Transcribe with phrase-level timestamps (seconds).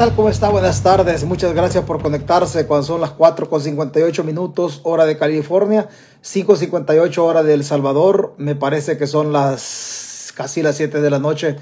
[0.00, 0.48] ¿Cómo está?
[0.48, 1.24] Buenas tardes.
[1.24, 5.90] Muchas gracias por conectarse cuando son las 4 con 58 minutos hora de California,
[6.24, 8.32] 5.58 hora de El Salvador.
[8.38, 11.56] Me parece que son las casi las 7 de la noche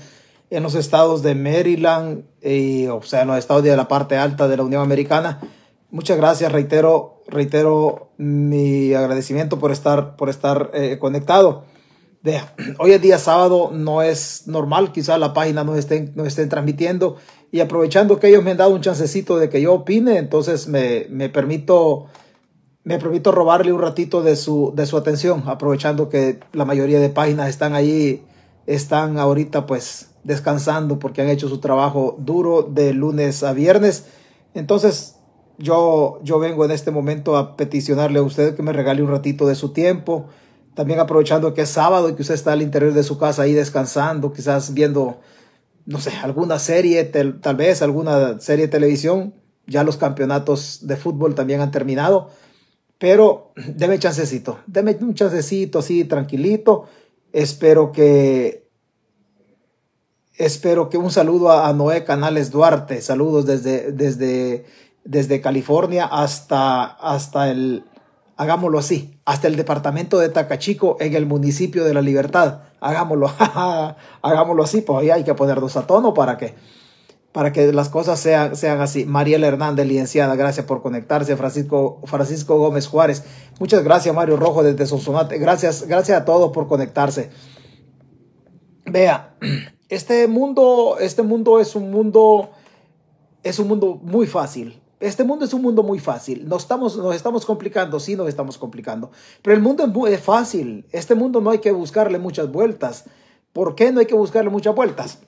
[0.50, 4.46] en los estados de Maryland, y, o sea, en los estados de la parte alta
[4.46, 5.40] de la Unión Americana.
[5.90, 11.64] Muchas gracias, reitero, reitero mi agradecimiento por estar, por estar eh, conectado.
[12.22, 16.48] Vea, hoy es día sábado, no es normal, quizás la página no estén, no estén
[16.48, 17.16] transmitiendo
[17.52, 21.06] y aprovechando que ellos me han dado un chancecito de que yo opine, entonces me,
[21.10, 22.06] me permito
[22.88, 27.10] me permito robarle un ratito de su, de su atención, aprovechando que la mayoría de
[27.10, 28.24] páginas están ahí,
[28.66, 34.06] están ahorita pues descansando porque han hecho su trabajo duro de lunes a viernes.
[34.54, 35.16] Entonces
[35.58, 39.46] yo, yo vengo en este momento a peticionarle a usted que me regale un ratito
[39.46, 40.28] de su tiempo,
[40.78, 43.52] también aprovechando que es sábado y que usted está al interior de su casa ahí
[43.52, 45.18] descansando, quizás viendo
[45.86, 49.34] no sé, alguna serie, tal vez alguna serie de televisión.
[49.66, 52.30] Ya los campeonatos de fútbol también han terminado.
[52.96, 56.84] Pero deme chancecito, deme un chancecito así tranquilito.
[57.32, 58.68] Espero que
[60.36, 63.02] espero que un saludo a, Noé Canales Duarte.
[63.02, 64.64] Saludos desde, desde,
[65.02, 67.82] desde California hasta, hasta el,
[68.38, 72.60] hagámoslo así, hasta el departamento de Tacachico en el municipio de La Libertad.
[72.80, 73.30] Hagámoslo,
[74.22, 76.54] hagámoslo así, pues ahí hay que ponernos a tono para que,
[77.32, 79.04] para que las cosas sean, sean así.
[79.04, 81.36] Mariela Hernández, licenciada, gracias por conectarse.
[81.36, 83.24] Francisco, Francisco Gómez Juárez,
[83.58, 85.38] muchas gracias, Mario Rojo desde Sonsonate.
[85.38, 87.30] Gracias, gracias a todos por conectarse.
[88.86, 89.34] Vea,
[89.88, 92.52] este mundo, este mundo es un mundo,
[93.42, 96.48] es un mundo muy fácil este mundo es un mundo muy fácil.
[96.48, 99.10] Nos estamos, nos estamos complicando, sí nos estamos complicando.
[99.42, 100.86] Pero el mundo es muy fácil.
[100.90, 103.04] Este mundo no hay que buscarle muchas vueltas.
[103.52, 105.18] ¿Por qué no hay que buscarle muchas vueltas?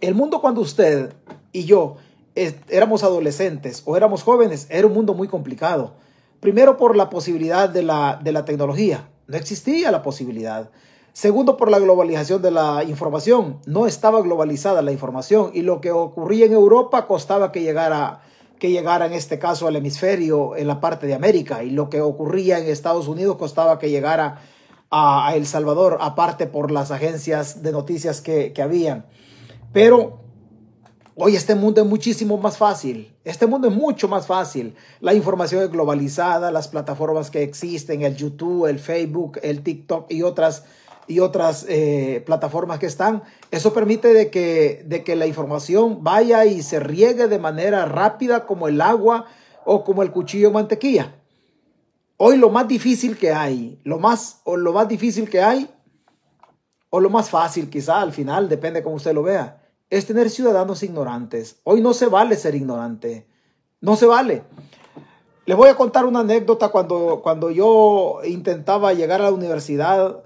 [0.00, 1.14] El mundo cuando usted
[1.52, 1.96] y yo
[2.34, 5.94] éramos adolescentes o éramos jóvenes, era un mundo muy complicado.
[6.40, 9.08] Primero por la posibilidad de la, de la tecnología.
[9.26, 10.70] No existía la posibilidad.
[11.12, 13.60] Segundo, por la globalización de la información.
[13.66, 18.22] No estaba globalizada la información y lo que ocurría en Europa costaba que llegara
[18.58, 22.00] que llegara en este caso al hemisferio en la parte de América y lo que
[22.00, 24.40] ocurría en Estados Unidos costaba que llegara
[24.90, 29.06] a, El Salvador, aparte por las agencias de noticias que, que habían.
[29.72, 30.20] Pero
[31.16, 34.76] hoy este mundo es muchísimo más fácil, este mundo es mucho más fácil.
[35.00, 40.22] La información es globalizada, las plataformas que existen, el YouTube, el Facebook, el TikTok y
[40.22, 40.64] otras
[41.06, 43.22] y otras eh, plataformas que están.
[43.50, 48.46] Eso permite de que, de que la información vaya y se riegue de manera rápida
[48.46, 49.26] como el agua
[49.64, 51.14] o como el cuchillo de mantequilla.
[52.16, 55.68] Hoy lo más difícil que hay, lo más, o lo más difícil que hay,
[56.90, 59.60] o lo más fácil quizá al final, depende cómo usted lo vea,
[59.90, 61.60] es tener ciudadanos ignorantes.
[61.64, 63.26] Hoy no se vale ser ignorante.
[63.80, 64.44] No se vale.
[65.46, 70.24] Les voy a contar una anécdota cuando, cuando yo intentaba llegar a la universidad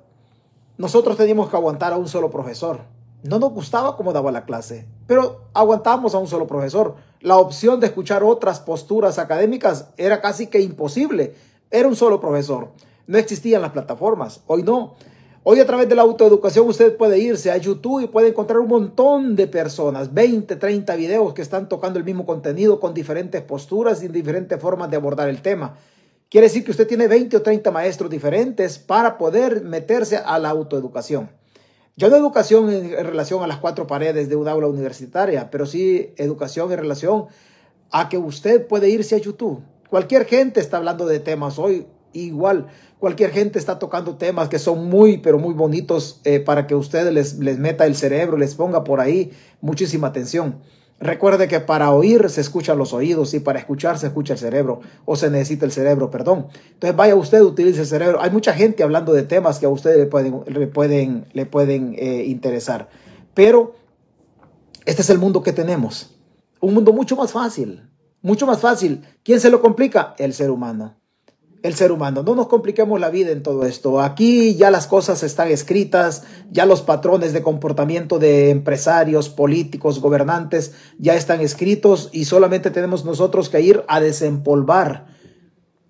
[0.78, 2.82] nosotros teníamos que aguantar a un solo profesor.
[3.24, 6.94] No nos gustaba cómo daba la clase, pero aguantábamos a un solo profesor.
[7.20, 11.34] La opción de escuchar otras posturas académicas era casi que imposible.
[11.72, 12.68] Era un solo profesor.
[13.08, 14.42] No existían las plataformas.
[14.46, 14.94] Hoy no.
[15.42, 18.68] Hoy a través de la autoeducación usted puede irse a YouTube y puede encontrar un
[18.68, 24.00] montón de personas, 20, 30 videos que están tocando el mismo contenido con diferentes posturas
[24.04, 25.74] y diferentes formas de abordar el tema.
[26.30, 30.50] Quiere decir que usted tiene 20 o 30 maestros diferentes para poder meterse a la
[30.50, 31.30] autoeducación.
[31.96, 36.12] Ya no educación en, relación a las cuatro paredes de un aula universitaria, pero sí
[36.18, 37.28] educación en relación
[37.90, 39.62] a que usted puede irse a YouTube.
[39.88, 42.66] Cualquier gente está hablando de temas hoy, igual.
[42.98, 47.10] Cualquier gente está tocando temas que son muy, pero muy bonitos eh, para que usted
[47.10, 49.32] les meta el cerebro, les ponga por ahí
[49.62, 50.60] muchísima atención.
[51.00, 54.80] Recuerde que para oír se escuchan los oídos y para escuchar se escucha el cerebro
[55.04, 56.48] o se necesita el cerebro, perdón.
[56.72, 58.20] Entonces vaya usted, utilice el cerebro.
[58.20, 61.94] Hay mucha gente hablando de temas que a usted le pueden, le pueden, le pueden
[61.96, 62.88] eh, interesar.
[63.32, 63.76] Pero
[64.86, 66.16] este es el mundo que tenemos.
[66.60, 67.88] Un mundo mucho más fácil,
[68.20, 69.04] mucho más fácil.
[69.22, 70.16] ¿Quién se lo complica?
[70.18, 70.97] El ser humano
[71.62, 72.22] el ser humano.
[72.22, 74.00] No nos compliquemos la vida en todo esto.
[74.00, 80.72] Aquí ya las cosas están escritas, ya los patrones de comportamiento de empresarios, políticos, gobernantes
[80.98, 85.06] ya están escritos y solamente tenemos nosotros que ir a desempolvar,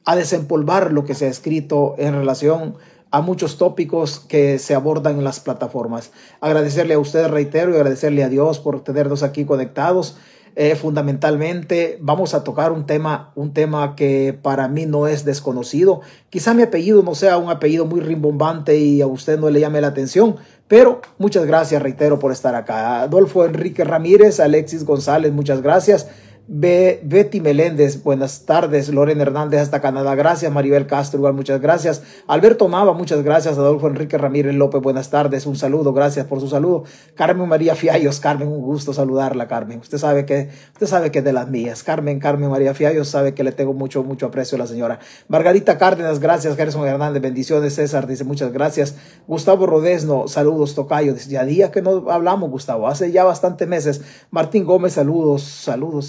[0.05, 2.77] a desempolvar lo que se ha escrito en relación
[3.11, 6.13] a muchos tópicos que se abordan en las plataformas.
[6.41, 10.19] Agradecerle a usted, reitero, y agradecerle a Dios por tenernos aquí conectados.
[10.57, 16.01] Eh, fundamentalmente vamos a tocar un tema, un tema que para mí no es desconocido.
[16.31, 19.81] Quizá mi apellido no sea un apellido muy rimbombante y a usted no le llame
[19.81, 20.37] la atención,
[20.67, 23.01] Pero muchas gracias, reitero, por estar acá.
[23.01, 26.09] Adolfo Enrique Ramírez, Alexis González, muchas gracias.
[26.51, 28.89] Betty Meléndez, buenas tardes.
[28.89, 30.51] Loren Hernández hasta Canadá, gracias.
[30.51, 32.03] Maribel Castro, igual, muchas gracias.
[32.27, 33.59] Alberto Nava, muchas gracias.
[33.59, 35.45] Adolfo Enrique Ramírez López, buenas tardes.
[35.45, 36.85] Un saludo, gracias por su saludo.
[37.15, 39.81] Carmen María Fiallos, Carmen, un gusto saludarla, Carmen.
[39.81, 41.83] Usted sabe que, usted sabe que es de las mías.
[41.83, 45.01] Carmen, Carmen María Fiallos, sabe que le tengo mucho, mucho aprecio a la señora.
[45.29, 46.57] Margarita Cárdenas, gracias.
[46.57, 47.75] Gerson Hernández, bendiciones.
[47.75, 48.97] César dice muchas gracias.
[49.27, 51.15] Gustavo Rodesno, saludos, Tocayo.
[51.29, 54.01] Ya día que no hablamos, Gustavo, hace ya bastantes meses.
[54.31, 56.07] Martín Gómez, saludos, saludos,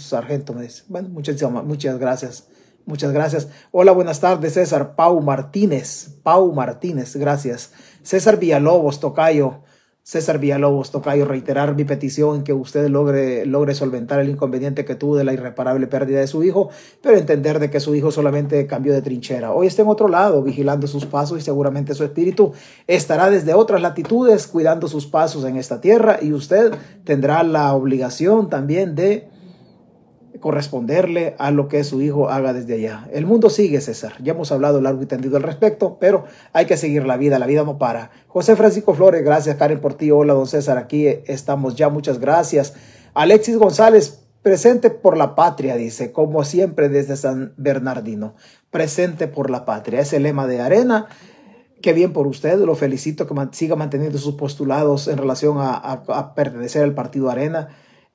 [0.88, 2.48] bueno, muchas, muchas gracias.
[2.86, 3.50] Muchas gracias.
[3.72, 4.96] Hola, buenas tardes, César.
[4.96, 6.18] Pau Martínez.
[6.24, 7.72] Pau Martínez, gracias.
[8.02, 9.62] César Villalobos, Tocayo.
[10.02, 14.96] César Villalobos, Tocayo, reiterar mi petición en que usted logre, logre solventar el inconveniente que
[14.96, 16.70] tuvo de la irreparable pérdida de su hijo,
[17.04, 19.52] pero entender de que su hijo solamente cambió de trinchera.
[19.52, 22.54] Hoy está en otro lado, vigilando sus pasos y seguramente su espíritu
[22.88, 26.74] estará desde otras latitudes cuidando sus pasos en esta tierra y usted
[27.04, 29.30] tendrá la obligación también de
[30.40, 33.08] corresponderle a lo que su hijo haga desde allá.
[33.12, 34.14] El mundo sigue, César.
[34.22, 37.40] Ya hemos hablado largo y tendido al respecto, pero hay que seguir la vida.
[37.40, 38.12] La vida no para.
[38.28, 40.12] José Francisco Flores, gracias, Karen ti.
[40.12, 40.78] Hola, don César.
[40.78, 41.90] Aquí estamos ya.
[41.90, 42.74] Muchas gracias.
[43.14, 48.36] Alexis González, presente por la patria, dice, como siempre desde San Bernardino.
[48.72, 50.00] Presente por la patria.
[50.00, 51.08] Es el lema de Arena.
[51.82, 56.36] Qué bien por usted, lo felicito que siga manteniendo sus postulados en relación a, a
[56.36, 57.70] pertenecer al partido Arena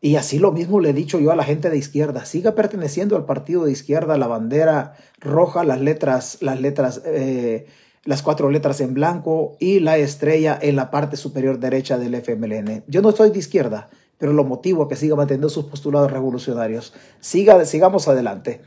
[0.04, 3.16] y así lo mismo le he dicho yo a la gente de izquierda, siga perteneciendo
[3.16, 7.64] al partido de izquierda, la bandera roja, las letras, las letras, eh,
[8.04, 12.84] las cuatro letras en blanco y la estrella en la parte superior derecha del FMLN.
[12.86, 16.92] Yo no soy de izquierda, pero lo motivo a que siga manteniendo sus postulados revolucionarios.
[17.20, 18.60] Siga, sigamos adelante.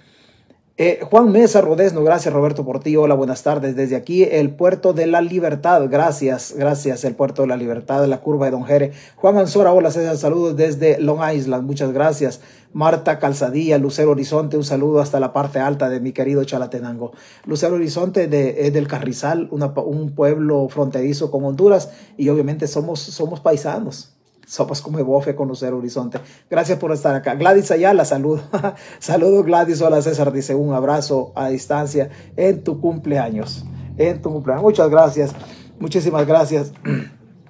[0.79, 2.95] Eh, Juan Mesa Rodesno, gracias Roberto por ti.
[2.95, 3.75] Hola, buenas tardes.
[3.75, 5.81] Desde aquí, el puerto de la libertad.
[5.89, 8.91] Gracias, gracias, el puerto de la libertad, la curva de Don Jere.
[9.15, 11.65] Juan Ansora, hola César, saludos desde Long Island.
[11.65, 12.41] Muchas gracias.
[12.73, 17.11] Marta Calzadilla, Lucero Horizonte, un saludo hasta la parte alta de mi querido Chalatenango.
[17.45, 18.25] Lucero Horizonte
[18.67, 24.16] es del Carrizal, un pueblo fronterizo con Honduras y obviamente somos, somos paisanos.
[24.47, 26.19] Somos como bofe conocer Horizonte.
[26.49, 27.35] Gracias por estar acá.
[27.35, 28.41] Gladys Ayala, saludo.
[28.99, 29.81] Saludo Gladys.
[29.81, 33.65] Hola César, dice un abrazo a distancia en tu cumpleaños.
[33.97, 34.63] En tu cumpleaños.
[34.63, 35.35] Muchas gracias.
[35.79, 36.71] Muchísimas gracias.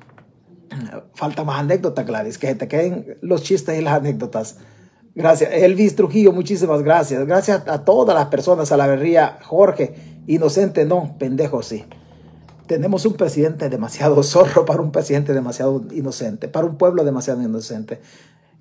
[1.14, 4.58] Falta más anécdotas, Gladys, que te queden los chistes y las anécdotas.
[5.14, 5.54] Gracias.
[5.54, 7.28] Elvis Trujillo, muchísimas gracias.
[7.28, 10.24] Gracias a todas las personas, a la berría Jorge.
[10.26, 11.86] Inocente, no, pendejo, sí
[12.68, 18.02] tenemos un presidente demasiado zorro para un presidente demasiado inocente, para un pueblo demasiado inocente.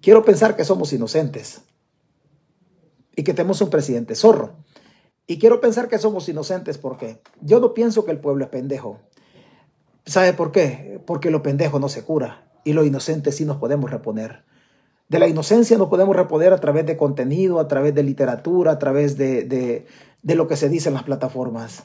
[0.01, 1.63] Quiero pensar que somos inocentes
[3.15, 4.57] y que tenemos un presidente zorro.
[5.27, 9.01] Y quiero pensar que somos inocentes porque yo no pienso que el pueblo es pendejo.
[10.05, 11.03] ¿Sabe por qué?
[11.05, 14.45] Porque lo pendejo no se cura y lo inocente sí nos podemos reponer.
[15.09, 18.79] De la inocencia nos podemos reponer a través de contenido, a través de literatura, a
[18.79, 19.87] través de, de,
[20.23, 21.85] de lo que se dice en las plataformas.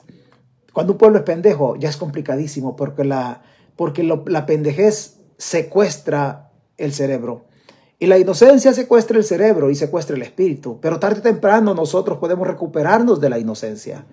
[0.73, 3.41] Cuando un pueblo es pendejo, ya es complicadísimo porque la,
[3.75, 7.45] porque la pendejez secuestra el cerebro.
[8.01, 10.79] Y la inocencia secuestra el cerebro y secuestra el espíritu.
[10.81, 14.05] Pero tarde o temprano nosotros podemos recuperarnos de la inocencia.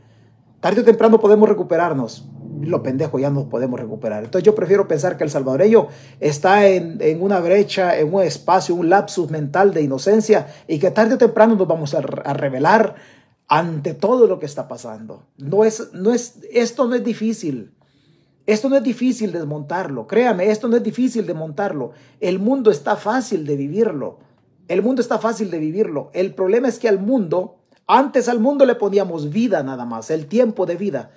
[0.60, 2.28] Tarde o temprano podemos recuperarnos.
[2.60, 4.24] Lo pendejo ya nos podemos recuperar.
[4.24, 5.86] Entonces yo prefiero pensar que el salvadoreño
[6.20, 10.90] está en, en, una brecha, en un espacio, un lapsus mental de inocencia y que
[10.90, 12.96] tarde o temprano nos vamos a, a revelar
[13.48, 15.24] ante todo lo que está pasando.
[15.38, 17.72] No es, no es, esto no es difícil.
[18.46, 20.06] Esto no es difícil desmontarlo.
[20.06, 21.92] Créame, esto no es difícil de montarlo.
[22.20, 24.20] El mundo está fácil de vivirlo.
[24.68, 26.10] El mundo está fácil de vivirlo.
[26.12, 30.26] El problema es que al mundo, antes al mundo le poníamos vida nada más, el
[30.26, 31.10] tiempo de vida.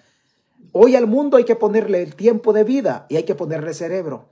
[0.74, 4.30] Hoy al mundo hay que ponerle el tiempo de vida y hay que ponerle cerebro.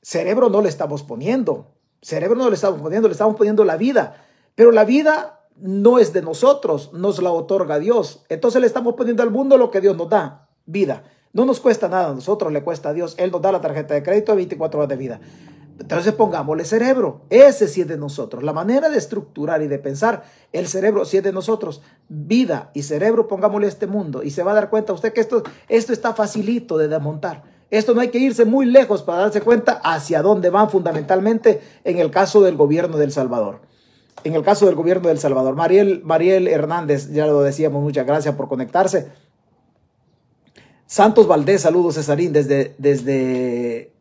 [0.00, 1.74] Cerebro no le estamos poniendo.
[2.00, 4.16] Cerebro no le estamos poniendo, le estamos poniendo la vida.
[4.56, 8.24] Pero la vida no es de nosotros, nos la otorga Dios.
[8.28, 11.04] Entonces le estamos poniendo al mundo lo que Dios nos da, vida.
[11.32, 13.14] No nos cuesta nada, a nosotros le cuesta a Dios.
[13.18, 15.20] Él nos da la tarjeta de crédito de 24 horas de vida.
[15.78, 17.22] Entonces pongámosle cerebro.
[17.30, 18.42] Ese sí es de nosotros.
[18.42, 21.80] La manera de estructurar y de pensar, el cerebro sí es de nosotros.
[22.08, 24.22] Vida y cerebro, pongámosle este mundo.
[24.22, 27.44] Y se va a dar cuenta usted que esto, esto está facilito de desmontar.
[27.70, 31.98] Esto no hay que irse muy lejos para darse cuenta hacia dónde van fundamentalmente en
[31.98, 33.71] el caso del gobierno del Salvador
[34.24, 35.56] en el caso del gobierno de El Salvador.
[35.56, 39.08] Mariel, Mariel Hernández, ya lo decíamos, muchas gracias por conectarse.
[40.86, 43.92] Santos Valdés, saludos Cesarín desde, desde,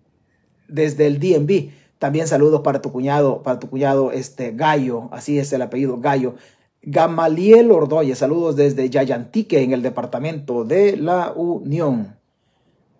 [0.68, 1.72] desde el DMV.
[2.00, 6.36] También saludos para tu cuñado, para tu cuñado este, Gallo, así es el apellido, Gallo.
[6.82, 12.16] Gamaliel Ordoye, saludos desde Yayantique en el departamento de la Unión.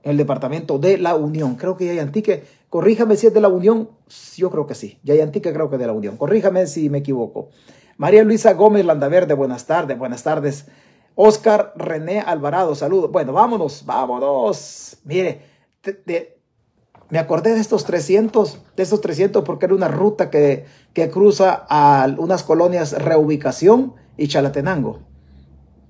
[0.04, 1.56] en el departamento de la Unión.
[1.56, 3.90] Creo que Yayantique, corríjame si es de la Unión,
[4.38, 4.98] yo creo que sí.
[5.04, 6.16] Yayantique creo que de la Unión.
[6.16, 7.50] Corríjame si me equivoco.
[7.98, 10.68] María Luisa Gómez Landaverde, buenas tardes, buenas tardes.
[11.16, 13.12] Oscar René Alvarado, saludos.
[13.12, 14.98] Bueno, vámonos, vámonos.
[15.04, 15.42] Mire,
[17.10, 20.64] me acordé de estos 300, de estos 300 porque era una ruta que,
[20.94, 25.02] que cruza a unas colonias Reubicación y Chalatenango.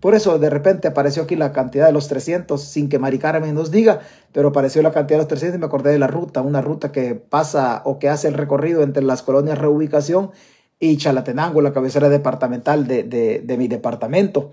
[0.01, 3.55] Por eso de repente apareció aquí la cantidad de los 300, sin que Mari Carmen
[3.55, 4.01] nos diga,
[4.33, 6.91] pero apareció la cantidad de los 300 y me acordé de la ruta, una ruta
[6.91, 10.31] que pasa o que hace el recorrido entre las colonias Reubicación
[10.79, 14.51] y Chalatenango, la cabecera departamental de, de, de mi departamento.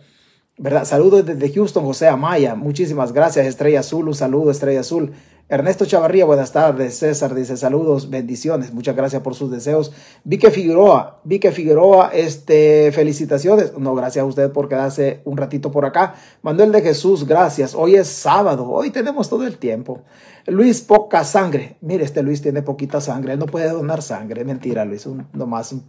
[0.58, 0.84] ¿verdad?
[0.84, 2.54] Saludos desde Houston, José Amaya.
[2.54, 4.08] Muchísimas gracias, Estrella Azul.
[4.08, 5.12] Un saludo, Estrella Azul.
[5.50, 6.98] Ernesto Chavarría, buenas tardes.
[6.98, 8.74] César dice saludos, bendiciones.
[8.74, 9.92] Muchas gracias por sus deseos.
[10.22, 13.72] Vique Figueroa, Vique Figueroa, este, felicitaciones.
[13.78, 16.16] No, gracias a usted por quedarse un ratito por acá.
[16.42, 17.74] Manuel de Jesús, gracias.
[17.74, 20.02] Hoy es sábado, hoy tenemos todo el tiempo.
[20.46, 21.78] Luis, poca sangre.
[21.80, 24.44] Mire, este Luis tiene poquita sangre, él no puede donar sangre.
[24.44, 25.82] Mentira, Luis, un, nomás un,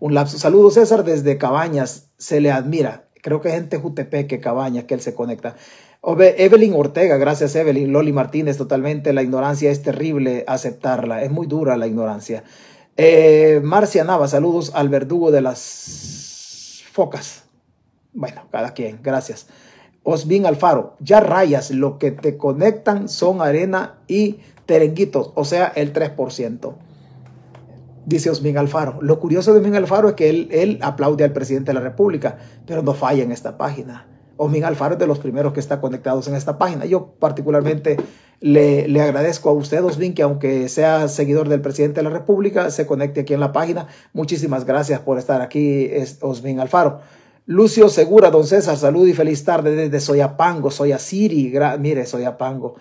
[0.00, 0.36] un lapso.
[0.36, 2.10] Saludos, César, desde Cabañas.
[2.18, 5.56] Se le admira creo que gente Jutepeque, Cabaña, que él se conecta.
[6.02, 7.92] Evelyn Ortega, gracias Evelyn.
[7.92, 9.12] Loli Martínez, totalmente.
[9.12, 11.22] La ignorancia es terrible aceptarla.
[11.22, 12.44] Es muy dura la ignorancia.
[12.96, 17.44] Eh, Marcia Nava, saludos al verdugo de las focas.
[18.12, 19.46] Bueno, cada quien, gracias.
[20.02, 25.92] Osbin Alfaro, ya rayas, lo que te conectan son arena y terenguitos, o sea, el
[25.92, 26.74] 3%
[28.08, 28.98] dice Osmin Alfaro.
[29.02, 32.38] Lo curioso de Osmin Alfaro es que él, él aplaude al presidente de la República,
[32.66, 34.06] pero no falla en esta página.
[34.38, 36.86] Osmin Alfaro es de los primeros que está conectados en esta página.
[36.86, 37.96] Yo particularmente
[38.40, 42.70] le, le agradezco a usted, Osmin, que aunque sea seguidor del presidente de la República,
[42.70, 43.88] se conecte aquí en la página.
[44.12, 45.90] Muchísimas gracias por estar aquí,
[46.22, 47.00] Osmin Alfaro.
[47.46, 51.52] Lucio Segura, don César, salud y feliz tarde desde Soyapango, Soyasiri.
[51.80, 52.76] Mire, Soyapango,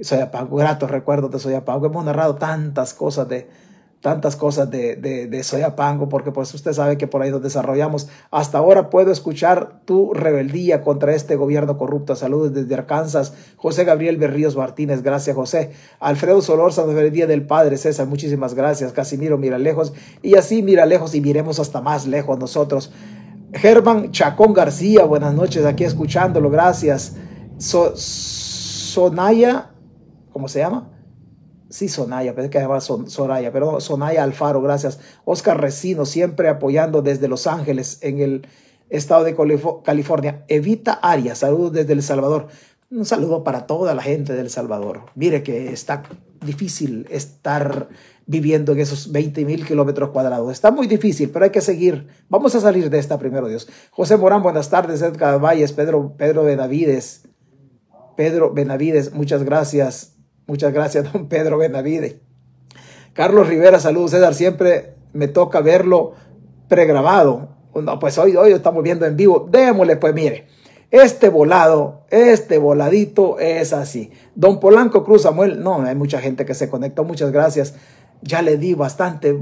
[0.00, 1.86] Soyapango, gratos recuerdos de Soyapango.
[1.86, 3.48] Hemos narrado tantas cosas de,
[4.02, 8.08] tantas cosas de, de, de Soyapango, porque pues usted sabe que por ahí nos desarrollamos.
[8.32, 12.16] Hasta ahora puedo escuchar tu rebeldía contra este gobierno corrupto.
[12.16, 13.32] Saludos desde Arkansas.
[13.56, 15.70] José Gabriel Berríos Martínez, gracias José.
[16.00, 18.92] Alfredo Solorza, Día del Padre César, muchísimas gracias.
[18.92, 19.92] Casimiro, mira lejos.
[20.20, 22.92] Y así mira lejos y miremos hasta más lejos nosotros.
[23.52, 27.16] Germán Chacón García, buenas noches, aquí escuchándolo, gracias.
[27.58, 29.70] Sonaya,
[30.32, 30.91] ¿cómo se llama?
[31.72, 35.00] Sí, Sonaya, pensé que se llama Soraya, pero Sonaya Alfaro, gracias.
[35.24, 38.46] Oscar Recino, siempre apoyando desde Los Ángeles, en el
[38.90, 39.34] estado de
[39.82, 40.44] California.
[40.48, 42.48] Evita Arias, saludos desde El Salvador.
[42.90, 45.06] Un saludo para toda la gente del Salvador.
[45.14, 46.02] Mire que está
[46.44, 47.88] difícil estar
[48.26, 50.52] viviendo en esos 20 mil kilómetros cuadrados.
[50.52, 52.06] Está muy difícil, pero hay que seguir.
[52.28, 53.66] Vamos a salir de esta primero, Dios.
[53.92, 55.00] José Morán, buenas tardes.
[55.00, 57.22] Edgar Valles, Pedro, Pedro Benavides.
[58.14, 60.11] Pedro Benavides, muchas gracias.
[60.52, 62.20] Muchas gracias, don Pedro Benavide.
[63.14, 64.34] Carlos Rivera, saludos, César.
[64.34, 66.12] Siempre me toca verlo
[66.68, 67.56] pregrabado.
[67.74, 69.48] No, pues hoy, hoy estamos viendo en vivo.
[69.50, 70.48] Démosle, pues mire.
[70.90, 74.10] Este volado, este voladito es así.
[74.34, 77.74] Don Polanco Cruz Samuel, no, hay mucha gente que se conectó, muchas gracias.
[78.20, 79.34] Ya le di bastante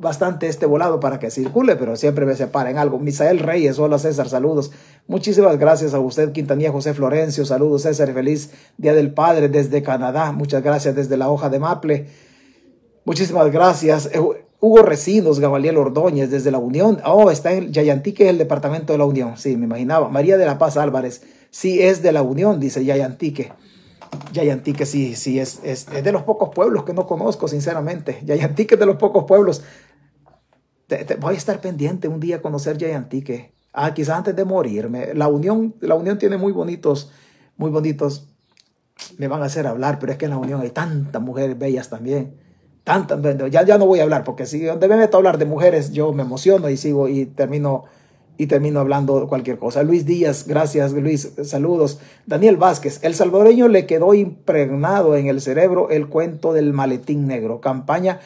[0.00, 2.98] bastante este volado para que circule, pero siempre me separen algo.
[2.98, 4.72] Misael Reyes, hola César, saludos.
[5.06, 10.32] Muchísimas gracias a usted, Quintanilla José Florencio, saludos César, feliz Día del Padre desde Canadá,
[10.32, 12.06] muchas gracias desde la hoja de Maple.
[13.04, 14.08] Muchísimas gracias.
[14.12, 14.20] Eh,
[14.60, 16.98] Hugo Recinos, Gabaliel Ordóñez, desde la Unión.
[17.04, 19.36] Oh, está en Yayantique, el departamento de la Unión.
[19.36, 20.08] Sí, me imaginaba.
[20.08, 21.22] María de la Paz Álvarez.
[21.50, 23.52] Sí, es de la Unión, dice Yayantique.
[24.32, 28.20] Yayantique sí, sí, es, es, de los pocos pueblos que no conozco, sinceramente.
[28.24, 29.62] Yayantique es de los pocos pueblos
[31.18, 33.52] voy a estar pendiente un día a conocer Yayantique.
[33.72, 35.14] Ah, quizás antes de morirme.
[35.14, 37.10] La unión, la unión tiene muy bonitos,
[37.56, 38.28] muy bonitos.
[39.18, 41.90] Me van a hacer hablar, pero es que en la unión hay tantas mujeres bellas
[41.90, 42.36] también.
[42.84, 45.46] Tantas, ya, ya no voy a hablar, porque si donde me meto a hablar de
[45.46, 47.84] mujeres, yo me emociono y sigo y termino
[48.36, 49.82] y termino hablando cualquier cosa.
[49.82, 52.00] Luis Díaz, gracias Luis, saludos.
[52.26, 57.60] Daniel Vázquez, el salvadoreño le quedó impregnado en el cerebro el cuento del maletín negro,
[57.60, 58.20] campaña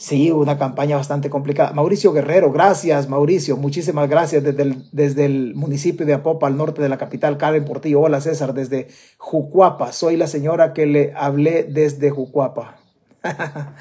[0.00, 1.72] Sí, una campaña bastante complicada.
[1.72, 6.80] Mauricio Guerrero, gracias Mauricio, muchísimas gracias desde el, desde el municipio de Apopa, al norte
[6.80, 8.02] de la capital, Karen Portillo.
[8.02, 8.86] Hola César, desde
[9.18, 9.90] Jucuapa.
[9.90, 12.76] Soy la señora que le hablé desde Jucuapa.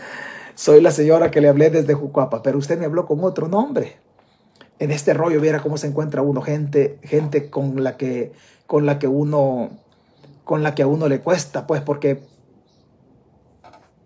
[0.56, 3.98] Soy la señora que le hablé desde Jucuapa, pero usted me habló con otro nombre.
[4.80, 8.32] En este rollo, viera cómo se encuentra uno, gente, gente con la que,
[8.68, 9.70] con la que uno,
[10.44, 12.20] con la que a uno le cuesta, pues, porque,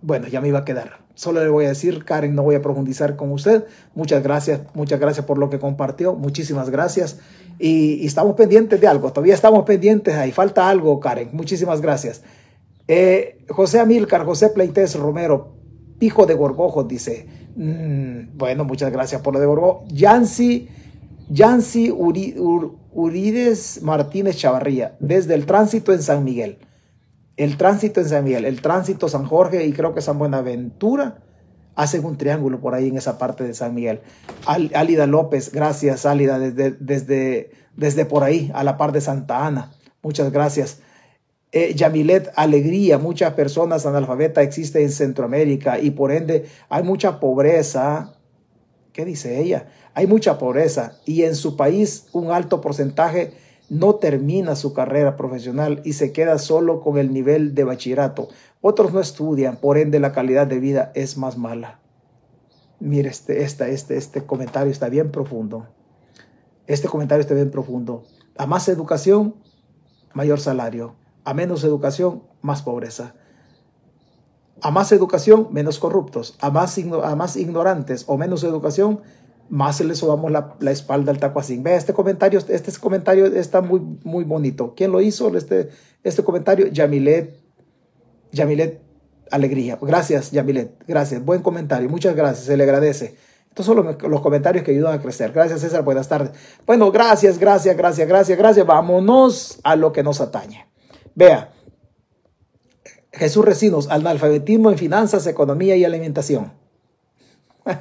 [0.02, 2.62] bueno, ya me iba a quedar Solo le voy a decir, Karen, no voy a
[2.64, 3.66] profundizar con usted.
[3.94, 6.16] Muchas gracias, muchas gracias por lo que compartió.
[6.16, 7.20] Muchísimas gracias.
[7.60, 9.12] Y, estamos pendientes de algo.
[9.12, 10.16] Todavía estamos pendientes.
[10.16, 11.30] Ahí falta algo, Karen.
[11.34, 12.24] Muchísimas gracias.
[12.88, 15.58] Eh, José Amílcar, José Pleites Romero,
[16.00, 17.28] hijo de Gorgojos, dice.
[17.56, 19.92] Mm, bueno, muchas gracias por lo de Gorgojos.
[19.94, 20.70] Yancy,
[21.30, 26.60] Yancy Urides Martínez Chavarría, desde el tránsito en San Miguel.
[27.38, 31.24] El tránsito en San Miguel, el tránsito San Jorge y creo que San Buenaventura
[31.76, 34.02] hacen un triángulo por ahí en esa parte de San Miguel.
[34.46, 39.72] Álida López, gracias Álida, desde, desde, desde por ahí, a la par de Santa Ana.
[40.04, 40.82] Muchas gracias.
[41.54, 48.14] Eh, Yamilet Alegría, muchas personas analfabetas existen en Centroamérica y por ende hay mucha pobreza.
[48.94, 49.68] ¿Qué dice ella?
[49.94, 53.34] Hay mucha pobreza y en su país un alto porcentaje
[53.70, 58.30] no termina su carrera profesional y se queda solo con el nivel de bachillerato.
[58.62, 61.80] Otros no estudian, por ende la calidad de vida es más mala.
[62.80, 65.68] Mire, este, este, este comentario está bien profundo.
[66.68, 68.04] Este comentario está bien profundo.
[68.38, 69.36] A más educación,
[70.14, 70.96] mayor salario.
[71.24, 73.16] A menos educación, más pobreza.
[74.62, 76.38] A más educación, menos corruptos.
[76.40, 79.02] A más, a más ignorantes o menos educación,
[79.50, 81.64] más le subamos la, espalda al tacuacín.
[81.64, 84.74] Vea, este comentario, este comentario está muy, muy bonito.
[84.76, 85.36] ¿Quién lo hizo?
[85.36, 85.70] Este,
[86.04, 87.42] este comentario, Yamilet
[88.32, 88.82] Yamilet
[89.30, 89.78] Alegría.
[89.82, 90.84] Gracias, Yamilet.
[90.88, 91.24] Gracias.
[91.24, 91.90] Buen comentario.
[91.90, 92.46] Muchas gracias.
[92.46, 93.16] Se le agradece.
[93.48, 95.32] Estos son los, comentarios que ayudan a crecer.
[95.32, 95.84] Gracias, César.
[95.84, 96.32] Buenas tardes.
[96.66, 98.66] Bueno, gracias, gracias, gracias, gracias, gracias.
[98.66, 100.68] Vámonos a lo que nos atañe.
[101.16, 101.54] Vea.
[103.12, 106.54] Jesús Recinos, analfabetismo en finanzas, economía y alimentación.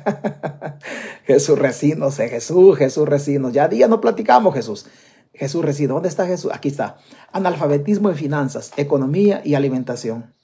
[1.25, 3.53] Jesús Recinos, eh, Jesús, Jesús Recinos.
[3.53, 4.87] Ya día no platicamos, Jesús.
[5.33, 5.97] Jesús Recinos.
[5.97, 6.51] ¿Dónde está Jesús?
[6.53, 6.99] Aquí está.
[7.33, 10.35] Analfabetismo en finanzas, economía y alimentación.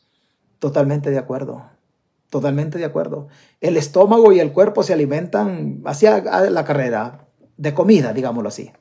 [0.58, 1.64] Totalmente de acuerdo.
[2.30, 3.28] Totalmente de acuerdo.
[3.60, 8.72] El estómago y el cuerpo se alimentan hacia la carrera de comida, digámoslo así.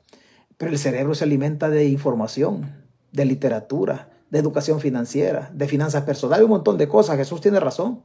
[0.56, 2.85] Pero el cerebro se alimenta de información,
[3.16, 7.16] de literatura, de educación financiera, de finanzas personales, un montón de cosas.
[7.16, 8.02] Jesús tiene razón.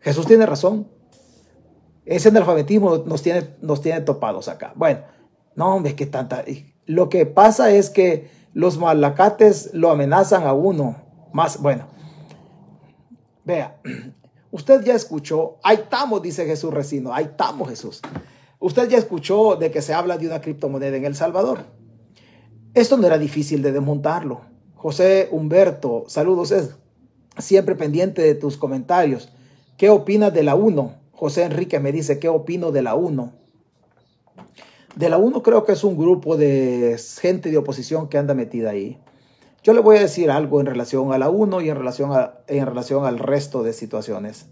[0.00, 0.86] Jesús tiene razón.
[2.04, 4.72] Ese analfabetismo nos tiene, nos tiene topados acá.
[4.76, 5.00] Bueno,
[5.56, 6.44] no, hombre, que tanta.
[6.86, 10.96] Lo que pasa es que los malacates lo amenazan a uno.
[11.32, 11.86] Más, bueno,
[13.44, 13.80] Vea,
[14.50, 18.00] usted ya escuchó, ahí estamos, dice Jesús Recino, ahí estamos Jesús.
[18.58, 21.64] Usted ya escuchó de que se habla de una criptomoneda en El Salvador.
[22.74, 24.40] Esto no era difícil de desmontarlo.
[24.76, 26.74] José Humberto, saludos, es
[27.36, 29.30] siempre pendiente de tus comentarios.
[29.76, 30.94] ¿Qué opinas de la 1?
[31.12, 33.32] José Enrique me dice, ¿qué opino de la 1?
[34.96, 38.70] De la 1 creo que es un grupo de gente de oposición que anda metida
[38.70, 38.98] ahí.
[39.62, 42.10] Yo le voy a decir algo en relación a la 1 y en relación,
[42.48, 44.46] en relación al resto de situaciones.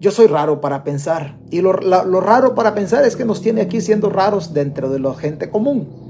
[0.00, 3.60] Yo soy raro para pensar y lo, lo raro para pensar es que nos tiene
[3.60, 6.07] aquí siendo raros dentro de la gente común.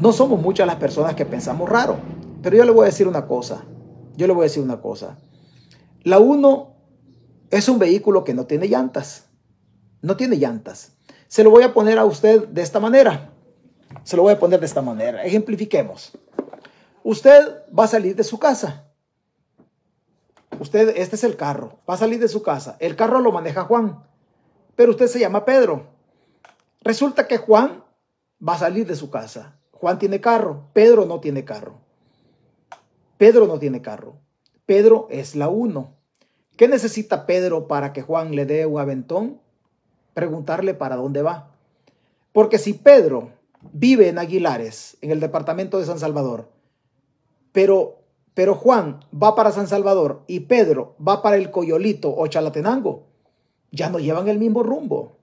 [0.00, 1.96] No somos muchas las personas que pensamos raro,
[2.40, 3.64] pero yo le voy a decir una cosa.
[4.16, 5.18] Yo le voy a decir una cosa.
[6.04, 6.76] La 1
[7.50, 9.26] es un vehículo que no tiene llantas.
[10.00, 10.92] No tiene llantas.
[11.26, 13.32] Se lo voy a poner a usted de esta manera.
[14.04, 15.24] Se lo voy a poner de esta manera.
[15.24, 16.12] Ejemplifiquemos.
[17.02, 18.84] Usted va a salir de su casa.
[20.60, 22.76] Usted, este es el carro, va a salir de su casa.
[22.78, 24.04] El carro lo maneja Juan,
[24.76, 25.86] pero usted se llama Pedro.
[26.82, 27.84] Resulta que Juan
[28.46, 29.57] va a salir de su casa.
[29.80, 31.78] Juan tiene carro, Pedro no tiene carro.
[33.16, 34.16] Pedro no tiene carro.
[34.66, 35.94] Pedro es la uno.
[36.56, 39.40] ¿Qué necesita Pedro para que Juan le dé un aventón?
[40.14, 41.52] Preguntarle para dónde va.
[42.32, 43.30] Porque si Pedro
[43.72, 46.48] vive en Aguilares, en el departamento de San Salvador,
[47.52, 48.02] pero,
[48.34, 53.06] pero Juan va para San Salvador y Pedro va para el Coyolito o Chalatenango.
[53.70, 55.18] Ya no llevan el mismo rumbo.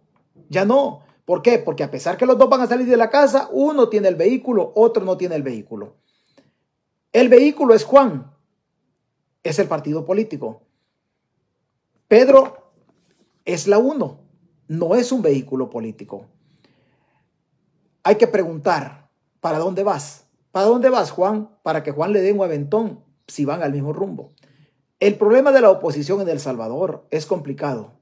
[0.50, 1.05] Ya no.
[1.26, 1.58] ¿Por qué?
[1.58, 4.16] Porque a pesar que los dos van a salir de la casa, uno tiene el
[4.16, 5.96] vehículo, otro no tiene el vehículo.
[7.12, 8.32] El vehículo es Juan,
[9.44, 10.62] es el partido político.
[12.08, 12.72] Pedro
[13.44, 14.20] es la uno,
[14.68, 16.28] no es un vehículo político.
[18.04, 19.10] Hay que preguntar,
[19.40, 20.26] ¿para dónde vas?
[20.52, 21.50] ¿Para dónde vas, Juan?
[21.64, 24.34] Para que Juan le dé un aventón si van al mismo rumbo.
[25.00, 27.95] El problema de la oposición en El Salvador es complicado,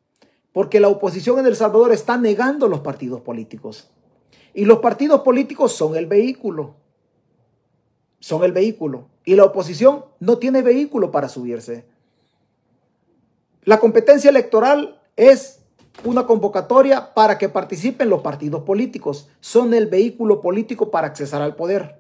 [0.54, 3.90] porque la oposición en El Salvador está negando los partidos políticos.
[4.54, 6.76] Y los partidos políticos son el vehículo.
[8.20, 9.08] Son el vehículo.
[9.26, 11.86] Y la oposición no tiene vehículo para subirse.
[13.64, 15.64] La competencia electoral es
[16.06, 19.30] una convocatoria para que participen los partidos políticos.
[19.40, 22.00] Son el vehículo político para accesar al poder.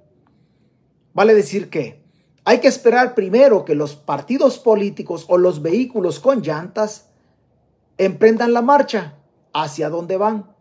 [1.13, 2.03] Vale decir que
[2.45, 7.09] hay que esperar primero que los partidos políticos o los vehículos con llantas
[7.97, 9.15] emprendan la marcha
[9.53, 10.53] hacia donde van.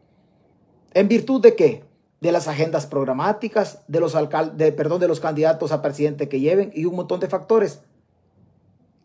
[0.94, 1.84] ¿En virtud de qué?
[2.20, 6.70] De las agendas programáticas, de los, alcaldes, perdón, de los candidatos a presidente que lleven
[6.74, 7.80] y un montón de factores.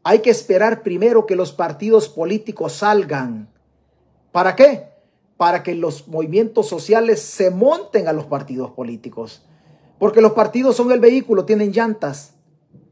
[0.03, 3.49] Hay que esperar primero que los partidos políticos salgan.
[4.31, 4.89] ¿Para qué?
[5.35, 9.43] Para que los movimientos sociales se monten a los partidos políticos.
[9.99, 12.35] Porque los partidos son el vehículo, tienen llantas.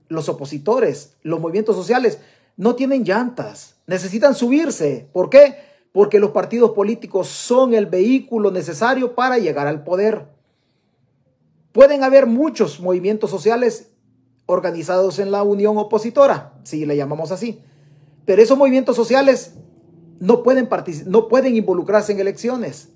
[0.08, 2.20] Los opositores, los movimientos sociales,
[2.58, 3.76] no tienen llantas.
[3.88, 5.10] Necesitan subirse.
[5.14, 5.58] ¿Por qué?
[5.92, 10.28] Porque los partidos políticos son el vehículo necesario para llegar al poder.
[11.72, 13.92] Pueden haber muchos movimientos sociales
[14.46, 17.62] organizados en la unión opositora, si le llamamos así.
[18.26, 19.56] Pero esos movimientos sociales
[20.20, 20.70] no pueden,
[21.06, 22.90] no pueden involucrarse en elecciones.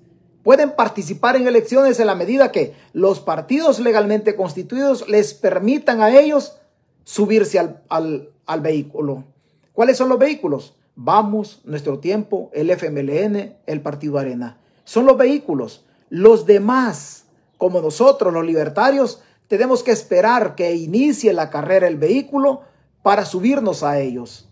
[0.43, 6.17] Pueden participar en elecciones en la medida que los partidos legalmente constituidos les permitan a
[6.17, 6.57] ellos
[7.03, 9.25] subirse al, vehículo.
[9.73, 10.75] ¿Cuáles son los vehículos?
[10.95, 14.59] Vamos, Nuestro Tiempo, el FMLN, el Partido Arena.
[14.83, 15.85] Son los vehículos.
[16.09, 17.25] Los demás
[17.59, 22.61] como nosotros los libertarios, tenemos que esperar que inicie la carrera el vehículo
[23.03, 24.47] para subirnos a ellos.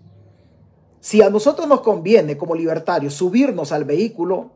[0.99, 4.51] Si a nosotros nos conviene como libertarios subirnos al vehículo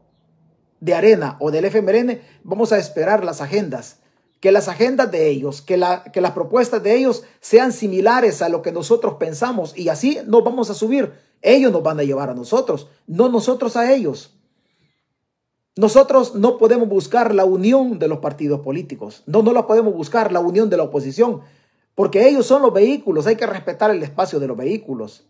[0.82, 4.00] de arena o del FMRN, vamos a esperar las agendas,
[4.41, 8.49] que las agendas de ellos, que, la, que las propuestas de ellos sean similares a
[8.49, 11.13] lo que nosotros pensamos y así nos vamos a subir.
[11.43, 14.36] Ellos nos van a llevar a nosotros, no nosotros a ellos.
[15.77, 20.32] Nosotros no podemos buscar la unión de los partidos políticos, no, no la podemos buscar
[20.32, 21.41] la unión de la oposición,
[21.93, 25.27] porque ellos son los vehículos, hay que respetar el espacio de los vehículos.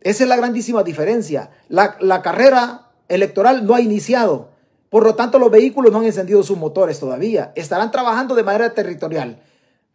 [0.00, 1.50] Esa es la grandísima diferencia.
[1.68, 4.50] La carrera electoral no ha iniciado,
[4.90, 8.74] por lo tanto los vehículos no han encendido sus motores todavía, estarán trabajando de manera
[8.74, 9.38] territorial.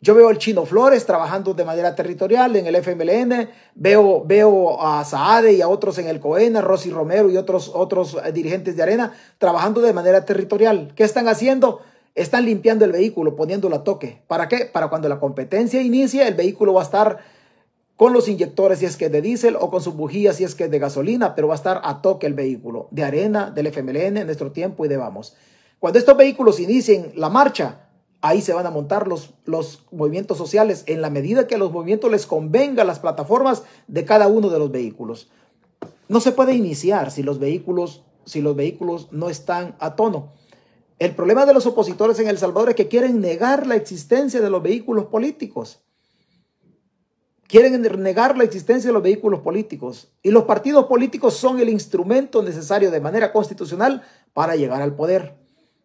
[0.03, 5.05] Yo veo al Chino Flores trabajando de manera territorial en el FMLN, veo, veo a
[5.05, 8.83] Saade y a otros en el COENA, Rosy Romero y otros, otros eh, dirigentes de
[8.83, 10.91] Arena trabajando de manera territorial.
[10.97, 11.79] ¿Qué están haciendo?
[12.15, 14.21] Están limpiando el vehículo, poniéndolo a toque.
[14.27, 14.65] ¿Para qué?
[14.65, 17.19] Para cuando la competencia inicie, el vehículo va a estar
[17.95, 20.67] con los inyectores si es que de diésel o con sus bujías si es que
[20.67, 24.25] de gasolina, pero va a estar a toque el vehículo de arena, del FMLN, en
[24.25, 25.35] nuestro tiempo y de vamos.
[25.79, 27.89] Cuando estos vehículos inicien la marcha,
[28.21, 31.71] ahí se van a montar los, los movimientos sociales en la medida que a los
[31.71, 35.29] movimientos les convenga las plataformas de cada uno de los vehículos.
[36.07, 40.31] No se puede iniciar si los vehículos, si los vehículos no están a tono.
[40.99, 44.49] El problema de los opositores en El Salvador es que quieren negar la existencia de
[44.49, 45.83] los vehículos políticos.
[47.47, 50.11] Quieren negar la existencia de los vehículos políticos.
[50.23, 54.01] Y los partidos políticos son el instrumento necesario de manera constitucional
[54.33, 55.35] para llegar al poder.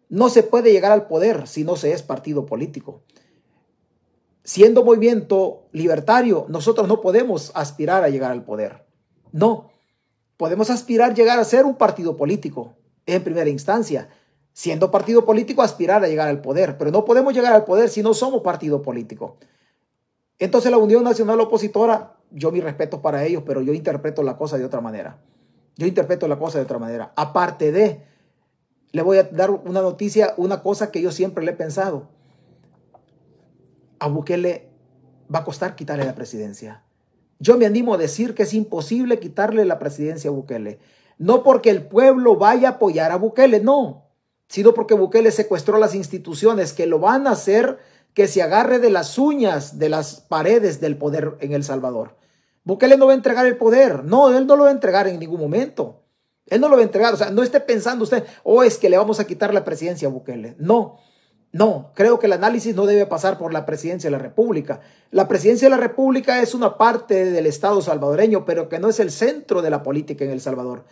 [0.08, 3.02] No se puede llegar al poder si no se es partido político.
[4.42, 8.86] Siendo movimiento libertario, nosotros no podemos aspirar a llegar al poder.
[9.30, 9.70] No,
[10.38, 14.08] podemos aspirar a llegar a ser un partido político en primera instancia.
[14.54, 18.02] Siendo partido político, aspirar a llegar al poder, pero no podemos llegar al poder si
[18.02, 19.36] no somos partido político.
[20.38, 24.56] Entonces la Unión Nacional Opositora, yo mi respeto para ellos, pero yo interpreto la cosa
[24.58, 25.18] de otra manera.
[25.76, 27.12] Yo interpreto la cosa de otra manera.
[27.16, 28.02] Aparte de
[28.92, 32.08] le voy a dar una noticia, una cosa que yo siempre le he pensado.
[33.98, 34.70] A Bukele
[35.32, 36.84] va a costar quitarle la presidencia.
[37.38, 40.78] Yo me animo a decir que es imposible quitarle la presidencia a Bukele.
[41.18, 44.06] No porque el pueblo vaya a apoyar a Bukele, no,
[44.48, 47.78] sino porque Bukele secuestró las instituciones que lo van a hacer
[48.18, 52.16] que se agarre de las uñas de las paredes del poder en El Salvador.
[52.64, 55.20] Bukele no va a entregar el poder, no, él no lo va a entregar en
[55.20, 56.02] ningún momento.
[56.46, 57.14] Él no lo va a entregar.
[57.14, 60.08] O sea, no esté pensando usted, oh, es que le vamos a quitar la presidencia
[60.08, 60.56] a Bukele.
[60.58, 60.98] No,
[61.52, 61.92] no.
[61.94, 64.80] Creo que el análisis no debe pasar por la presidencia de la República.
[65.12, 68.98] La presidencia de la República es una parte del Estado salvadoreño, pero que no es
[68.98, 70.86] el centro de la política en El Salvador.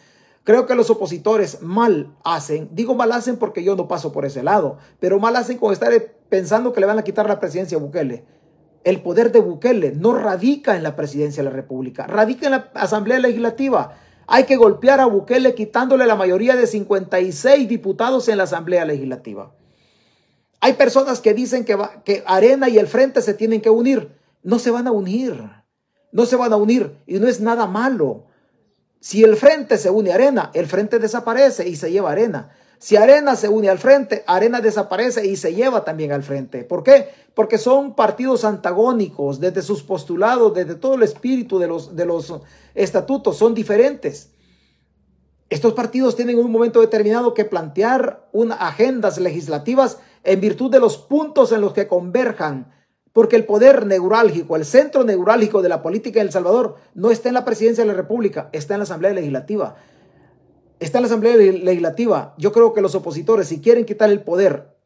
[0.46, 4.44] Creo que los opositores mal hacen, digo mal hacen porque yo no paso por ese
[4.44, 5.90] lado, pero mal hacen con estar
[6.28, 8.24] pensando que le van a quitar la presidencia a Bukele.
[8.85, 12.70] El poder de Bukele no radica en la presidencia de la República, radica en la
[12.74, 13.98] Asamblea Legislativa.
[14.28, 19.52] Hay que golpear a Bukele quitándole la mayoría de 56 diputados en la Asamblea Legislativa.
[20.61, 24.14] Hay personas que dicen que, que Arena y el Frente se tienen que unir.
[24.44, 25.42] No se van a unir.
[26.12, 28.26] No se van a unir y no es nada malo.
[29.00, 32.50] Si el Frente se une a Arena, el Frente desaparece y se lleva Arena.
[32.78, 36.62] Si Arena se une al frente, Arena desaparece y se lleva también al frente.
[36.64, 37.09] ¿Por qué?
[37.35, 42.35] Porque son partidos antagónicos desde sus postulados, desde todo el espíritu de los, de los
[42.74, 44.30] estatutos, son diferentes.
[45.48, 50.80] Estos partidos tienen en un momento determinado que plantear unas agendas legislativas en virtud de
[50.80, 52.74] los puntos en los que converjan,
[53.16, 57.31] porque el poder neurálgico, el centro neurálgico de la política en El Salvador no está
[57.31, 59.76] en la presidencia de la República, está en la Asamblea Legislativa
[60.79, 62.35] está en la Asamblea Legislativa.
[62.38, 64.76] Yo creo que los opositores, si quieren quitar el poder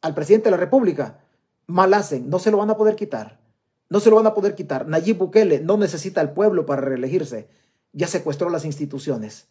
[0.00, 1.20] al presidente de la República,
[1.66, 3.40] mal hacen, no se lo van a poder quitar.
[3.88, 4.86] No se lo van a poder quitar.
[4.88, 7.48] Nayib Bukele no necesita al pueblo para reelegirse.
[7.92, 9.48] Ya secuestró las instituciones.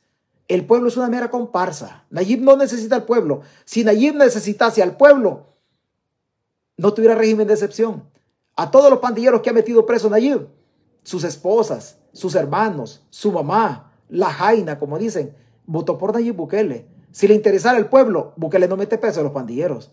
[0.48, 2.06] El pueblo es una mera comparsa.
[2.10, 3.42] Nayib no necesita al pueblo.
[3.66, 5.56] Si Nayib necesitase al pueblo,
[6.78, 8.11] no tuviera régimen de excepción.
[8.62, 10.48] A todos los pandilleros que ha metido preso Nayib,
[11.02, 16.86] sus esposas, sus hermanos, su mamá, la jaina, como dicen, votó por Nayib Bukele.
[17.12, 19.92] Si le interesara el pueblo, Bukele no mete preso a los pandilleros.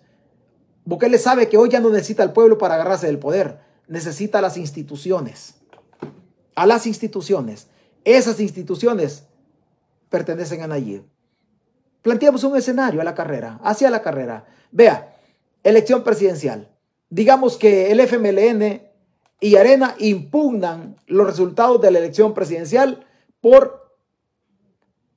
[0.84, 4.42] Bukele sabe que hoy ya no necesita al pueblo para agarrarse del poder, necesita a
[4.42, 5.54] las instituciones.
[6.54, 7.68] A las instituciones.
[8.04, 9.24] Esas instituciones
[10.10, 11.04] pertenecen a Nayib.
[12.02, 14.44] Planteamos un escenario a la carrera, hacia la carrera.
[14.72, 15.16] Vea,
[15.62, 16.68] elección presidencial.
[17.10, 18.82] Digamos que el FMLN
[19.40, 23.06] y Arena impugnan los resultados de la elección presidencial
[23.40, 23.96] por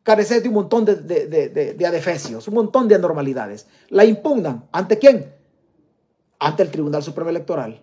[0.04, 3.68] carecer de un montón de, de, adefesios, un montón de anormalidades.
[3.90, 4.68] La impugnan.
[4.72, 5.34] ¿Ante quién?
[6.40, 7.82] Ante el Tribunal Supremo Electoral.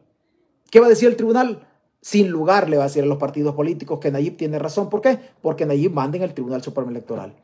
[0.71, 1.66] ¿Qué va a decir el tribunal?
[2.01, 4.88] Sin lugar le va a decir a los partidos políticos que Nayib tiene razón.
[4.88, 5.18] ¿Por qué?
[5.42, 7.35] Porque Nayib manda en el Tribunal Supremo Electoral.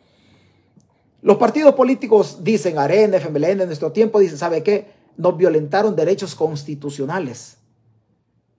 [1.22, 5.03] Los partidos políticos dicen, Arena, FMLN, en nuestro tiempo, dicen, ¿sabe qué?
[5.16, 7.58] Nos violentaron derechos constitucionales.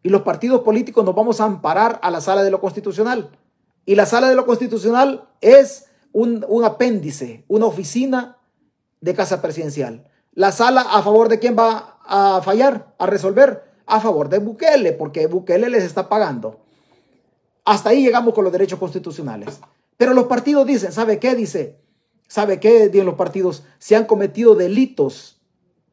[0.03, 3.29] Y los partidos políticos nos vamos a amparar a la sala de lo constitucional.
[3.85, 8.37] Y la sala de lo constitucional es un, un apéndice, una oficina
[9.01, 10.07] de casa presidencial.
[10.33, 14.93] La sala a favor de quién va a fallar, a resolver a favor de Bukele,
[14.93, 16.59] porque Bukele les está pagando.
[17.63, 19.59] Hasta ahí llegamos con los derechos constitucionales.
[19.97, 21.35] Pero los partidos dicen, ¿sabe qué?
[21.35, 21.79] Dice,
[22.27, 22.89] ¿sabe qué?
[22.89, 25.41] Dicen los partidos, se han cometido delitos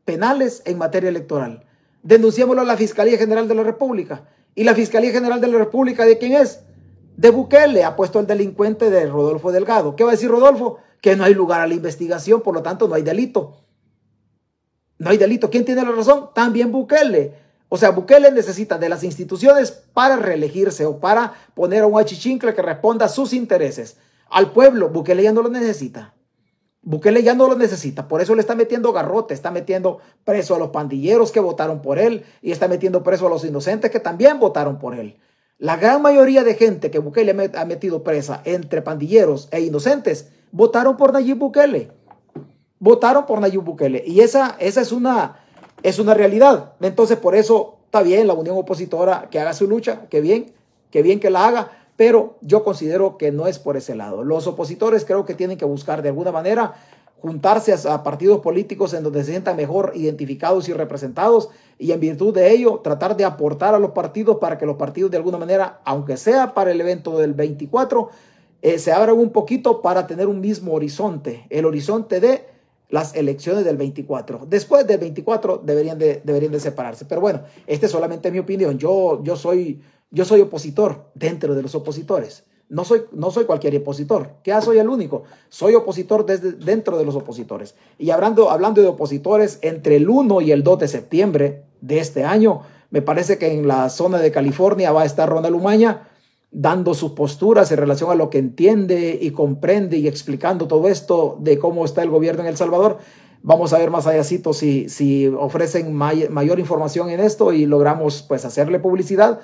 [0.05, 1.65] penales en materia electoral.
[2.03, 4.29] Denunciémoslo a la Fiscalía General de la República.
[4.55, 6.61] ¿Y la Fiscalía General de la República de quién es?
[7.17, 9.97] De Bukele, ha puesto el delincuente de Rodolfo Delgado.
[9.97, 10.79] ¿Qué va a decir Rodolfo?
[11.01, 13.59] Que no hay lugar a la investigación, por lo tanto no hay delito.
[14.99, 15.51] No hay delito.
[15.51, 16.31] ¿Quién tiene la razón?
[16.35, 17.35] También Bukele.
[17.69, 22.55] O sea, Bukele necesita de las instituciones para reelegirse o para poner a un achichincle
[22.55, 23.97] que responda a sus intereses.
[24.29, 26.15] Al pueblo, Bukele ya no lo necesita.
[26.85, 30.59] Bukele ya no lo necesita, por eso le está metiendo garrote, está metiendo preso a
[30.59, 34.41] los pandilleros que votaron por él y está metiendo preso a los inocentes que también
[34.41, 35.17] votaron por él.
[35.59, 40.97] La gran mayoría de gente que Bukele ha metido presa entre pandilleros e inocentes votaron
[40.97, 41.93] por Nayib Bukele.
[42.81, 44.03] Votaron por Nayib Bukele.
[44.05, 45.41] Y esa, esa es una,
[45.85, 46.73] es una realidad.
[46.81, 50.53] Entonces, por eso está bien la unión opositora que haga su lucha, que bien,
[50.91, 54.25] que bien que la haga, pero yo considero que no es por ese lado.
[54.25, 56.75] Los opositores creo que tienen que buscar de alguna manera
[57.21, 62.35] juntarse a, partidos políticos en donde se sientan mejor identificados y representados y en virtud
[62.35, 65.81] de ello tratar de aportar a los partidos para que los partidos de alguna manera,
[65.85, 68.11] aunque sea para el evento del 24,
[68.63, 72.53] eh, se abran un poquito para tener un mismo horizonte, el horizonte de
[72.93, 74.47] las elecciones del 24.
[74.47, 77.07] Después del 24 deberían de, deberían de separarse.
[77.07, 78.79] Pero bueno, esta es solamente mi opinión.
[78.79, 79.81] Yo, yo, soy,
[80.13, 82.45] yo soy opositor dentro de los opositores.
[82.69, 85.25] No soy, no soy cualquier opositor, ya soy el único.
[85.49, 87.75] Soy opositor desde dentro de los opositores.
[87.99, 92.25] Y hablando, hablando de opositores, entre el 1 y el 2 de septiembre de este
[92.25, 96.09] año, me parece que en la zona de California va a estar Ronald Umaña
[96.51, 101.39] dando sus posturas en relación a lo que entiende y comprende y explicando todo esto
[101.41, 102.99] de cómo está el gobierno en El Salvador.
[103.43, 108.45] Vamos a ver más allá si, si ofrecen mayor información en esto y logramos pues
[108.45, 109.41] hacerle publicidad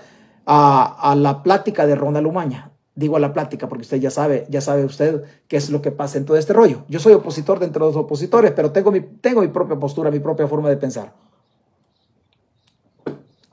[0.50, 2.72] a, la plática de Ronald Umaña.
[2.94, 5.92] Digo a la plática porque usted ya sabe, ya sabe usted qué es lo que
[5.92, 6.84] pasa en todo este rollo.
[6.88, 10.18] Yo soy opositor dentro de los opositores, pero tengo mi, tengo mi propia postura, mi
[10.18, 11.12] propia forma de pensar.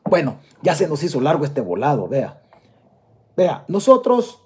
[0.09, 2.41] Bueno, ya se nos hizo largo este volado, vea.
[3.35, 4.39] Vea, nosotros,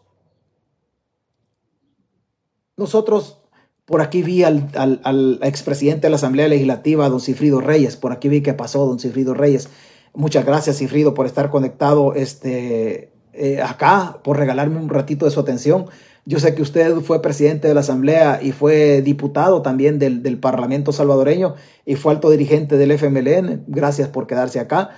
[2.76, 3.38] nosotros,
[3.86, 8.28] por aquí vi al, al, expresidente de la Asamblea Legislativa, don Cifrido Reyes, por aquí
[8.28, 9.70] vi que pasó don Cifrido Reyes.
[10.14, 15.40] Muchas gracias, Cifrido, por estar conectado este, eh, acá, por regalarme un ratito de su
[15.40, 15.86] atención.
[16.26, 20.38] Yo sé que usted fue presidente de la Asamblea y fue diputado también del, del
[20.38, 23.64] Parlamento salvadoreño y fue alto dirigente del FMLN.
[23.68, 24.92] Gracias por quedarse acá.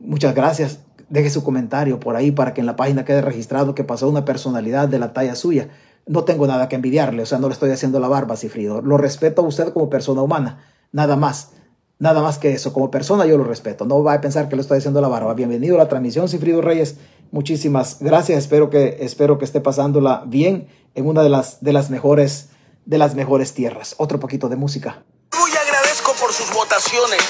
[0.00, 3.84] Muchas gracias deje su comentario por ahí para que en la página quede registrado que
[3.84, 5.68] pasó una personalidad de la talla suya.
[6.06, 8.80] No tengo nada que envidiarle, o sea, no le estoy haciendo la barba, Cifrido.
[8.80, 10.60] Lo respeto a usted como persona humana,
[10.92, 11.52] nada más.
[11.98, 13.86] Nada más que eso, como persona yo lo respeto.
[13.86, 15.32] No va a pensar que le estoy haciendo la barba.
[15.34, 16.98] Bienvenido a la transmisión, Cifrido Reyes.
[17.30, 18.38] Muchísimas gracias.
[18.38, 22.50] Espero que, espero que esté pasándola bien en una de las, de las mejores
[22.86, 23.94] de las mejores tierras.
[23.98, 25.04] Otro poquito de música
[26.36, 27.22] sus votaciones.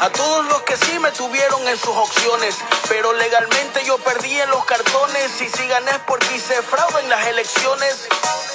[0.00, 2.56] A todos los que sí me tuvieron en sus opciones.
[2.88, 5.40] Pero legalmente yo perdí en los cartones.
[5.40, 8.08] Y si gané es porque hice fraude en las elecciones.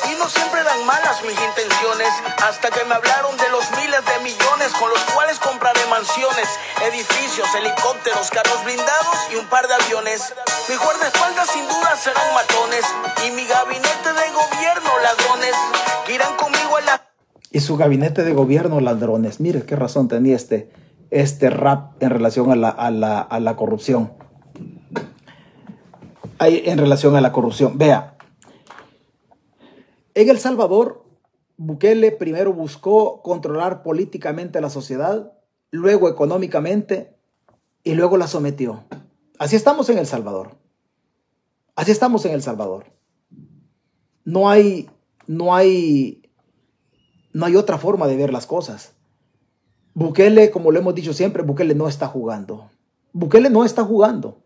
[0.10, 2.10] Y no siempre eran malas mis intenciones.
[2.44, 6.48] Hasta que me hablaron de los miles de millones con los cuales compraré mansiones
[6.82, 10.34] edificios, helicópteros, carros blindados y un par de aviones.
[10.68, 12.86] Mis guardaespaldas sin duda serán matones
[13.26, 15.56] y mi gabinete de gobierno ladrones
[16.06, 17.09] que irán conmigo a la...
[17.52, 19.40] Y su gabinete de gobierno ladrones.
[19.40, 20.70] Mire qué razón tenía este,
[21.10, 24.12] este rap en relación a la, a la, a la corrupción.
[26.40, 27.78] en relación a la corrupción.
[27.78, 28.18] Vea,
[30.14, 31.06] en El Salvador,
[31.58, 35.34] Bukele primero buscó controlar políticamente la sociedad,
[35.72, 37.16] luego económicamente
[37.84, 38.84] y luego la sometió.
[39.38, 40.58] Así estamos en El Salvador.
[41.76, 42.88] Así estamos en El Salvador.
[44.26, 44.90] No hay,
[45.28, 46.29] no hay,
[47.34, 48.94] no hay otra forma de ver las cosas.
[49.94, 52.70] Bukele, como lo hemos dicho siempre, Bukele no está jugando.
[53.14, 54.38] Bukele no está jugando.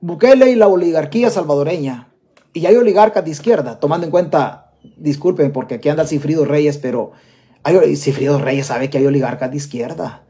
[0.00, 2.08] Bukele y la oligarquía salvadoreña,
[2.52, 7.12] y hay oligarcas de izquierda, tomando en cuenta disculpen porque aquí anda Cifrido Reyes, pero
[7.62, 10.24] hay, Cifrido Reyes sabe que hay oligarcas de izquierda.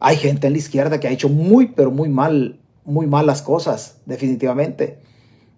[0.00, 3.98] Hay gente en la izquierda que ha hecho muy, pero muy mal, muy malas cosas,
[4.06, 4.98] definitivamente,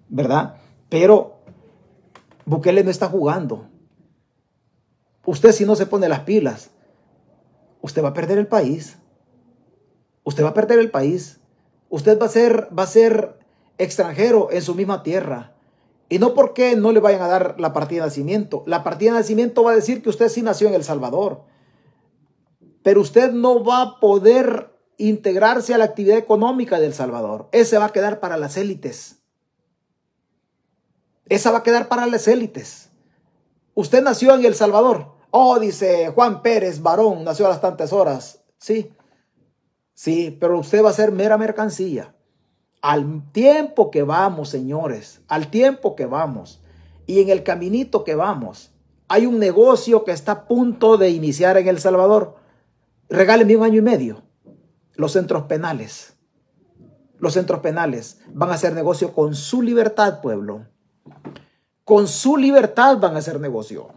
[0.09, 0.56] ¿verdad?
[0.88, 1.37] Pero
[2.44, 3.66] Bukele no está jugando.
[5.24, 6.70] Usted si no se pone las pilas,
[7.83, 8.98] usted va a perder el país.
[10.24, 11.40] Usted va a perder el país.
[11.88, 13.38] Usted va a ser, va a ser
[13.78, 15.54] extranjero en su misma tierra.
[16.09, 18.64] Y no porque no le vayan a dar la partida de nacimiento.
[18.66, 21.42] La partida de nacimiento va a decir que usted sí nació en El Salvador.
[22.83, 27.48] Pero usted no va a poder integrarse a la actividad económica de El Salvador.
[27.52, 29.22] Ese va a quedar para las élites.
[31.26, 32.89] Esa va a quedar para las élites.
[33.80, 35.14] Usted nació en El Salvador.
[35.30, 38.44] Oh, dice Juan Pérez, varón, nació a las tantas horas.
[38.58, 38.92] Sí,
[39.94, 42.14] sí, pero usted va a ser mera mercancía.
[42.82, 46.60] Al tiempo que vamos, señores, al tiempo que vamos
[47.06, 48.70] y en el caminito que vamos,
[49.08, 52.36] hay un negocio que está a punto de iniciar en El Salvador.
[53.08, 54.22] Regálenme un año y medio.
[54.92, 56.18] Los centros penales.
[57.18, 60.66] Los centros penales van a hacer negocio con su libertad, pueblo.
[61.90, 63.88] Con su libertad van a hacer negocio.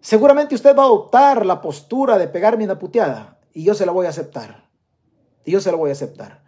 [0.00, 3.92] Seguramente usted va a adoptar la postura de pegarme una puteada y yo se la
[3.92, 4.64] voy a aceptar.
[5.44, 6.42] Y yo se la voy a aceptar.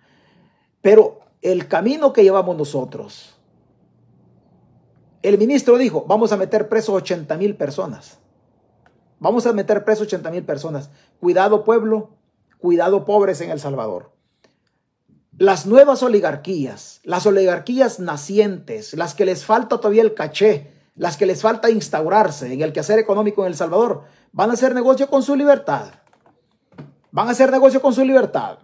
[0.80, 3.36] Pero el camino que llevamos nosotros,
[5.22, 8.18] el ministro dijo, vamos a meter presos 80 mil personas.
[9.20, 10.90] Vamos a meter presos 80 mil personas.
[11.20, 12.16] Cuidado pueblo,
[12.58, 14.11] cuidado pobres en El Salvador.
[15.38, 21.26] Las nuevas oligarquías, las oligarquías nacientes, las que les falta todavía el caché, las que
[21.26, 25.22] les falta instaurarse en el quehacer económico en El Salvador, van a hacer negocio con
[25.22, 25.86] su libertad.
[27.10, 28.58] Van a hacer negocio con su libertad.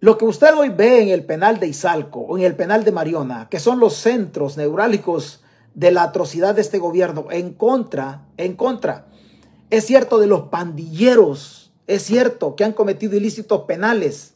[0.00, 2.92] Lo que usted hoy ve en el penal de Izalco o en el penal de
[2.92, 8.54] Mariona, que son los centros neurálgicos de la atrocidad de este gobierno en contra, en
[8.54, 9.06] contra,
[9.70, 14.34] es cierto de los pandilleros, es cierto que han cometido ilícitos penales,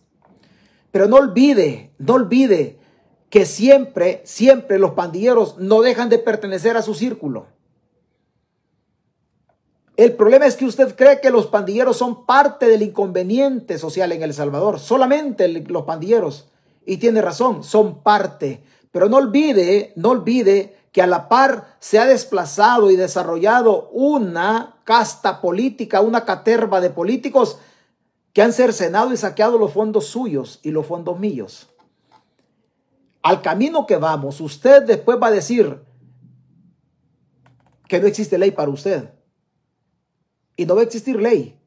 [0.90, 2.78] pero no olvide, no olvide
[3.30, 7.46] que siempre, siempre los pandilleros no dejan de pertenecer a su círculo.
[9.96, 14.22] El problema es que usted cree que los pandilleros son parte del inconveniente social en
[14.22, 14.78] El Salvador.
[14.78, 16.46] Solamente los pandilleros.
[16.86, 18.62] Y tiene razón, son parte.
[18.92, 24.76] Pero no olvide, no olvide que a la par se ha desplazado y desarrollado una
[24.84, 27.58] casta política, una caterva de políticos
[28.32, 31.68] que han cercenado y saqueado los fondos suyos y los fondos míos.
[33.22, 35.82] Al camino que vamos, usted después va a decir
[37.88, 39.10] que no existe ley para usted
[40.56, 41.58] y no va a existir ley.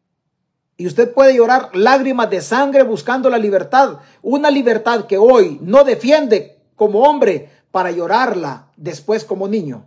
[0.78, 5.84] Y usted puede llorar lágrimas de sangre buscando la libertad, una libertad que hoy no
[5.84, 9.86] defiende como hombre para llorarla después como niño.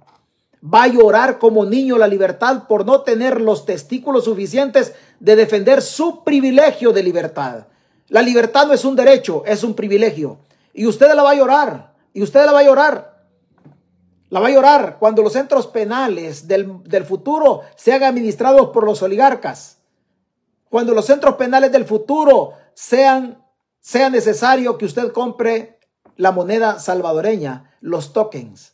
[0.63, 5.83] Va a llorar como niño la libertad por no tener los testículos suficientes de defender
[5.83, 7.67] su privilegio de libertad.
[8.09, 10.39] La libertad no es un derecho, es un privilegio.
[10.73, 13.15] Y usted la va a llorar, y usted la va a llorar.
[14.31, 19.79] La va a llorar cuando los centros penales del, futuro sean administrados por los oligarcas.
[20.69, 23.39] Cuando los centros penales del futuro sean,
[23.81, 25.79] sea necesario que usted compre
[26.17, 28.73] la moneda salvadoreña, los tokens,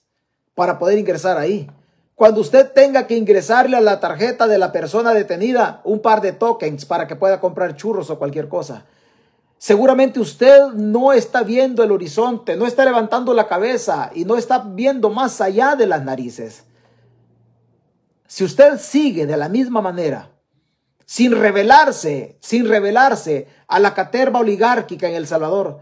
[0.54, 1.68] para poder ingresar ahí.
[2.14, 6.32] Cuando usted tenga que ingresarle a la tarjeta de la persona detenida un par de
[6.32, 8.84] tokens para que pueda comprar churros o cualquier cosa.
[9.58, 14.60] Seguramente usted no está viendo el horizonte, no está levantando la cabeza y no está
[14.60, 16.62] viendo más allá de las narices.
[18.28, 20.30] Si usted sigue de la misma manera,
[21.04, 25.80] sin revelarse, sin revelarse a la caterva oligárquica en El Salvador,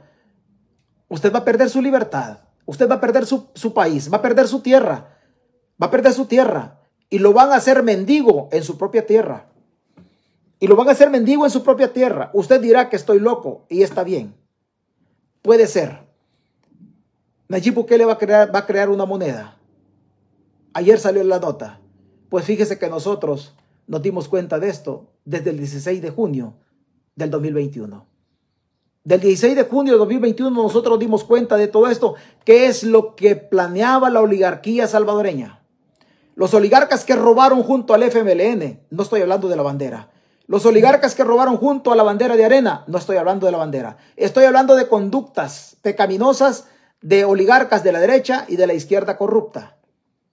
[1.09, 2.39] usted va a perder su libertad,
[2.69, 5.17] usted va a perder su, su país, va a perder su tierra,
[5.83, 9.47] va a perder su tierra y lo van a hacer mendigo en su propia tierra.
[10.61, 12.31] y lo van a hacer mendigo en su propia tierra.
[12.35, 14.35] Usted dirá que estoy loco y está bien.
[15.41, 16.01] Puede ser.
[17.49, 19.57] Nayib Bukele va a crear, va a crear una moneda.
[20.75, 21.81] Ayer salió la nota.
[22.29, 23.55] Pues fíjese que nosotros
[23.87, 26.55] nos dimos cuenta de esto desde el 16 de junio
[27.15, 28.05] del 2021.
[29.09, 33.17] Del 16 de junio del 2021 nosotros dimos cuenta de todo esto, que es lo
[33.17, 35.63] que planeaba la oligarquía salvadoreña.
[36.35, 40.11] Los oligarcas que robaron junto al FMLN, no estoy hablando de la bandera,
[40.47, 43.57] los oligarcas que robaron junto a la bandera de arena, no estoy hablando de la
[43.57, 46.67] bandera, estoy hablando de conductas pecaminosas
[47.01, 49.79] de oligarcas de la derecha y de la izquierda corrupta.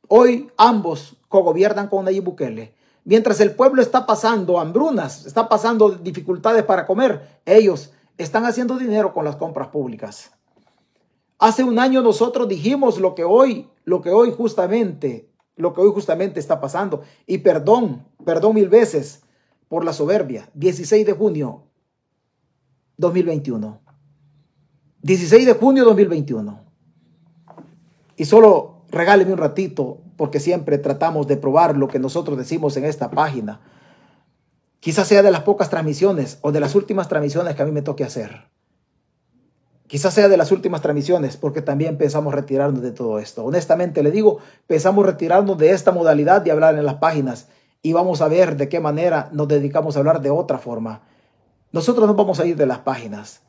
[0.09, 2.75] Hoy ambos cogobiernan con Nayib Bukele.
[3.05, 9.13] Mientras el pueblo está pasando hambrunas, está pasando dificultades para comer, ellos están haciendo dinero
[9.13, 10.31] con las compras públicas.
[11.37, 15.91] Hace un año nosotros dijimos lo que hoy, lo que hoy justamente, lo que hoy
[15.93, 17.01] justamente está pasando.
[17.25, 19.23] Y perdón, perdón mil veces
[19.67, 20.49] por la soberbia.
[20.53, 21.63] 16 de junio
[22.97, 23.81] 2021.
[25.01, 26.61] 16 de junio 2021.
[28.17, 32.85] Y solo regáleme un ratito, porque siempre tratamos de probar lo que nosotros decimos en
[32.85, 33.59] esta página.
[34.85, 37.81] Quizás sea de las pocas transmisiones o de las últimas transmisiones que a mí me
[37.81, 38.43] toque hacer.
[39.87, 43.43] Quizás sea de las últimas transmisiones, porque también pensamos retirarnos de todo esto.
[43.43, 47.47] Honestamente le digo, pensamos retirarnos de esta modalidad de hablar en las páginas
[47.81, 51.01] y vamos a ver de qué manera nos dedicamos a hablar de otra forma.
[51.71, 53.41] Nosotros no vamos a ir de las páginas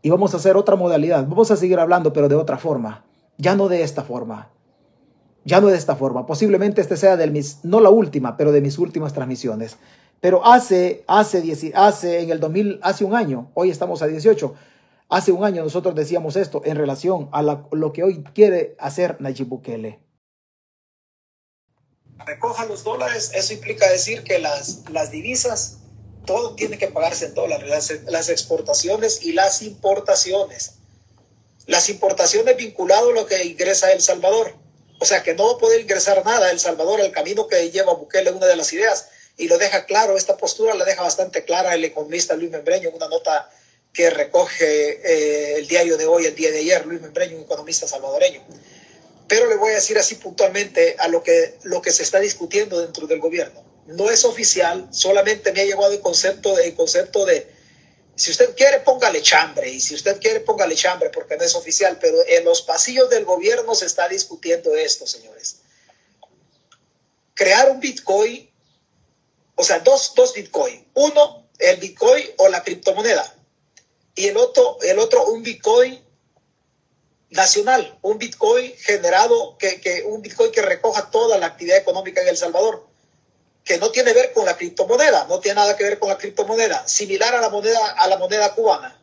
[0.00, 1.26] y vamos a hacer otra modalidad.
[1.26, 3.04] Vamos a seguir hablando, pero de otra forma.
[3.36, 4.50] Ya no de esta forma.
[5.44, 6.24] Ya no de esta forma.
[6.24, 9.76] Posiblemente este sea de mis, no la última, pero de mis últimas transmisiones.
[10.24, 14.54] Pero hace, hace, hace en el 2000, hace un año, hoy estamos a 18,
[15.10, 19.48] hace un año nosotros decíamos esto en relación a lo que hoy quiere hacer Nayib
[19.48, 20.00] Bukele
[22.24, 25.80] recoja los dólares, eso implica decir que las, las divisas,
[26.24, 30.76] todo tiene que pagarse en dólares, las, las exportaciones y las importaciones.
[31.66, 34.54] Las importaciones vinculado a lo que ingresa El Salvador.
[35.00, 37.92] O sea que no va a poder ingresar nada El Salvador, el camino que lleva
[37.92, 41.74] Bukele, una de las ideas, y lo deja claro, esta postura la deja bastante clara
[41.74, 43.50] el economista Luis Membreño en una nota
[43.92, 47.86] que recoge eh, el diario de hoy, el día de ayer, Luis Membreño, un economista
[47.86, 48.42] salvadoreño
[49.28, 52.80] pero le voy a decir así puntualmente a lo que, lo que se está discutiendo
[52.80, 53.64] dentro del gobierno.
[53.86, 57.50] No es oficial, solamente me ha llevado el concepto, de, el concepto de,
[58.16, 61.98] si usted quiere, póngale chambre, y si usted quiere, póngale chambre, porque no es oficial,
[62.00, 65.56] pero en los pasillos del gobierno se está discutiendo esto, señores.
[67.34, 68.48] Crear un Bitcoin,
[69.56, 70.86] o sea, dos, dos Bitcoin.
[70.94, 73.34] Uno, el Bitcoin o la criptomoneda.
[74.14, 76.00] Y el otro, el otro un Bitcoin
[77.30, 82.28] nacional, un Bitcoin generado, que, que, un Bitcoin que recoja toda la actividad económica en
[82.28, 82.86] El Salvador,
[83.64, 86.18] que no tiene que ver con la criptomoneda, no tiene nada que ver con la
[86.18, 89.00] criptomoneda, similar a la moneda, a la moneda cubana,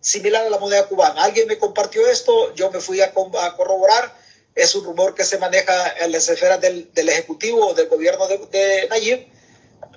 [0.00, 1.24] similar a la moneda cubana.
[1.24, 4.14] Alguien me compartió esto, yo me fui a, corroborar,
[4.54, 8.28] es un rumor que se maneja en las esferas del, del Ejecutivo o del gobierno
[8.28, 9.31] de, de Nayib,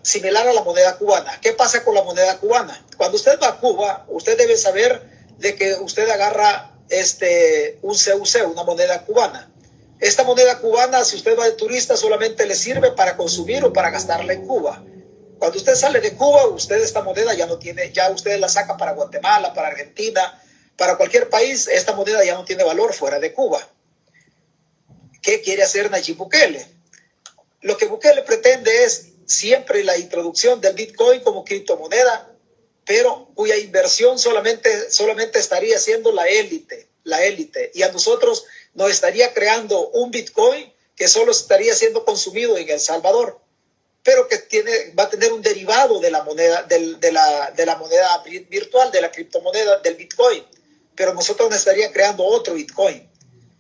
[0.06, 1.40] similar a la moneda cubana.
[1.42, 2.86] ¿Qué pasa con la moneda cubana?
[2.96, 5.02] Cuando usted va a Cuba, usted debe saber
[5.40, 9.52] de que usted agarra este, un CUC, una moneda cubana.
[10.00, 13.90] Esta moneda cubana, si usted va de turista, solamente le sirve para consumir o para
[13.90, 14.84] gastarla en Cuba.
[15.40, 18.78] Cuando usted sale de Cuba, usted esta moneda ya no tiene, ya usted la saca
[18.78, 20.40] para Guatemala, para Argentina,
[20.78, 23.68] para cualquier país, esta moneda ya no tiene valor fuera de Cuba.
[25.24, 26.64] ¿Qué quiere hacer Nayib Bukele?
[27.62, 32.36] Lo que Bukele pretende es siempre la introducción del Bitcoin como criptomoneda
[32.86, 37.72] pero cuya inversión solamente, solamente estaría siendo la élite, la élite.
[37.74, 42.80] Y a nosotros nos estaría creando un Bitcoin que solo estaría siendo consumido en El
[42.80, 43.42] Salvador,
[44.04, 47.76] pero que tiene, va a tener un derivado de la moneda, de, la, de la
[47.76, 50.46] moneda virtual, de la criptomoneda del Bitcoin.
[50.96, 53.10] Pero nosotros nos estaría creando otro Bitcoin.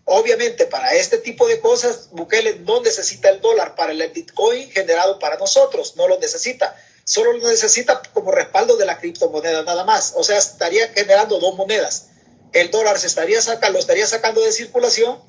[0.06, 5.20] Obviamente, para este tipo de cosas, Bukele no necesita el dólar para el Bitcoin generado
[5.20, 6.76] para nosotros, no lo necesita
[7.06, 10.14] solo lo necesita como respaldo de la criptomoneda nada más.
[10.18, 12.10] O sea, estaría generando dos monedas.
[12.51, 15.20] El dólar se estaría sacando, lo estaría sacando de circulación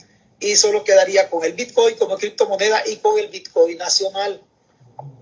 [0.41, 4.43] y solo quedaría con el Bitcoin como criptomoneda y con el Bitcoin nacional.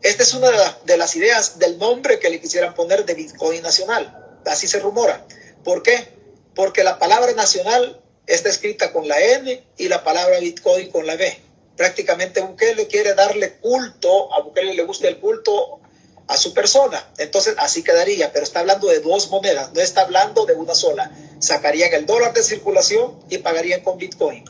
[0.02, 0.50] Esta es una
[0.84, 4.40] de, las ideas del nombre que le quisieran poner de Bitcoin nacional.
[4.46, 5.26] Así se rumora.
[5.64, 6.14] ¿Por qué?
[6.54, 11.16] Porque la palabra nacional está escrita con la N y la palabra Bitcoin con la
[11.16, 11.38] B.
[11.76, 15.80] Prácticamente Bukele quiere darle culto, a Bukele le gusta el culto
[16.26, 17.06] a su persona.
[17.18, 21.10] Entonces así quedaría, pero está hablando de dos monedas, no está hablando de una sola.
[21.40, 24.44] Sacarían el dólar de circulación y pagarían con Bitcoin.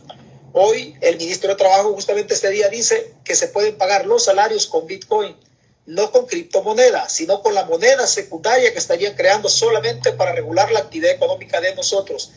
[0.53, 4.67] Hoy el ministro de Trabajo justamente este día dice que se pueden pagar los salarios
[4.67, 5.35] con Bitcoin.
[5.87, 10.81] no con criptomonedas, sino con la moneda secundaria que estarían creando solamente para regular la
[10.81, 12.31] actividad económica de nosotros.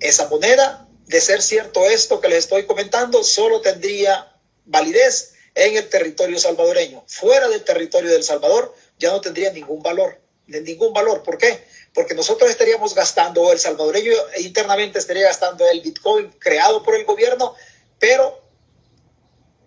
[0.00, 4.34] Esa moneda, de ser cierto esto que les estoy comentando, solo tendría
[4.64, 7.04] validez en el territorio salvadoreño.
[7.06, 11.22] Fuera del territorio del Salvador ya no tendría ningún valor, de ningún valor.
[11.22, 11.64] ¿Por qué?
[11.92, 17.04] Porque nosotros estaríamos gastando, o el salvadoreño internamente estaría gastando el Bitcoin creado por el
[17.04, 17.54] gobierno,
[17.98, 18.40] pero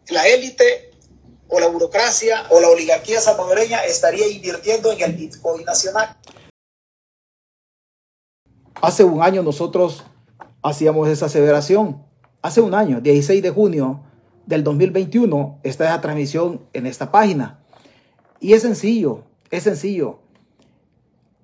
[0.07, 0.91] la élite
[1.47, 6.17] o la burocracia o la oligarquía salvadoreña estaría invirtiendo en el Bitcoin nacional.
[8.81, 10.03] Hace un año nosotros
[10.63, 12.03] hacíamos esa aseveración.
[12.41, 14.01] Hace un año, 16 de junio
[14.45, 17.59] del 2021, está esa transmisión en esta página.
[18.39, 20.19] Y es sencillo, es sencillo.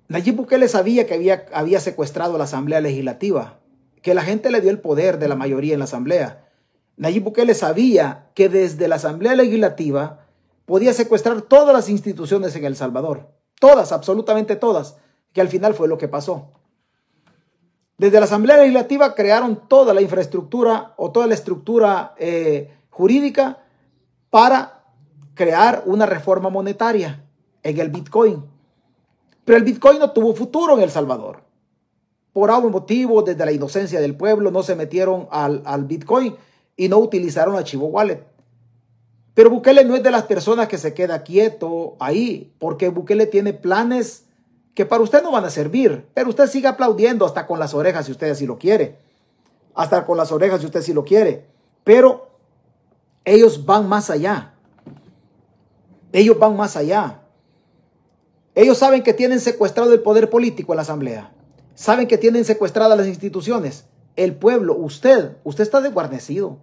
[0.08, 3.60] Nayib Bukele sabía que había, había secuestrado la Asamblea Legislativa,
[4.02, 6.50] que la gente le dio el poder de la mayoría en la Asamblea
[7.00, 10.26] Nayib Bukele sabía que desde la Asamblea Legislativa
[10.66, 13.30] podía secuestrar todas las instituciones en El Salvador.
[13.58, 14.98] Todas, absolutamente todas,
[15.32, 16.52] que al final fue lo que pasó.
[18.00, 23.58] Desde la Asamblea Legislativa crearon toda la infraestructura o toda la estructura eh, jurídica
[24.30, 24.84] para
[25.34, 27.22] crear una reforma monetaria
[27.62, 28.42] en el Bitcoin.
[29.44, 31.42] Pero el Bitcoin no tuvo futuro en El Salvador.
[32.32, 36.36] Por algún motivo, desde la inocencia del pueblo, no se metieron al, al Bitcoin
[36.78, 38.24] y no utilizaron Archivo Wallet.
[39.34, 43.52] Pero Bukele no es de las personas que se queda quieto ahí, porque Bukele tiene
[43.52, 44.24] planes
[44.74, 48.06] que para usted no van a servir, pero usted sigue aplaudiendo hasta con las orejas
[48.06, 48.98] si usted así lo quiere.
[49.74, 51.46] Hasta con las orejas si usted sí lo quiere.
[51.84, 52.28] Pero
[53.24, 54.54] ellos van más allá.
[56.12, 57.20] Ellos van más allá.
[58.54, 61.32] Ellos saben que tienen secuestrado el poder político en la Asamblea.
[61.74, 63.84] Saben que tienen secuestradas las instituciones.
[64.16, 66.58] El pueblo, usted, usted está desguarnecido.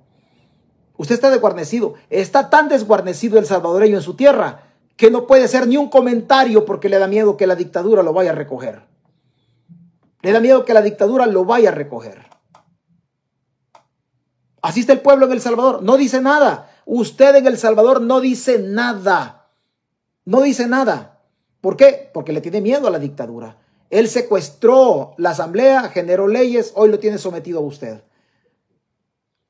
[0.98, 1.96] Usted está desguarnecido.
[2.10, 4.67] Está tan desguarnecido el salvadoreño en su tierra
[4.98, 8.12] que no puede hacer ni un comentario porque le da miedo que la dictadura lo
[8.12, 8.82] vaya a recoger.
[10.22, 12.26] Le da miedo que la dictadura lo vaya a recoger.
[14.62, 15.84] Así está el pueblo en El Salvador.
[15.84, 16.72] No dice nada.
[16.86, 19.52] Usted en El Salvador no dice nada.
[20.26, 21.22] No dice nada.
[21.62, 22.10] ¿Por qué?
[22.14, 23.58] Porque le tiene miedo a la dictadura.
[23.90, 28.02] Él secuestró la asamblea, generó leyes, hoy lo tiene sometido a usted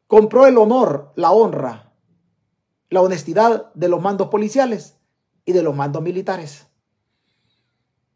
[0.07, 1.91] compró el honor, la honra,
[2.89, 4.96] la honestidad de los mandos policiales
[5.47, 6.67] y de los mandos militares.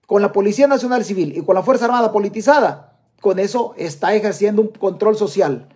[0.05, 4.61] Con la Policía Nacional Civil y con la Fuerza Armada politizada, con eso está ejerciendo
[4.61, 5.69] un control social.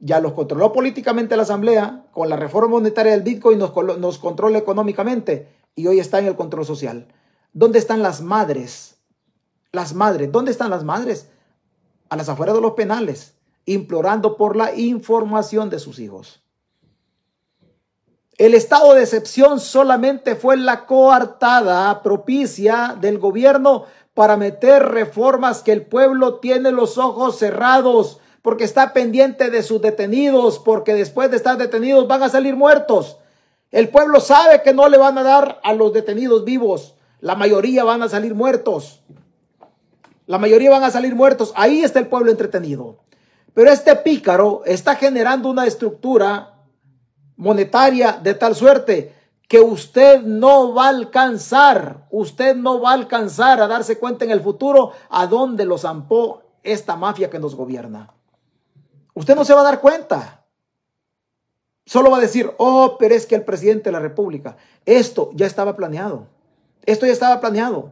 [0.00, 4.58] Ya los controló políticamente la Asamblea, con la reforma monetaria del Bitcoin nos, nos controla
[4.58, 7.06] económicamente y hoy está en el control social.
[7.52, 8.96] ¿Dónde están las madres?
[9.70, 11.28] Las madres, ¿dónde están las madres?
[12.08, 13.34] A las afueras de los penales
[13.64, 16.41] implorando por la información de sus hijos.
[18.42, 23.84] El estado de excepción solamente fue la coartada propicia del gobierno
[24.14, 29.80] para meter reformas que el pueblo tiene los ojos cerrados porque está pendiente de sus
[29.80, 33.18] detenidos, porque después de estar detenidos van a salir muertos.
[33.70, 37.84] El pueblo sabe que no le van a dar a los detenidos vivos, la mayoría
[37.84, 39.04] van a salir muertos.
[40.26, 41.52] La mayoría van a salir muertos.
[41.54, 42.96] Ahí está el pueblo entretenido.
[43.54, 46.51] Pero este pícaro está generando una estructura
[47.36, 49.14] monetaria de tal suerte
[49.48, 54.30] que usted no va a alcanzar, usted no va a alcanzar a darse cuenta en
[54.30, 58.14] el futuro a dónde lo zampó esta mafia que nos gobierna.
[59.14, 60.46] Usted no se va a dar cuenta.
[61.84, 64.56] Solo va a decir, oh, pero es que el presidente de la República,
[64.86, 66.28] esto ya estaba planeado.
[66.86, 67.90] Esto ya estaba planeado.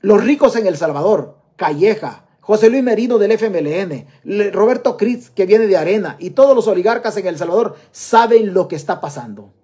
[0.00, 5.66] Los ricos en El Salvador, Calleja, José Luis Merino del FMLN, Roberto Cris que viene
[5.66, 9.54] de Arena y todos los oligarcas en El Salvador saben lo que está pasando.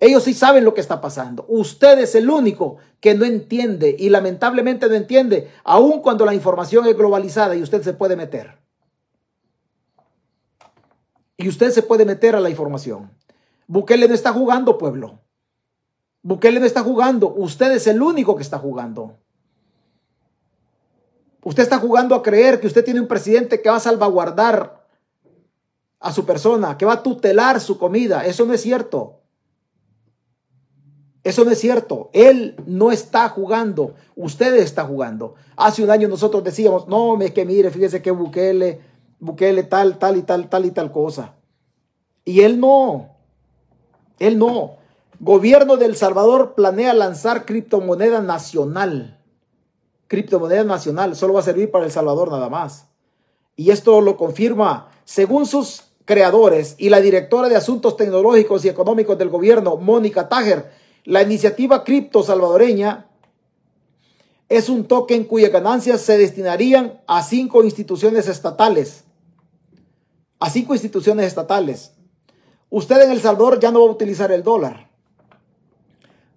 [0.00, 1.44] Ellos sí saben lo que está pasando.
[1.46, 6.86] Usted es el único que no entiende y lamentablemente no entiende, aun cuando la información
[6.88, 8.58] es globalizada y usted se puede meter.
[11.36, 13.12] Y usted se puede meter a la información.
[13.68, 15.20] Bukele no está jugando, pueblo.
[16.22, 17.32] Bukele no está jugando.
[17.32, 19.21] Usted es el único que está jugando.
[21.44, 24.86] Usted está jugando a creer que usted tiene un presidente que va a salvaguardar
[25.98, 28.24] a su persona, que va a tutelar su comida.
[28.26, 29.20] Eso no es cierto.
[31.24, 32.10] Eso no es cierto.
[32.12, 33.94] Él no está jugando.
[34.14, 35.34] Usted está jugando.
[35.56, 38.80] Hace un año nosotros decíamos, no, es que mire, fíjese que Bukele,
[39.18, 41.34] Bukele tal, tal y tal, tal y tal cosa.
[42.24, 43.16] Y él no.
[44.18, 44.76] Él no.
[45.18, 49.21] Gobierno de El Salvador planea lanzar criptomoneda nacional
[50.12, 52.86] criptomoneda nacional, solo va a servir para El Salvador nada más.
[53.56, 59.16] Y esto lo confirma, según sus creadores y la directora de Asuntos Tecnológicos y Económicos
[59.16, 60.70] del gobierno, Mónica Tajer,
[61.04, 63.08] La iniciativa cripto salvadoreña
[64.50, 69.04] es un token cuyas ganancias se destinarían a cinco instituciones estatales.
[70.38, 71.94] A cinco instituciones estatales.
[72.68, 74.91] Usted en El Salvador ya no va a utilizar el dólar.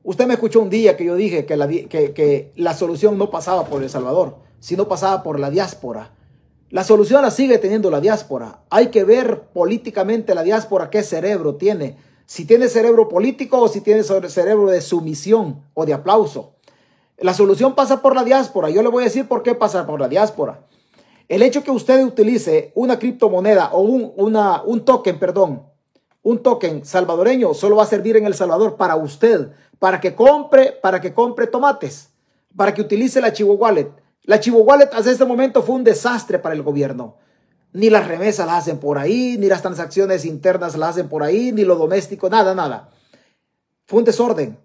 [0.06, 3.66] Usted me escuchó un día que yo dije que la, que, la solución no pasaba
[3.66, 6.12] por El Salvador, sino pasaba por la diáspora.
[6.70, 8.60] La solución la sigue teniendo la diáspora.
[8.70, 11.97] Hay que ver políticamente la diáspora qué cerebro tiene.
[12.28, 16.53] Si tiene cerebro político o si tiene cerebro de sumisión o de aplauso.
[17.18, 18.70] La solución pasa por la diáspora.
[18.70, 20.68] Yo le voy a decir por qué pasa por la diáspora.
[21.28, 25.64] El hecho que usted utilice una criptomoneda o un, un token, perdón,
[26.26, 30.72] un token salvadoreño solo va a servir en El Salvador para usted, para que compre,
[30.72, 32.10] para que compre tomates,
[32.58, 33.92] para que utilice la Chivo Wallet.
[34.24, 37.18] La Chivo Wallet hasta este momento fue un desastre para el gobierno.
[37.74, 41.52] Ni las remesas las hacen por ahí, ni las transacciones internas las hacen por ahí,
[41.52, 42.90] ni lo doméstico, nada, nada.
[43.86, 44.58] Fue un desorden.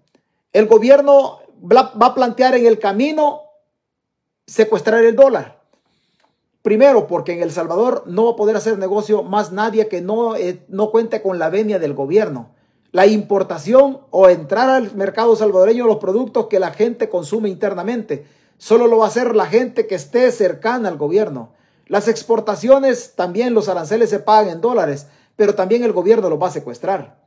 [0.53, 1.41] El gobierno
[1.71, 3.41] va a plantear en el camino
[4.47, 5.60] secuestrar el dólar.
[6.61, 10.35] Primero, porque en El Salvador no va a poder hacer negocio más nadie que no,
[10.35, 12.51] eh, no cuente con la venia del gobierno.
[12.91, 18.25] La importación o entrar al mercado salvadoreño los productos que la gente consume internamente.
[18.57, 21.53] Solo lo va a hacer la gente que esté cercana al gobierno.
[21.87, 26.47] Las exportaciones, también los aranceles se pagan en dólares, pero también el gobierno los va
[26.47, 27.17] a secuestrar.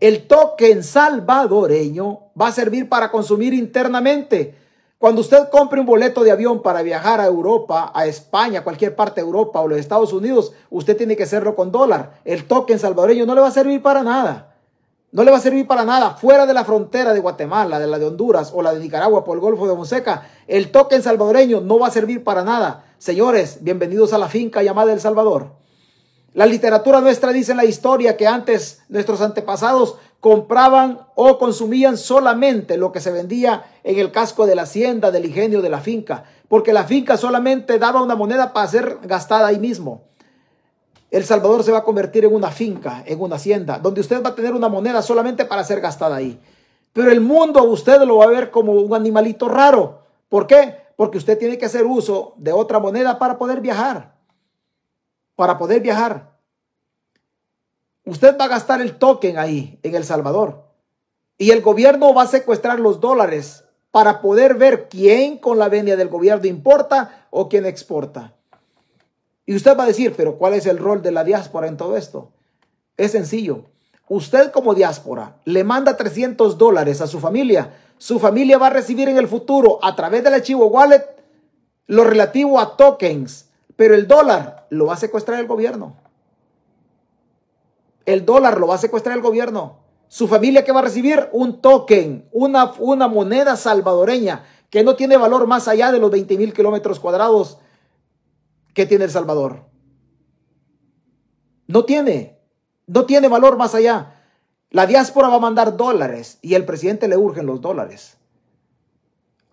[0.00, 4.56] El token salvadoreño va a servir para consumir internamente.
[5.04, 9.20] Cuando usted compre un boleto de avión para viajar a Europa, a España, cualquier parte
[9.20, 12.22] de Europa o los Estados Unidos, usted tiene que hacerlo con dólar.
[12.24, 14.54] El token salvadoreño no le va a servir para nada.
[15.12, 17.98] No le va a servir para nada fuera de la frontera de Guatemala, de la
[17.98, 20.22] de Honduras o la de Nicaragua por el Golfo de Monseca.
[20.46, 22.86] El token salvadoreño no va a servir para nada.
[22.96, 25.50] Señores, bienvenidos a la finca llamada El Salvador.
[26.34, 32.76] La literatura nuestra dice en la historia que antes nuestros antepasados compraban o consumían solamente
[32.76, 36.24] lo que se vendía en el casco de la hacienda, del ingenio de la finca,
[36.48, 40.02] porque la finca solamente daba una moneda para ser gastada ahí mismo.
[41.08, 44.30] El Salvador se va a convertir en una finca, en una hacienda, donde usted va
[44.30, 46.40] a tener una moneda solamente para ser gastada ahí.
[46.92, 50.00] Pero el mundo usted lo va a ver como un animalito raro.
[50.28, 50.78] ¿Por qué?
[50.96, 54.13] Porque usted tiene que hacer uso de otra moneda para poder viajar
[55.36, 56.34] para poder viajar.
[58.04, 60.64] Usted va a gastar el token ahí, en El Salvador.
[61.38, 65.96] Y el gobierno va a secuestrar los dólares para poder ver quién con la venia
[65.96, 68.34] del gobierno importa o quién exporta.
[69.46, 71.96] Y usted va a decir, pero ¿cuál es el rol de la diáspora en todo
[71.96, 72.32] esto?
[72.96, 73.66] Es sencillo.
[74.08, 77.74] Usted como diáspora le manda 300 dólares a su familia.
[77.96, 81.14] Su familia va a recibir en el futuro a través del archivo wallet
[81.86, 85.96] lo relativo a tokens pero el dólar lo va a secuestrar el gobierno.
[88.06, 89.78] El dólar lo va a secuestrar el gobierno.
[90.08, 95.16] Su familia que va a recibir un token, una, una moneda salvadoreña que no tiene
[95.16, 97.58] valor más allá de los 20 mil kilómetros cuadrados
[98.74, 99.64] que tiene El Salvador.
[101.66, 102.38] No tiene,
[102.86, 104.14] no tiene valor más allá.
[104.70, 108.18] La diáspora va a mandar dólares y el presidente le urgen los dólares.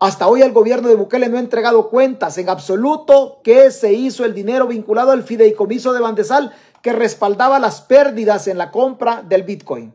[0.02, 4.24] Hasta hoy el gobierno de Bukele no ha entregado cuentas en absoluto que se hizo
[4.24, 9.44] el dinero vinculado al fideicomiso de Bandesal que respaldaba las pérdidas en la compra del
[9.44, 9.94] Bitcoin.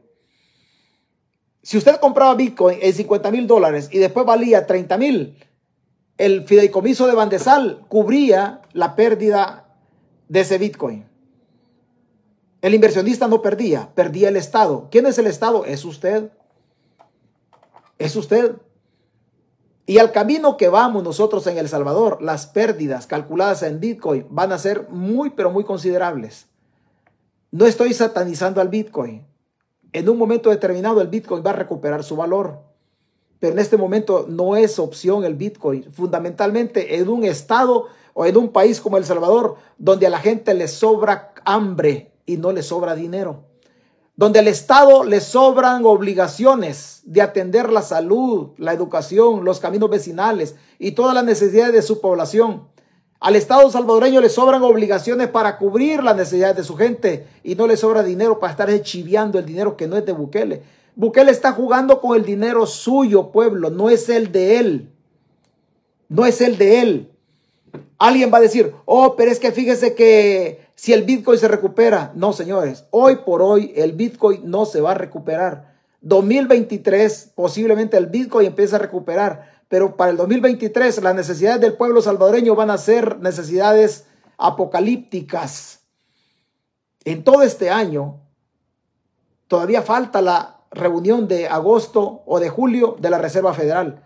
[1.62, 5.45] Si usted compraba Bitcoin en 50 mil dólares y después valía 30 mil,
[6.18, 9.76] el fideicomiso de Bandesal cubría la pérdida
[10.30, 11.05] de ese Bitcoin.
[12.62, 14.88] El inversionista no perdía, perdía el Estado.
[14.89, 15.66] ¿Quién es el Estado?
[15.66, 16.32] Es usted.
[17.97, 18.55] Es usted.
[19.90, 24.52] Y al camino que vamos nosotros en El Salvador, las pérdidas calculadas en Bitcoin van
[24.52, 26.48] a ser muy, pero muy considerables.
[27.52, 29.26] No estoy satanizando al Bitcoin.
[29.94, 32.60] En un momento determinado el Bitcoin va a recuperar su valor.
[33.40, 35.90] Pero en este momento no es opción el Bitcoin.
[35.94, 40.54] Fundamentalmente en un estado o en un país como El Salvador, donde a la gente
[40.54, 43.47] le sobra hambre y no le sobra dinero
[44.18, 50.55] donde al Estado le sobran obligaciones de atender la salud, la educación, los caminos vecinales
[50.80, 52.68] y todas las necesidades de su población.
[53.20, 57.68] Al Estado salvadoreño le sobran obligaciones para cubrir las necesidades de su gente y no
[57.68, 60.63] le sobra dinero para estar chiviando el dinero que no es de Bukele.
[60.95, 64.91] Bukele está jugando con el dinero suyo, pueblo, no es el de él.
[66.09, 67.11] No es el de él.
[68.00, 72.12] Alguien va a decir, oh, pero es que fíjese que si el Bitcoin se recupera,
[72.16, 75.76] no, señores, hoy por hoy el Bitcoin no se va a recuperar.
[76.02, 82.02] 2023 posiblemente el Bitcoin empiece a recuperar, pero para el 2023 las necesidades del pueblo
[82.02, 84.06] salvadoreño van a ser necesidades
[84.38, 85.80] apocalípticas.
[87.04, 88.22] En todo este año
[89.48, 94.04] todavía falta la reunión de agosto o de julio de la Reserva Federal.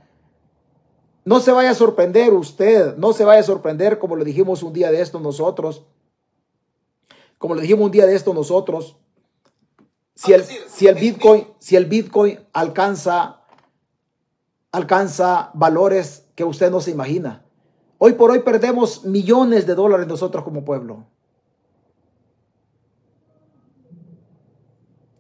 [1.24, 4.74] No se vaya a sorprender usted, no se vaya a sorprender como lo dijimos un
[4.74, 5.84] día de esto nosotros.
[7.38, 8.98] Como lo dijimos un día de esto nosotros.
[10.16, 13.42] Si el, si el Bitcoin, si el Bitcoin alcanza,
[14.72, 17.46] alcanza valores que usted no se imagina.
[17.98, 21.06] Hoy por hoy perdemos millones de dólares nosotros como pueblo.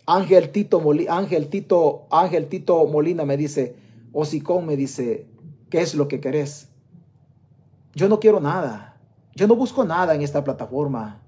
[0.07, 3.75] Ángel Tito, Molina, Ángel Tito, Ángel Tito Molina me dice,
[4.11, 5.30] Osicón me dice,
[5.71, 6.67] ¿qué es lo que querés?
[7.95, 8.97] Yo no quiero nada.
[9.33, 11.19] Yo no busco nada en esta plataforma.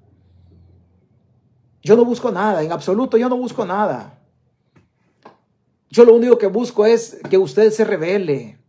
[1.82, 4.20] Yo no busco nada, en absoluto yo no busco nada.
[5.90, 8.64] Yo lo único que busco es que usted se revele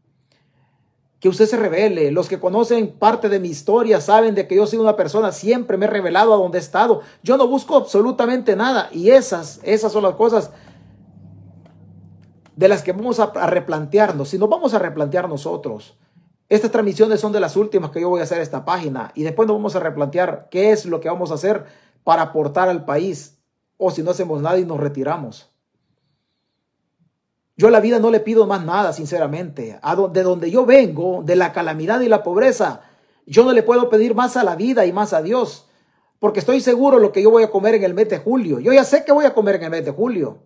[1.25, 2.11] que usted se revele.
[2.11, 5.79] Los que conocen parte de mi historia saben de que yo soy una persona, siempre
[5.79, 7.01] me he revelado a donde he estado.
[7.23, 8.91] Yo no busco absolutamente nada.
[8.93, 10.51] Y esas, esas son las cosas
[12.57, 14.29] de las que vamos a, replantearnos.
[14.29, 15.97] Si nos vamos a replantear nosotros.
[16.49, 19.11] Estas transmisiones son de las últimas que yo voy a hacer esta página.
[19.15, 21.65] Y después nos vamos a replantear qué es lo que vamos a hacer
[22.05, 23.39] para aportar al país.
[23.77, 25.51] O si no hacemos nada y nos retiramos.
[27.57, 29.79] Yo a la vida no le pido más nada, sinceramente.
[30.13, 32.83] De donde yo vengo, de la calamidad y la pobreza,
[33.27, 35.69] yo no le puedo pedir más a la vida y más a Dios.
[36.19, 38.59] Porque estoy seguro lo que yo voy a comer en el mes de julio.
[38.61, 40.39] Yo ya sé que voy a comer en el mes de julio.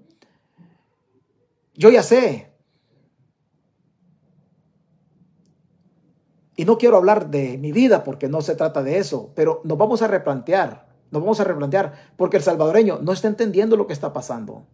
[1.78, 2.50] Yo ya sé.
[6.56, 9.78] Y no quiero hablar de mi vida porque no se trata de eso, pero nos
[9.78, 13.92] vamos a replantear, nos vamos a replantear porque el salvadoreño no está entendiendo lo que
[13.92, 14.66] está pasando.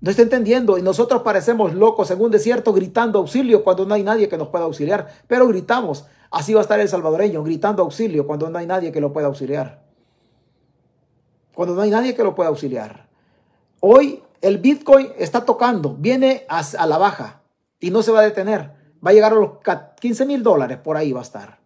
[0.00, 4.02] No está entendiendo y nosotros parecemos locos en un desierto gritando auxilio cuando no hay
[4.02, 5.08] nadie que nos pueda auxiliar.
[5.28, 6.06] Pero gritamos.
[6.28, 9.28] Así va a estar el salvadoreño gritando auxilio cuando no hay nadie que lo pueda
[9.28, 9.84] auxiliar.
[11.54, 13.08] Cuando no hay nadie que lo pueda auxiliar.
[13.78, 17.42] Hoy el Bitcoin está tocando, viene a, la baja
[17.80, 18.72] y no se va a detener.
[19.04, 19.50] Va a llegar a los
[20.00, 21.58] 15 mil dólares, por ahí va a estar.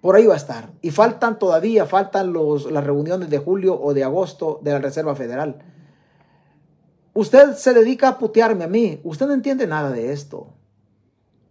[0.00, 0.70] Por ahí va a estar.
[0.82, 5.16] Y faltan todavía, faltan los, las reuniones de julio o de agosto de la Reserva
[5.16, 5.62] Federal.
[7.12, 9.00] Usted se dedica a putearme a mí.
[9.02, 10.48] Usted no entiende nada de esto.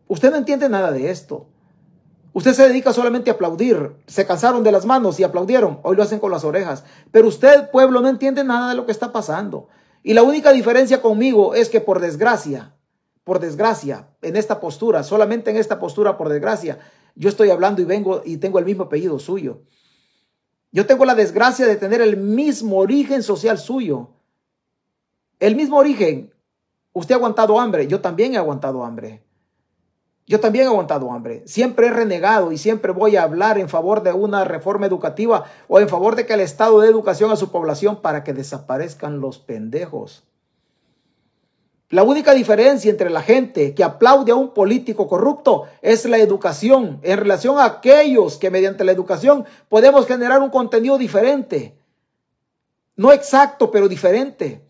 [0.08, 1.48] Usted no entiende nada de esto.
[2.36, 3.96] Usted se dedica solamente a aplaudir.
[4.08, 5.80] Se cansaron de las manos y aplaudieron.
[5.84, 6.84] Hoy lo hacen con las orejas.
[7.10, 9.70] Pero usted, pueblo, no entiende nada de lo que está pasando.
[10.04, 12.76] Y la única diferencia conmigo es que por desgracia,
[13.24, 16.78] por desgracia, en esta postura, solamente en esta postura, por desgracia,
[17.16, 19.62] yo estoy hablando y vengo y tengo el mismo apellido suyo.
[20.74, 24.10] Yo tengo la desgracia de tener el mismo origen social suyo.
[25.40, 26.34] El mismo origen.
[26.92, 29.24] Usted ha aguantado hambre, yo también he aguantado hambre.
[30.28, 31.44] Yo también he aguantado hambre.
[31.46, 35.80] Siempre he renegado y siempre voy a hablar en favor de una reforma educativa o
[35.80, 39.38] en favor de que el Estado dé educación a su población para que desaparezcan los
[39.38, 40.24] pendejos.
[41.92, 47.00] La única diferencia entre la gente que aplaude a un político corrupto es la educación
[47.04, 51.78] en relación a aquellos que mediante la educación podemos generar un contenido diferente.
[52.96, 54.66] No exacto, pero diferente.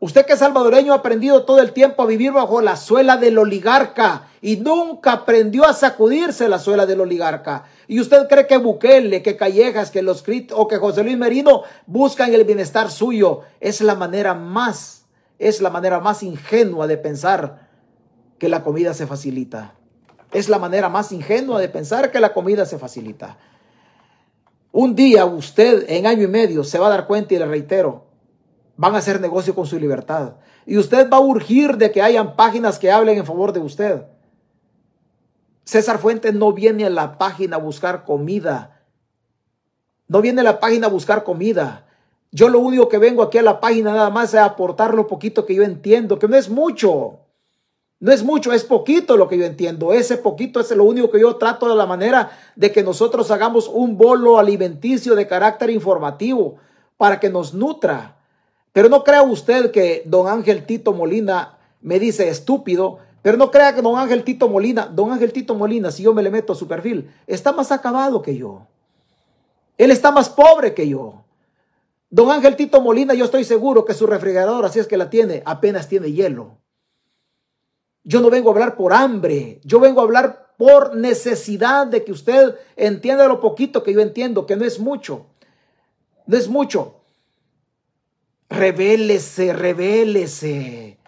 [0.00, 3.38] Usted que es salvadoreño ha aprendido todo el tiempo a vivir bajo la suela del
[3.38, 7.64] oligarca y nunca aprendió a sacudirse la suela del oligarca.
[7.88, 10.22] Y usted cree que Bukele, que Callejas, que los
[10.52, 13.40] o que José Luis Merino buscan el bienestar suyo.
[13.58, 15.06] Es la manera más,
[15.38, 17.70] es la manera más ingenua de pensar
[18.38, 19.76] que la comida se facilita.
[20.30, 23.38] Es la manera más ingenua de pensar que la comida se facilita.
[24.72, 28.08] Un día usted en año y medio se va a dar cuenta y le reitero,
[28.76, 30.34] van a hacer negocio con su libertad.
[30.66, 34.02] Y usted va a urgir de que hayan páginas que hablen en favor de usted.
[35.64, 38.82] César Fuentes no viene a la página a buscar comida.
[40.08, 41.86] No viene a la página a buscar comida.
[42.30, 45.46] Yo lo único que vengo aquí a la página nada más es aportar lo poquito
[45.46, 47.20] que yo entiendo, que no es mucho.
[48.00, 49.92] No es mucho, es poquito lo que yo entiendo.
[49.92, 53.68] Ese poquito es lo único que yo trato de la manera de que nosotros hagamos
[53.68, 56.56] un bolo alimenticio de carácter informativo
[56.96, 58.16] para que nos nutra
[58.74, 63.74] pero no crea usted que don Ángel Tito Molina me dice estúpido, pero no crea
[63.74, 66.56] que don Ángel Tito Molina, don Ángel Tito Molina, si yo me le meto a
[66.56, 68.66] su perfil, está más acabado que yo.
[69.78, 71.24] Él está más pobre que yo.
[72.10, 75.42] Don Ángel Tito Molina, yo estoy seguro que su refrigerador, así es que la tiene,
[75.46, 76.58] apenas tiene hielo.
[78.02, 82.12] Yo no vengo a hablar por hambre, yo vengo a hablar por necesidad de que
[82.12, 85.24] usted entienda lo poquito que yo entiendo, que no es mucho.
[86.26, 86.96] No es mucho.
[88.50, 90.98] Revélese, revélese.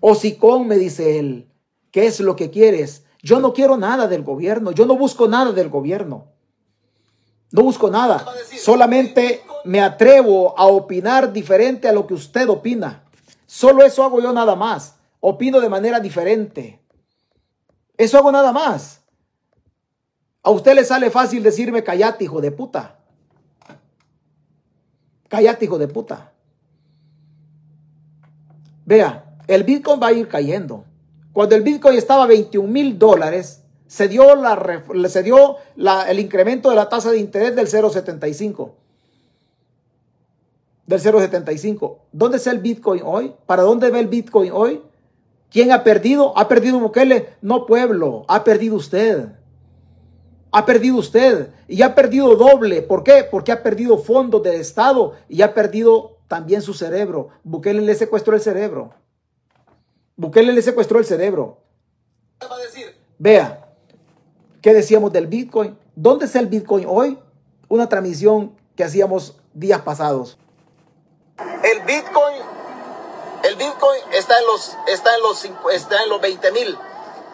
[0.00, 1.48] Hocicón, me dice él,
[1.90, 3.04] ¿qué es lo que quieres?
[3.22, 6.32] Yo no quiero nada del gobierno, yo no busco nada del gobierno.
[7.50, 8.26] No busco nada.
[8.58, 13.04] Solamente me atrevo a opinar diferente a lo que usted opina.
[13.46, 14.96] Solo eso hago yo nada más.
[15.20, 16.80] Opino de manera diferente.
[17.96, 19.00] Eso hago nada más.
[20.42, 22.98] A usted le sale fácil decirme callate, hijo de puta.
[25.28, 26.32] Callate, hijo de puta.
[28.84, 30.84] Vea, el Bitcoin va a ir cayendo.
[31.32, 35.56] Cuando el Bitcoin estaba a 21 mil dólares, se dio, la, se dio
[36.08, 38.70] el incremento de la tasa de interés del 0,75.
[40.86, 41.96] Del 0,75.
[42.12, 43.34] ¿Dónde está el Bitcoin hoy?
[43.46, 44.82] ¿Para dónde ve el Bitcoin hoy?
[45.50, 46.36] ¿Quién ha perdido?
[46.36, 47.30] ¿Ha perdido Bukele?
[47.40, 48.26] No, pueblo.
[48.28, 49.28] Ha perdido usted.
[50.50, 51.48] Ha perdido usted.
[51.66, 52.82] Y ha perdido doble.
[52.82, 53.26] ¿Por qué?
[53.30, 57.30] Porque ha perdido fondos del Estado y ha perdido también su cerebro.
[57.42, 58.92] Bukele le secuestró el cerebro.
[60.18, 61.58] Bukele le secuestró el cerebro.
[63.18, 63.68] Vea,
[64.60, 65.78] ¿qué decíamos del Bitcoin?
[65.94, 67.20] ¿Dónde está el Bitcoin hoy?
[67.68, 70.36] Una transmisión que hacíamos días pasados.
[71.62, 72.42] El Bitcoin,
[73.44, 76.76] el Bitcoin está en los, está en los, está en los 20 mil.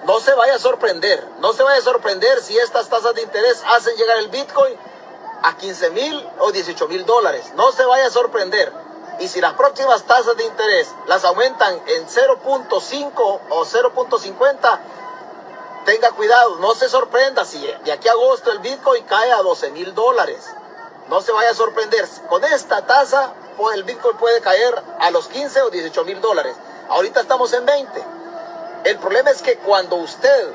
[0.07, 3.62] No se vaya a sorprender, no se vaya a sorprender si estas tasas de interés
[3.66, 4.74] hacen llegar el Bitcoin
[5.43, 7.51] a 15 mil o 18 mil dólares.
[7.57, 8.84] No se vaya a sorprender.
[9.21, 14.81] Y si las próximas tasas de interés las aumentan en 0.5 o 0.50,
[15.85, 19.71] tenga cuidado, no se sorprenda si de aquí a agosto el Bitcoin cae a 12
[19.71, 20.51] mil dólares.
[21.09, 22.09] No se vaya a sorprender.
[22.29, 26.57] Con esta tasa, pues el Bitcoin puede caer a los 15 o 18 mil dólares.
[26.89, 28.05] Ahorita estamos en 20.
[28.85, 30.49] El problema es que cuando usted,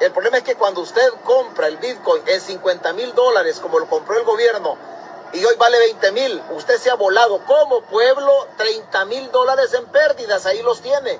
[0.00, 3.86] el problema es que cuando usted compra el Bitcoin en 50 mil dólares, como lo
[3.86, 4.76] compró el gobierno,
[5.34, 6.40] y hoy vale 20 mil.
[6.56, 10.46] Usted se ha volado como pueblo 30 mil dólares en pérdidas.
[10.46, 11.18] Ahí los tiene.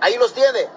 [0.00, 0.68] Ahí los tiene.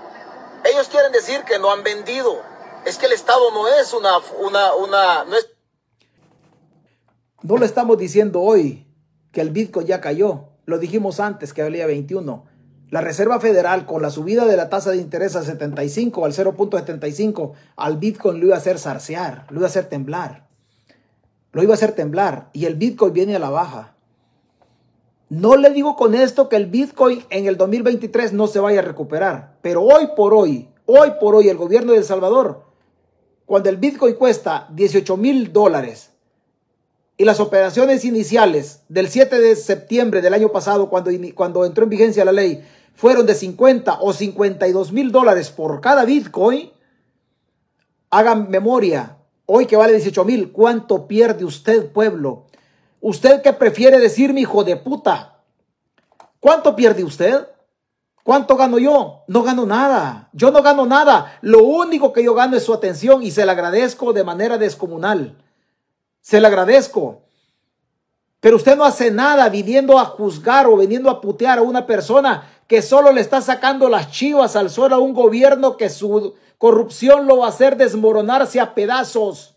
[0.63, 2.41] Ellos quieren decir que no han vendido.
[2.85, 5.49] Es que el Estado no es una, una, una, no es...
[7.43, 8.87] No lo estamos diciendo hoy
[9.31, 10.49] que el Bitcoin ya cayó.
[10.65, 12.47] Lo dijimos antes que valía 21.
[12.89, 17.53] La Reserva Federal con la subida de la tasa de interés a 75 al 0.75
[17.75, 20.44] al Bitcoin lo iba a hacer zarcear, lo iba a hacer temblar
[21.55, 23.95] lo iba a hacer temblar y el Bitcoin viene a la baja.
[25.29, 28.83] No le digo con esto que el Bitcoin en el 2023 no se vaya a
[28.83, 32.65] recuperar, pero hoy por hoy, hoy por hoy el gobierno de El Salvador,
[33.45, 36.09] cuando el Bitcoin cuesta 18 mil dólares
[37.15, 41.89] y las operaciones iniciales del 7 de septiembre del año pasado, cuando, cuando entró en
[41.89, 46.73] vigencia la ley, fueron de 50 o 52 mil dólares por cada Bitcoin,
[48.09, 52.45] hagan memoria, Hoy que vale 18 mil, ¿cuánto pierde usted, pueblo?
[52.99, 55.37] ¿Usted que prefiere decirme hijo de puta?
[56.39, 57.47] ¿Cuánto pierde usted?
[58.23, 59.23] ¿Cuánto gano yo?
[59.27, 60.29] No gano nada.
[60.33, 61.37] Yo no gano nada.
[61.41, 65.37] Lo único que yo gano es su atención y se le agradezco de manera descomunal.
[66.21, 67.21] Se le agradezco.
[68.39, 72.49] Pero usted no hace nada viniendo a juzgar o viniendo a putear a una persona
[72.67, 76.33] que solo le está sacando las chivas al sol a un gobierno que su
[76.65, 79.53] corrupción lo va a hacer desmoronarse a pedazos.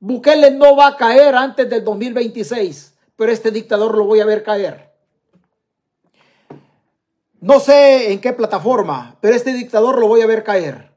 [0.00, 4.42] Bukele no va a caer antes del 2026, pero este dictador lo voy a ver
[4.42, 4.92] caer.
[7.40, 10.92] No sé en qué plataforma, pero este dictador lo voy a ver caer.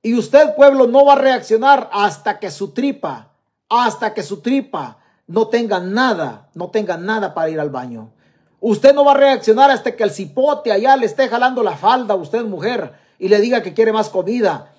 [0.00, 3.34] Y usted, pueblo, no va a reaccionar hasta que su tripa,
[3.68, 8.10] hasta que su tripa no tenga nada, no tenga nada para ir al baño.
[8.58, 12.14] Usted no va a reaccionar hasta que el cipote allá le esté jalando la falda,
[12.14, 14.72] usted mujer, y le diga que quiere más comida.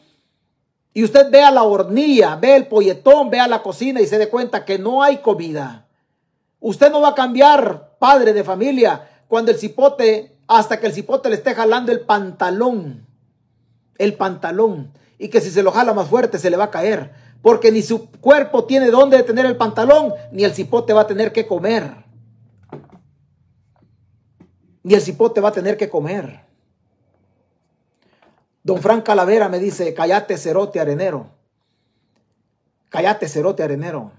[0.93, 4.65] Y usted vea la hornilla, ve el polletón, vea la cocina y se dé cuenta
[4.65, 5.85] que no hay comida.
[6.59, 11.29] Usted no va a cambiar, padre de familia, cuando el cipote, hasta que el cipote
[11.29, 13.05] le esté jalando el pantalón.
[13.99, 14.91] El pantalón.
[15.19, 17.13] Y que si se lo jala más fuerte se le va a caer.
[17.43, 21.31] Porque ni su cuerpo tiene dónde tener el pantalón, ni el cipote va a tener
[21.31, 21.93] que comer.
[24.81, 26.50] Ni el cipote va a tener que comer.
[28.63, 31.27] Don Frank Calavera me dice, cállate cerote arenero.
[32.89, 34.11] Cállate cerote arenero.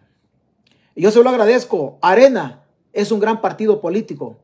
[0.96, 1.98] Yo se lo agradezco.
[2.02, 4.36] Arena es un gran partido político.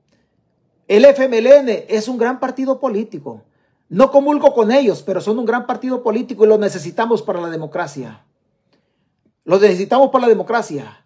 [0.87, 3.43] El FMLN es un gran partido político.
[3.89, 7.51] No comulgo con ellos, pero son un gran partido político y lo necesitamos para la
[7.51, 8.25] democracia.
[9.45, 11.05] Lo necesitamos para la democracia.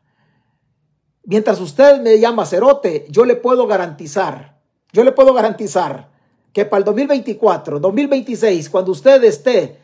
[1.25, 4.59] Mientras usted me llama cerote, yo le puedo garantizar,
[4.93, 6.11] yo le puedo garantizar
[6.53, 9.81] que para el 2024, 2026, cuando usted esté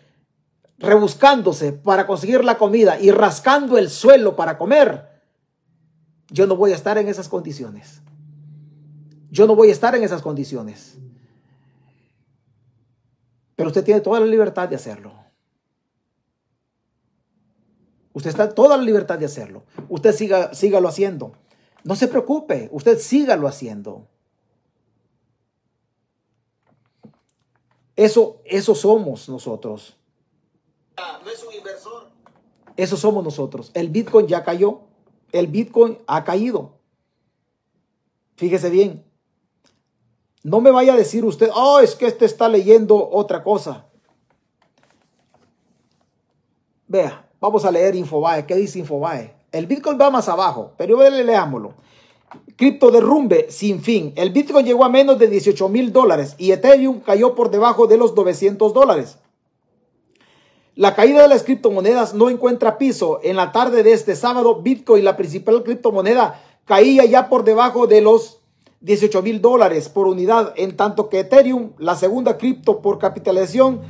[0.79, 5.09] rebuscándose para conseguir la comida y rascando el suelo para comer,
[6.31, 8.03] yo no voy a estar en esas condiciones.
[9.31, 10.97] Yo no voy a estar en esas condiciones.
[13.57, 15.13] Pero usted tiene toda la libertad de hacerlo.
[18.13, 19.65] Usted está toda la libertad de hacerlo.
[19.89, 21.33] Usted siga, sígalo haciendo.
[21.85, 24.09] No se preocupe, usted sígalo haciendo.
[27.99, 29.97] Eso, eso somos nosotros.
[30.97, 32.07] No es un inversor.
[32.77, 33.73] Eso somos nosotros.
[33.75, 34.83] El Bitcoin ya cayó.
[35.33, 36.79] El Bitcoin ha caído.
[38.37, 39.05] Fíjese bien.
[40.45, 43.87] No me vaya a decir usted, oh, es que este está leyendo otra cosa.
[46.87, 48.47] Vea, vamos a leer Infobae.
[48.47, 49.35] ¿Qué dice Infobae?
[49.51, 51.75] El Bitcoin va más abajo, pero leámoslo.
[52.57, 54.13] Cripto derrumbe sin fin.
[54.17, 57.97] El Bitcoin llegó a menos de 18 mil dólares y Ethereum cayó por debajo de
[57.97, 59.19] los 900 dólares.
[60.75, 63.21] La caída de las criptomonedas no encuentra piso.
[63.23, 68.01] En la tarde de este sábado, Bitcoin, la principal criptomoneda, caía ya por debajo de
[68.01, 68.39] los
[68.81, 73.81] 18 mil dólares por unidad, en tanto que Ethereum, la segunda cripto por capitalización,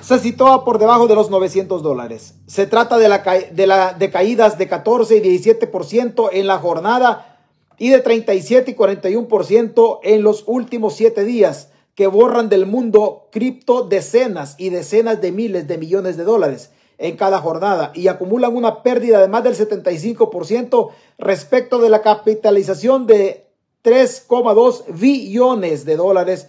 [0.00, 2.34] se situaba por debajo de los 900 dólares.
[2.46, 7.37] Se trata de, la, de, de caídas de 14 y 17% en la jornada
[7.78, 13.82] y de 37 y 41% en los últimos siete días, que borran del mundo cripto
[13.82, 18.82] decenas y decenas de miles de millones de dólares en cada jornada y acumulan una
[18.82, 23.46] pérdida de más del 75% respecto de la capitalización de
[23.84, 26.48] 3,2 billones de dólares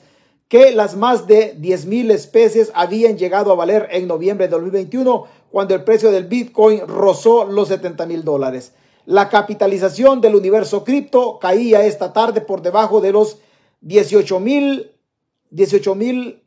[0.50, 5.26] que las más de 10 mil especies habían llegado a valer en noviembre de 2021
[5.52, 8.74] cuando el precio del Bitcoin rozó los 70 mil dólares.
[9.10, 13.40] La capitalización del universo cripto caía esta tarde por debajo de los
[13.82, 14.92] 18 mil,
[15.50, 16.44] 18 mil,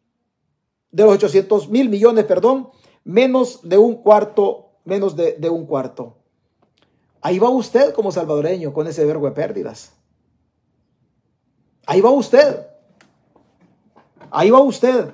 [0.92, 2.68] de los 800 mil millones, perdón,
[3.02, 6.14] menos de un cuarto, menos de, de un cuarto.
[7.20, 9.96] Ahí va usted como salvadoreño con ese verbo de pérdidas.
[11.84, 12.64] Ahí va usted.
[14.30, 15.12] Ahí va usted.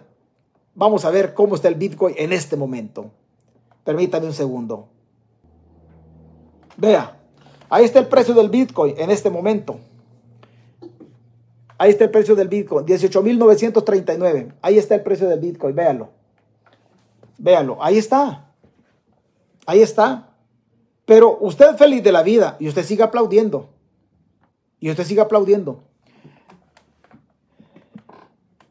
[0.75, 3.11] Vamos a ver cómo está el Bitcoin en este momento.
[3.85, 4.91] Permítame un segundo.
[6.77, 7.18] Vea,
[7.71, 9.79] ahí está el precio del Bitcoin en este momento.
[11.79, 14.55] Ahí está el precio del Bitcoin, 18.939.
[14.63, 16.11] Ahí está el precio del Bitcoin, véalo.
[17.39, 18.53] Véalo, ahí está.
[19.65, 20.35] Ahí está.
[21.05, 23.69] Pero usted feliz de la vida y usted sigue aplaudiendo.
[24.81, 25.85] Y usted sigue aplaudiendo.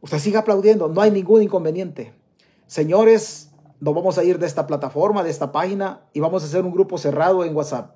[0.01, 2.13] Usted sigue aplaudiendo, no hay ningún inconveniente.
[2.65, 6.63] Señores, nos vamos a ir de esta plataforma, de esta página, y vamos a hacer
[6.63, 7.95] un grupo cerrado en WhatsApp.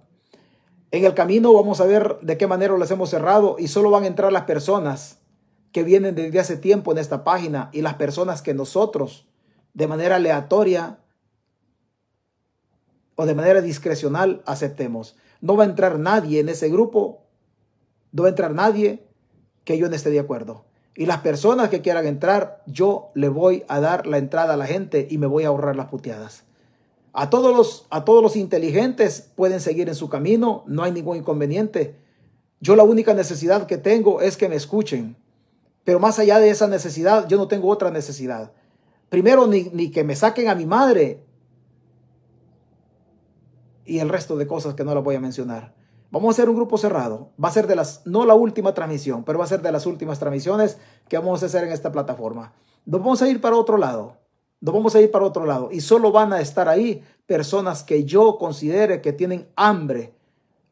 [0.91, 4.03] En el camino vamos a ver de qué manera lo hacemos cerrado y solo van
[4.03, 5.19] a entrar las personas
[5.71, 9.25] que vienen desde hace tiempo en esta página y las personas que nosotros,
[9.73, 10.99] de manera aleatoria
[13.15, 15.15] o de manera discrecional, aceptemos.
[15.39, 17.23] No va a entrar nadie en ese grupo,
[18.11, 19.07] no va a entrar nadie
[19.63, 20.65] que yo no esté de acuerdo.
[20.93, 24.65] Y las personas que quieran entrar, yo le voy a dar la entrada a la
[24.65, 26.43] gente y me voy a ahorrar las puteadas.
[27.14, 31.18] A todos los, a todos los inteligentes pueden seguir en su camino, no hay ningún
[31.18, 31.95] inconveniente.
[32.62, 35.18] Yo la única necesidad que tengo es que me escuchen.
[35.84, 38.51] Pero más allá de esa necesidad, yo no tengo otra necesidad.
[39.09, 41.26] Primero, ni, ni que me saquen a mi madre
[43.84, 45.74] y el resto de cosas que no las voy a mencionar.
[46.12, 47.32] Vamos a hacer un grupo cerrado.
[47.43, 49.86] Va a ser de las, no la última transmisión, pero va a ser de las
[49.86, 50.78] últimas transmisiones
[51.09, 52.53] que vamos a hacer en esta plataforma.
[52.86, 54.18] Nos vamos a ir para otro lado.
[54.62, 55.70] Nos vamos a ir para otro lado.
[55.72, 60.14] Y solo van a estar ahí personas que yo considere que tienen hambre.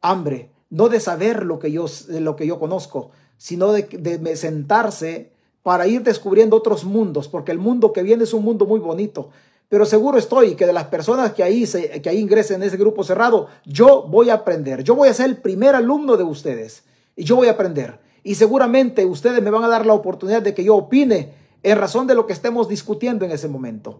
[0.01, 0.51] Hambre.
[0.69, 5.31] No de saber lo que yo, lo que yo conozco, sino de, de sentarse
[5.63, 9.29] para ir descubriendo otros mundos, porque el mundo que viene es un mundo muy bonito.
[9.69, 12.77] Pero seguro estoy que de las personas que ahí, se, que ahí ingresen en ese
[12.77, 14.83] grupo cerrado, yo voy a aprender.
[14.83, 16.83] Yo voy a ser el primer alumno de ustedes.
[17.15, 17.99] Y yo voy a aprender.
[18.23, 21.33] Y seguramente ustedes me van a dar la oportunidad de que yo opine
[21.63, 23.99] en razón de lo que estemos discutiendo en ese momento.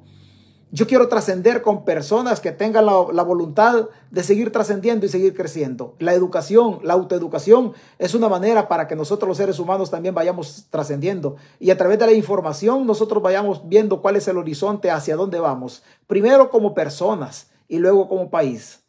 [0.71, 5.95] Yo quiero trascender con personas que tengan la, voluntad de seguir trascendiendo y seguir creciendo.
[5.97, 10.67] La educación, la autoeducación es una manera para que nosotros los seres humanos también vayamos
[10.69, 11.37] trascendiendo.
[11.59, 15.39] Y a través de la información nosotros vayamos viendo cuál es el horizonte, hacia dónde
[15.39, 15.81] vamos.
[16.05, 18.83] Primero como personas y luego como país.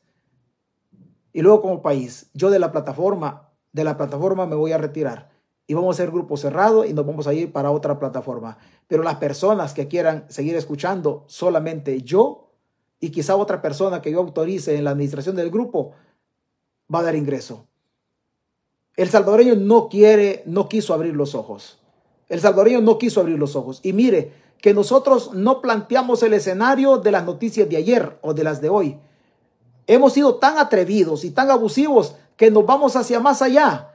[1.32, 2.26] Y luego como país.
[2.34, 5.29] Yo de la plataforma, de la plataforma me voy a retirar
[5.70, 8.58] y vamos a hacer grupo cerrado y nos vamos a ir para otra plataforma.
[8.88, 12.50] Pero las personas que quieran seguir escuchando, solamente yo
[12.98, 15.92] y quizá otra persona que yo autorice en la administración del grupo,
[16.92, 17.68] va a dar ingreso.
[18.96, 21.78] El salvadoreño no quiere, no quiso abrir los ojos.
[22.28, 23.78] El salvadoreño no quiso abrir los ojos.
[23.84, 28.42] Y mire, que nosotros no planteamos el escenario de las noticias de ayer o de
[28.42, 28.98] las de hoy.
[29.86, 33.89] Hemos sido tan atrevidos y tan abusivos que nos vamos hacia más allá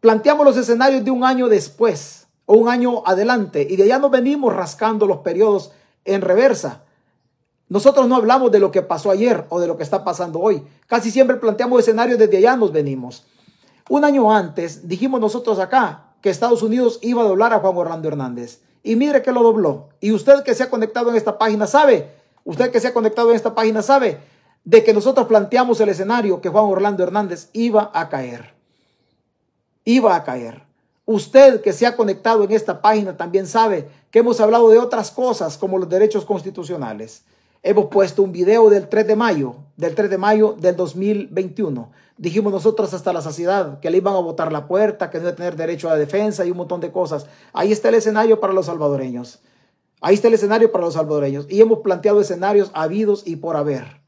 [0.00, 4.12] Planteamos los escenarios de un año después o un año adelante y de allá nos
[4.12, 5.72] venimos rascando los periodos
[6.04, 6.82] en reversa.
[7.68, 10.62] Nosotros no hablamos de lo que pasó ayer o de lo que está pasando hoy.
[10.86, 13.26] Casi siempre planteamos escenarios desde allá nos venimos.
[13.88, 18.06] Un año antes dijimos nosotros acá que Estados Unidos iba a doblar a Juan Orlando
[18.06, 18.60] Hernández.
[18.84, 19.88] Y mire que lo dobló.
[20.00, 23.30] Y usted que se ha conectado en esta página sabe, usted que se ha conectado
[23.30, 24.20] en esta página sabe
[24.64, 28.57] de que nosotros planteamos el escenario que Juan Orlando Hernández iba a caer.
[29.88, 30.64] Iba a caer.
[31.06, 35.10] Usted que se ha conectado en esta página también sabe que hemos hablado de otras
[35.10, 37.22] cosas como los derechos constitucionales.
[37.62, 41.90] Hemos puesto un video del 3 de mayo, del 3 de mayo del 2021.
[42.18, 45.32] Dijimos nosotros hasta la saciedad que le iban a botar la puerta, que no iba
[45.32, 47.24] a tener derecho a la defensa y un montón de cosas.
[47.54, 49.38] Ahí está el escenario para los salvadoreños.
[50.02, 51.46] Ahí está el escenario para los salvadoreños.
[51.48, 54.02] Y hemos planteado escenarios habidos y por haber.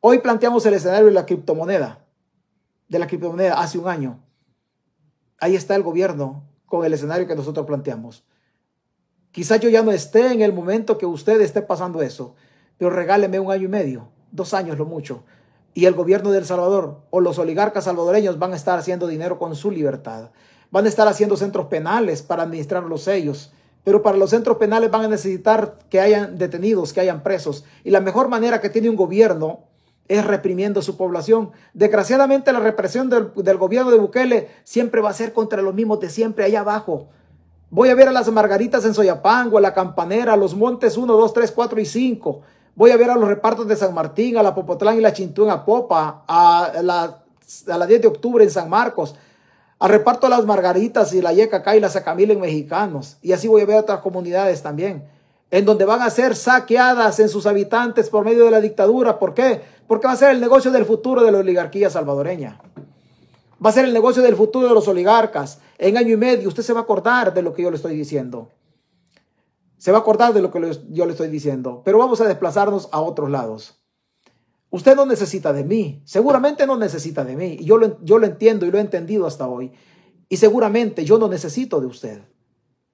[0.00, 2.04] Hoy planteamos el escenario de la criptomoneda,
[2.88, 4.18] de la criptomoneda hace un año.
[5.40, 8.24] Ahí está el gobierno con el escenario que nosotros planteamos.
[9.32, 12.34] Quizás yo ya no esté en el momento que usted esté pasando eso,
[12.78, 15.24] pero regáleme un año y medio, dos años lo mucho,
[15.72, 19.54] y el gobierno de Salvador o los oligarcas salvadoreños van a estar haciendo dinero con
[19.54, 20.30] su libertad.
[20.70, 23.52] Van a estar haciendo centros penales para administrar los sellos.
[23.82, 27.64] Pero para los centros penales van a necesitar que hayan detenidos, que hayan presos.
[27.82, 29.69] Y la mejor manera que tiene un gobierno
[30.10, 31.52] es reprimiendo su población.
[31.72, 36.10] Desgraciadamente la represión del, gobierno de Bukele siempre va a ser contra los mismos de
[36.10, 37.06] siempre allá abajo.
[37.70, 41.12] Voy a ver a las margaritas en Soyapango, a la campanera, a los montes 1,
[41.16, 42.40] 2, 3, 4 y 5.
[42.74, 45.44] Voy a ver a los repartos de San Martín, a la Popotlán y la Chintú
[45.44, 47.22] en Apopa, a la,
[47.68, 49.14] a la 10 de octubre en San Marcos,
[49.78, 53.18] al reparto de las margaritas y la Yeca y la Sacamil en Mexicanos.
[53.22, 55.04] Y así voy a ver a otras comunidades también
[55.50, 59.18] en donde van a ser saqueadas en sus habitantes por medio de la dictadura.
[59.18, 59.60] ¿Por qué?
[59.86, 62.60] Porque va a ser el negocio del futuro de la oligarquía salvadoreña.
[63.64, 65.60] Va a ser el negocio del futuro de los oligarcas.
[65.78, 67.96] En año y medio usted se va a acordar de lo que yo le estoy
[67.96, 68.50] diciendo.
[69.76, 71.82] Se va a acordar de lo que yo le estoy diciendo.
[71.84, 73.76] Pero vamos a desplazarnos a otros lados.
[74.70, 76.00] Usted no necesita de mí.
[76.04, 77.56] Seguramente no necesita de mí.
[77.58, 79.72] Y yo lo, yo lo entiendo y lo he entendido hasta hoy.
[80.28, 82.22] Y seguramente yo no necesito de usted.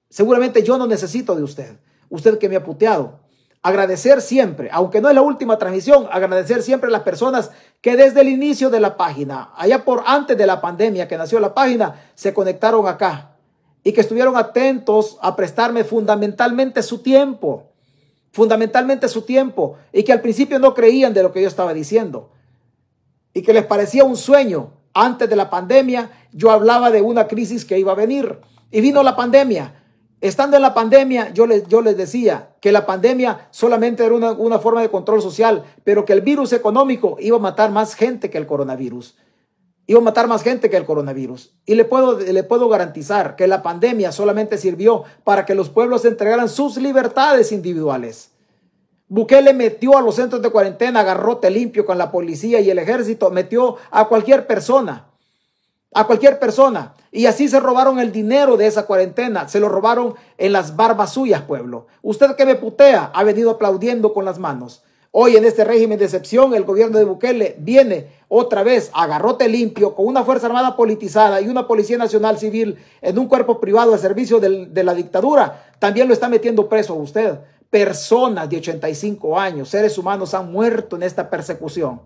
[0.09, 1.77] Seguramente yo no necesito de usted
[2.09, 3.19] usted que me ha puteado.
[3.61, 7.51] Agradecer siempre, aunque no es la última transmisión, agradecer siempre a las personas
[7.81, 11.39] que desde el inicio de la página, allá por antes de la pandemia que nació
[11.39, 13.31] la página, se conectaron acá
[13.83, 17.71] y que estuvieron atentos a prestarme fundamentalmente su tiempo,
[18.31, 22.31] fundamentalmente su tiempo, y que al principio no creían de lo que yo estaba diciendo,
[23.33, 24.73] y que les parecía un sueño.
[24.93, 28.39] Antes de la pandemia, yo hablaba de una crisis que iba a venir,
[28.71, 29.76] y vino la pandemia,
[30.19, 34.31] Estando en la pandemia, yo les, yo les decía que la pandemia solamente era una,
[34.31, 38.31] una, forma de control social, pero que el virus económico iba a matar más gente
[38.31, 39.15] que el coronavirus.
[39.85, 41.53] Iba a matar más gente que el coronavirus.
[41.67, 46.03] Y le puedo, le puedo garantizar que la pandemia solamente sirvió para que los pueblos
[46.03, 48.31] entregaran sus libertades individuales.
[49.09, 53.29] Bukele metió a los centros de cuarentena, agarrote limpio con la policía y el ejército,
[53.29, 55.05] metió a cualquier persona
[55.97, 56.93] a cualquier persona.
[57.11, 59.47] Y así se robaron el dinero de esa cuarentena.
[59.47, 61.87] Se lo robaron en las barbas suyas, pueblo.
[62.03, 64.83] Usted que me putea ha venido aplaudiendo con las manos.
[65.11, 69.49] Hoy en este régimen de excepción, el gobierno de Bukele viene otra vez a garrote
[69.49, 73.93] limpio con una Fuerza Armada politizada y una Policía Nacional Civil en un cuerpo privado
[73.93, 75.65] al servicio de la dictadura.
[75.79, 77.39] También lo está metiendo preso a usted.
[77.71, 82.01] Personas de 85 años, seres humanos han muerto en esta persecución.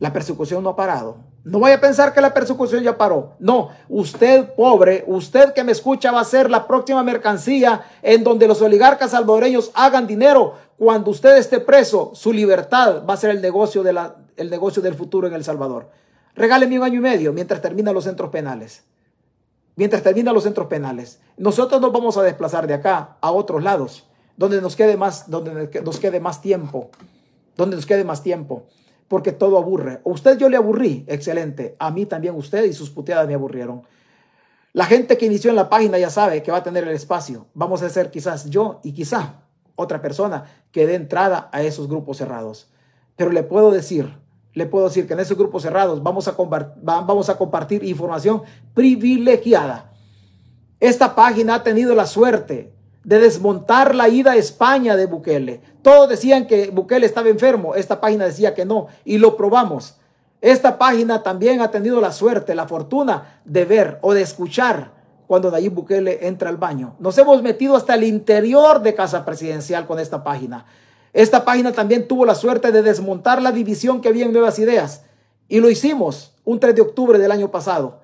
[0.00, 1.16] La persecución no ha parado.
[1.48, 3.32] No vaya a pensar que la persecución ya paró.
[3.38, 8.46] No, usted pobre, usted que me escucha va a ser la próxima mercancía en donde
[8.46, 10.56] los oligarcas salvadoreños hagan dinero.
[10.76, 13.98] Cuando usted esté preso, su libertad va a ser el negocio, de
[14.36, 15.88] el negocio del futuro en El Salvador.
[16.34, 18.84] Regáleme un año y medio mientras terminan los centros penales.
[19.74, 21.18] Mientras terminan los centros penales.
[21.38, 24.06] Nosotros nos vamos a desplazar de acá a otros lados,
[24.36, 26.90] donde nos quede más, donde nos quede más tiempo.
[27.56, 28.66] Donde nos quede más tiempo
[29.08, 30.00] porque todo aburre.
[30.04, 31.76] usted yo le aburrí, excelente.
[31.78, 33.82] A mí también usted y sus puteadas me aburrieron.
[34.74, 37.46] La gente que inició en la página ya sabe que va a tener el espacio.
[37.54, 39.40] Vamos a ser quizás yo y quizá
[39.76, 42.70] otra persona que dé entrada a esos grupos cerrados.
[43.16, 44.18] Pero le puedo decir,
[44.52, 46.36] le puedo decir que en esos grupos cerrados vamos a,
[46.82, 48.42] vamos a compartir información
[48.74, 49.92] privilegiada.
[50.80, 52.72] Esta página ha tenido la suerte
[53.04, 55.60] de desmontar la ida a España de Bukele.
[55.82, 59.96] Todos decían que Bukele estaba enfermo, esta página decía que no, y lo probamos.
[60.40, 64.92] Esta página también ha tenido la suerte, la fortuna de ver o de escuchar
[65.26, 66.94] cuando Nayib Bukele entra al baño.
[66.98, 70.64] Nos hemos metido hasta el interior de Casa Presidencial con esta página.
[71.12, 75.02] Esta página también tuvo la suerte de desmontar la división que había en Nuevas Ideas.
[75.48, 78.00] Y lo hicimos un 3 de octubre del año pasado.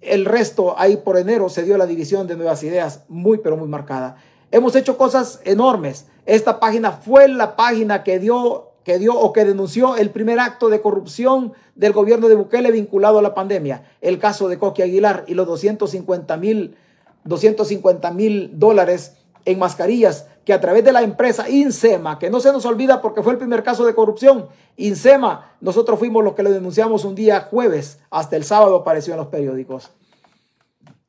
[0.00, 3.68] El resto, ahí por enero, se dio la división de Nuevas Ideas muy, pero muy
[3.68, 4.16] marcada.
[4.50, 6.06] Hemos hecho cosas enormes.
[6.24, 10.68] Esta página fue la página que dio, que dio o que denunció el primer acto
[10.68, 13.84] de corrupción del gobierno de Bukele vinculado a la pandemia.
[14.00, 16.76] El caso de Coqui Aguilar y los 250 mil
[17.24, 19.16] 250 mil dólares
[19.48, 23.22] en mascarillas que a través de la empresa Insema, que no se nos olvida porque
[23.22, 24.46] fue el primer caso de corrupción,
[24.76, 29.20] Insema, nosotros fuimos los que lo denunciamos un día jueves, hasta el sábado apareció en
[29.20, 29.90] los periódicos.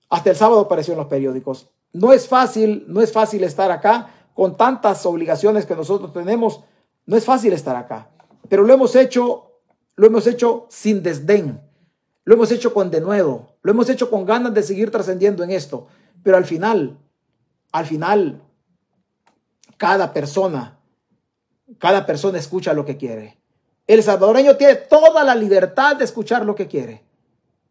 [0.09, 1.69] Hasta el sábado apareció en los periódicos.
[1.91, 6.61] No es fácil, no es fácil estar acá con tantas obligaciones que nosotros tenemos.
[7.05, 8.09] No es fácil estar acá,
[8.47, 9.51] pero lo hemos hecho,
[9.97, 11.59] lo hemos hecho sin desdén.
[12.23, 15.87] Lo hemos hecho con denuedo, lo hemos hecho con ganas de seguir trascendiendo en esto,
[16.21, 16.99] pero al final,
[17.71, 18.41] al final,
[19.77, 20.79] cada persona,
[21.77, 23.37] cada persona escucha lo que quiere.
[23.87, 27.03] El salvadoreño tiene toda la libertad de escuchar lo que quiere.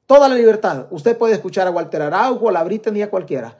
[0.06, 0.86] Toda la libertad.
[0.90, 3.58] Usted puede escuchar a Walter Araujo, a la Brittany, a cualquiera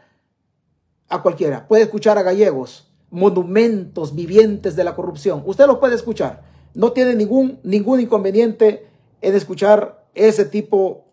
[1.08, 1.66] a cualquiera.
[1.66, 5.42] Puede escuchar a gallegos, monumentos vivientes de la corrupción.
[5.46, 6.42] Usted los puede escuchar.
[6.74, 8.88] No tiene ningún, ningún inconveniente
[9.20, 11.06] en escuchar ese tipo,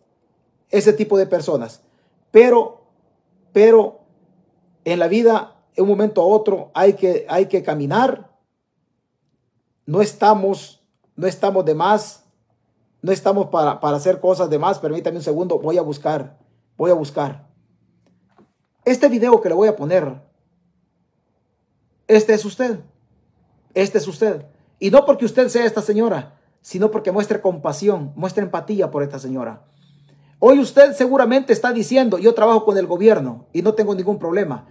[0.70, 1.82] ese tipo de personas.
[2.32, 2.84] Pero,
[3.54, 4.02] pero
[4.86, 8.32] en la vida, en un momento a otro, hay que, hay que caminar.
[9.86, 10.82] No estamos,
[11.16, 12.24] no estamos de más.
[13.02, 14.80] No estamos para, para hacer cosas de más.
[14.80, 15.60] Permítame un segundo.
[15.60, 16.38] Voy a buscar.
[16.78, 17.48] Voy a buscar.
[18.84, 20.22] Este video que le voy a poner,
[22.08, 22.80] este es usted.
[23.74, 24.46] Este es usted.
[24.80, 29.18] Y no porque usted sea esta señora, sino porque muestre compasión, muestre empatía por esta
[29.18, 29.64] señora.
[30.40, 34.68] Hoy usted seguramente está diciendo, yo trabajo con el gobierno y no tengo ningún problema.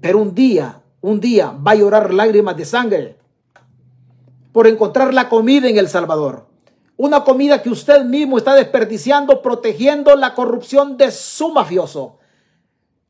[0.00, 3.16] Pero un día, un día va a llorar lágrimas de sangre
[4.52, 6.46] por encontrar la comida en El Salvador.
[6.96, 12.18] Una comida que usted mismo está desperdiciando protegiendo la corrupción de su mafioso.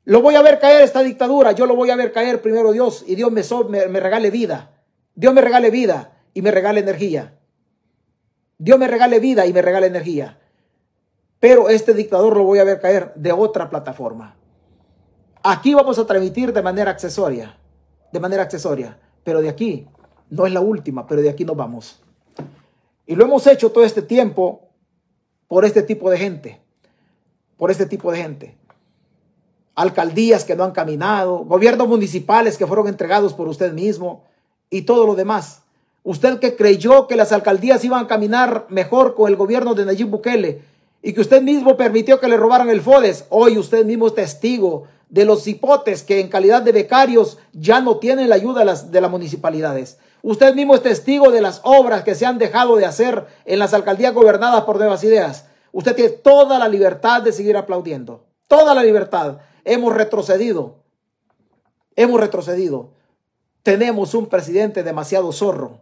[0.04, 3.04] Lo voy a ver caer esta dictadura, yo lo voy a ver caer primero Dios
[3.06, 4.70] y Dios me, regale vida.
[5.14, 7.34] Dios me regale vida y me regale energía.
[8.58, 10.38] Dios me regale vida y me regale energía.
[11.38, 14.36] Pero este dictador lo voy a ver caer de otra plataforma.
[15.42, 17.56] Aquí vamos a transmitir de manera accesoria,
[18.12, 19.86] de manera accesoria, pero de aquí
[20.28, 22.00] no es la última, pero de aquí nos vamos.
[23.06, 24.68] Y lo hemos hecho todo este tiempo
[25.48, 26.60] por este tipo de gente,
[27.56, 28.60] por este tipo de gente
[29.80, 34.24] alcaldías que no han caminado, gobiernos municipales que fueron entregados por usted mismo
[34.68, 35.62] y todo lo demás.
[36.02, 40.08] Usted que creyó que las alcaldías iban a caminar mejor con el gobierno de Nayib
[40.08, 40.62] Bukele
[41.02, 44.84] y que usted mismo permitió que le robaran el FODES, hoy usted mismo es testigo
[45.10, 48.90] de los hipotes que en calidad de becarios ya no tienen la ayuda de las,
[48.90, 49.98] de las municipalidades.
[50.22, 53.74] Usted mismo es testigo de las obras que se han dejado de hacer en las
[53.74, 55.46] alcaldías gobernadas por nuevas ideas.
[55.72, 59.38] Usted tiene toda la libertad de seguir aplaudiendo, toda la libertad.
[59.64, 60.76] Hemos retrocedido.
[61.96, 62.92] Hemos retrocedido.
[63.62, 65.80] Tenemos un presidente demasiado zorro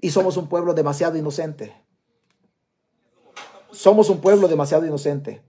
[0.00, 1.74] y somos un pueblo demasiado inocente.
[3.70, 5.42] Somos un pueblo demasiado inocente.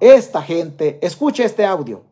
[0.00, 2.10] Esta gente, escuche este audio.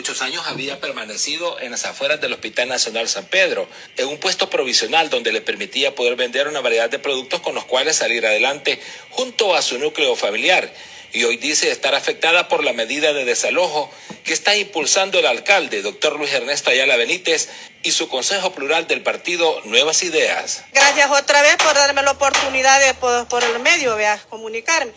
[0.00, 4.48] muchos años había permanecido en las afueras del Hospital Nacional San Pedro, en un puesto
[4.48, 8.80] provisional donde le permitía poder vender una variedad de productos con los cuales salir adelante
[9.10, 10.72] junto a su núcleo familiar.
[11.12, 13.90] Y hoy dice estar afectada por la medida de desalojo
[14.24, 17.48] que está impulsando el alcalde, doctor Luis Ernesto Ayala Benítez,
[17.82, 20.64] y su consejo plural del partido Nuevas Ideas.
[20.72, 24.92] Gracias otra vez por darme la oportunidad de por, el medio, vea, comunicarme.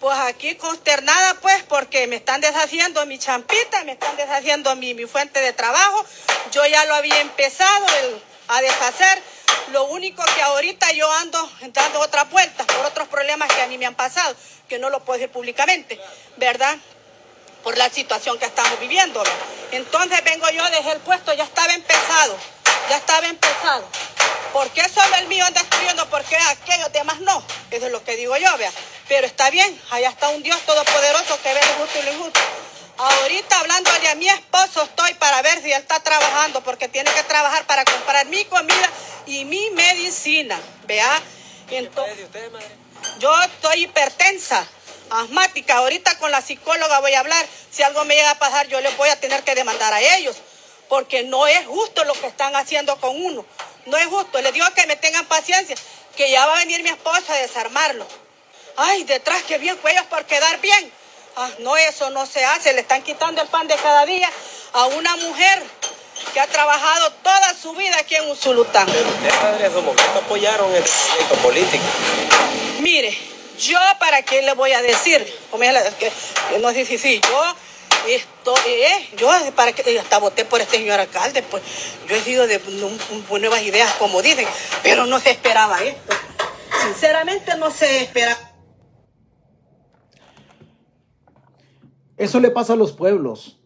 [0.00, 5.06] Pues aquí consternada, pues, porque me están deshaciendo mi champita, me están deshaciendo mi, mi
[5.06, 6.04] fuente de trabajo.
[6.52, 7.86] Yo ya lo había empezado
[8.48, 9.22] a deshacer.
[9.72, 13.76] Lo único que ahorita yo ando dando otra vuelta por otros problemas que a mí
[13.76, 14.34] me han pasado,
[14.68, 16.00] que no lo puedo decir públicamente,
[16.36, 16.76] ¿verdad?
[17.62, 19.22] Por la situación que estamos viviendo.
[19.72, 22.36] Entonces vengo yo, dejé el puesto, ya estaba empezado,
[22.88, 23.84] ya estaba empezado.
[24.52, 26.08] ¿Por qué solo el mío anda escribiendo?
[26.08, 27.42] ¿Por qué aquellos demás no?
[27.70, 28.72] Eso es lo que digo yo, vea.
[29.06, 32.40] Pero está bien, allá está un Dios todopoderoso que ve lo justo y lo injusto.
[32.98, 37.22] Ahorita hablándole a mi esposo estoy para ver si él está trabajando, porque tiene que
[37.22, 38.90] trabajar para comprar mi comida
[39.26, 41.22] y mi medicina, vea.
[41.70, 42.26] Entonces,
[43.20, 44.66] yo estoy hipertensa,
[45.10, 45.76] asmática.
[45.76, 47.46] Ahorita con la psicóloga voy a hablar.
[47.70, 50.36] Si algo me llega a pasar, yo les voy a tener que demandar a ellos,
[50.88, 53.46] porque no es justo lo que están haciendo con uno.
[53.86, 54.42] No es justo.
[54.42, 55.76] Les digo que me tengan paciencia,
[56.16, 58.08] que ya va a venir mi esposa a desarmarlo.
[58.76, 60.97] Ay, detrás que bien cuellos por quedar bien.
[61.40, 62.72] Ah, no, eso no se hace.
[62.72, 64.28] Le están quitando el pan de cada día
[64.72, 65.62] a una mujer
[66.34, 68.86] que ha trabajado toda su vida aquí en Usulután.
[68.86, 71.84] Pero ustedes, padre, su momento apoyaron el proyecto político.
[72.80, 73.16] Mire,
[73.60, 75.20] Yo, ¿para qué le voy a decir?
[76.60, 77.56] No sé si sí, yo
[78.06, 81.62] esto, eh, yo para que hasta voté por este señor alcalde, pues
[82.08, 84.46] yo he sido de nu- nu- nuevas ideas, como dicen,
[84.84, 86.14] pero no se esperaba esto.
[86.84, 88.47] Sinceramente no se esperaba.
[92.18, 93.60] Eso le pasa a los pueblos.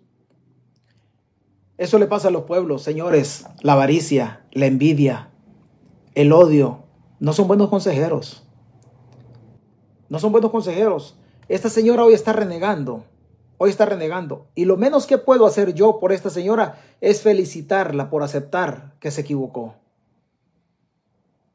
[1.79, 3.47] Eso le pasa a los pueblos, señores.
[3.63, 5.31] La avaricia, la envidia,
[6.15, 6.85] el odio,
[7.19, 8.45] no son buenos consejeros.
[10.11, 11.17] No son buenos consejeros.
[11.49, 13.05] Esta señora hoy está renegando.
[13.57, 14.49] Hoy está renegando.
[14.55, 19.11] Y lo menos que puedo hacer yo por esta señora es felicitarla por aceptar que
[19.11, 19.77] se equivocó.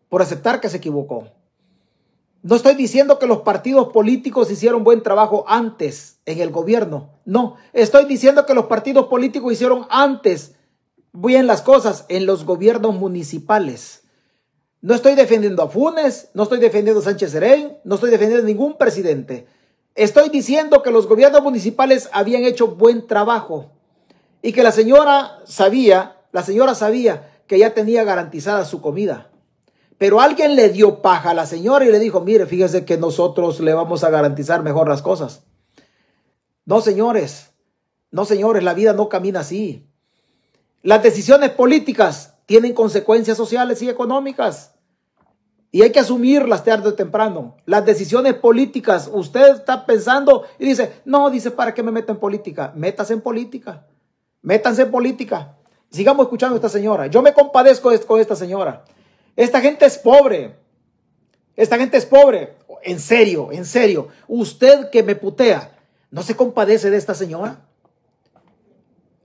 [0.09, 1.27] Por aceptar que se equivocó.
[2.43, 7.09] No estoy diciendo que los partidos políticos hicieron buen trabajo antes en el gobierno.
[7.25, 10.55] No, estoy diciendo que los partidos políticos hicieron antes
[11.13, 14.03] bien las cosas en los gobiernos municipales.
[14.81, 18.47] No estoy defendiendo a Funes, no estoy defendiendo a Sánchez Serén, no estoy defendiendo a
[18.47, 19.47] ningún presidente.
[19.95, 23.71] Estoy diciendo que los gobiernos municipales habían hecho buen trabajo
[24.43, 29.26] y que la señora sabía, la señora sabía que ya tenía garantizada su comida.
[29.97, 33.59] Pero alguien le dio paja a la señora y le dijo, mire, fíjese que nosotros
[33.59, 35.43] le vamos a garantizar mejor las cosas.
[36.65, 37.51] No, señores,
[38.11, 39.87] no, señores, la vida no camina así.
[40.83, 44.73] Las decisiones políticas tienen consecuencias sociales y económicas.
[45.71, 47.57] Y hay que asumirlas tarde o temprano.
[47.65, 52.19] Las decisiones políticas, usted está pensando y dice, no, dice, ¿para qué me meto en
[52.19, 52.71] política?
[52.75, 53.85] Métase en política.
[54.41, 55.57] Métanse en política.
[55.89, 57.07] Sigamos escuchando a esta señora.
[57.07, 58.85] Yo me compadezco con esta señora.
[59.37, 60.55] Esta gente es pobre.
[61.55, 62.55] Esta gente es pobre.
[62.83, 64.09] En serio, en serio.
[64.27, 65.77] Usted que me putea,
[66.11, 67.61] ¿no se compadece de esta señora?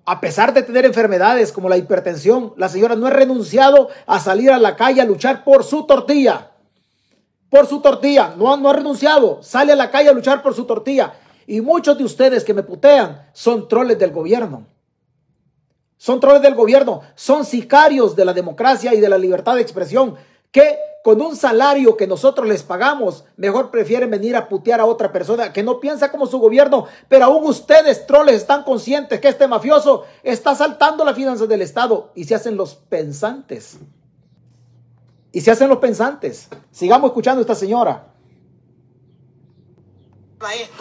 [0.04, 4.50] A pesar de tener enfermedades como la hipertensión, la señora no ha renunciado a salir
[4.50, 6.50] a la calle a luchar por su tortilla.
[7.48, 8.34] Por su tortilla.
[8.36, 9.42] No, ha- renunciado.
[9.42, 11.14] Sale a la calle a luchar por su tortilla.
[11.46, 14.66] Y muchos de ustedes que me putean son troles del gobierno.
[16.02, 17.02] Son troles del gobierno.
[17.14, 20.16] Son sicarios de la democracia y de la libertad de expresión.
[20.50, 25.12] Que con un salario que nosotros les pagamos, mejor prefieren venir a putear a otra
[25.12, 26.88] persona que no piensa como su gobierno.
[27.08, 32.10] Pero aún ustedes, troles, están conscientes que este mafioso está saltando las finanzas del Estado
[32.16, 33.78] y se hacen los pensantes.
[35.30, 36.48] Y se hacen los pensantes.
[36.72, 38.08] Sigamos escuchando a esta señora.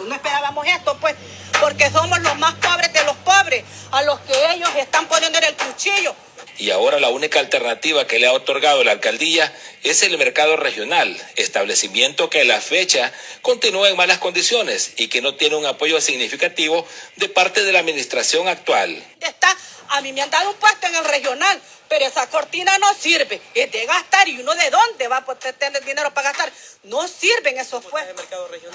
[0.04, 1.14] No esperábamos esto, pues,
[1.62, 3.62] porque somos los más pobres de los pobres,
[3.92, 6.12] a los que ellos están poniendo en el cuchillo.
[6.58, 11.16] Y ahora la única alternativa que le ha otorgado la alcaldía es el mercado regional,
[11.36, 13.12] establecimiento que a la fecha
[13.42, 16.84] continúa en malas condiciones y que no tiene un apoyo significativo
[17.14, 19.00] de parte de la administración actual.
[19.20, 19.56] Está,
[19.90, 23.40] a mí me han dado un puesto en el regional, pero esa cortina no sirve.
[23.54, 26.52] Es de gastar y uno de dónde va a poder tener dinero para gastar.
[26.82, 28.26] No sirven esos puestos.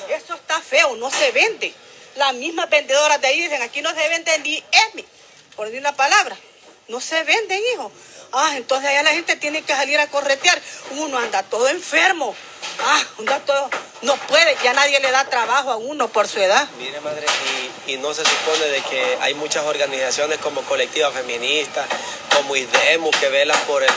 [0.09, 1.73] Eso está feo, no se vende.
[2.17, 5.05] Las mismas vendedoras de ahí dicen, aquí no se vende ni EMI,
[5.55, 6.35] por decir una palabra.
[6.87, 7.91] No se venden, hijo.
[8.31, 10.59] Ah, entonces allá la gente tiene que salir a corretear.
[10.91, 12.35] Uno anda todo enfermo.
[12.79, 13.69] Ah, anda todo...
[14.01, 16.67] No puede, ya nadie le da trabajo a uno por su edad.
[16.77, 17.25] Mire, madre,
[17.87, 21.85] y, y no se supone de que hay muchas organizaciones como Colectiva Feminista,
[22.35, 23.89] como IDEMU, que velan por, el,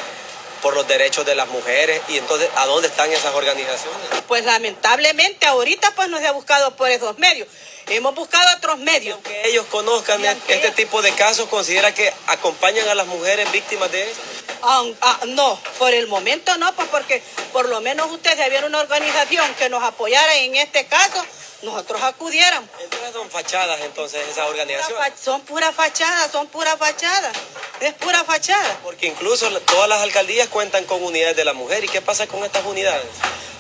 [0.62, 2.00] por los derechos de las mujeres.
[2.08, 3.98] Y entonces, ¿a dónde están esas organizaciones?
[4.28, 7.48] Pues lamentablemente ahorita pues no se ha buscado por esos medios.
[7.88, 9.18] Hemos buscado otros medios.
[9.24, 13.90] Que ellos conozcan aunque- este tipo de casos, considera que acompañan a las mujeres víctimas
[13.90, 14.20] de eso.
[14.62, 17.22] Ah, ah, no, por el momento no, pues porque
[17.52, 21.24] por lo menos usted si hubiera una organización que nos apoyara en este caso,
[21.62, 22.68] nosotros acudiéramos.
[22.82, 25.12] Entonces son fachadas entonces esas organizaciones.
[25.22, 27.32] Son pura fachada, son pura fachada.
[27.80, 28.78] Es pura fachada.
[28.82, 31.84] Porque incluso todas las alcaldías cuentan con unidades de la mujer.
[31.84, 33.06] ¿Y qué pasa con estas unidades?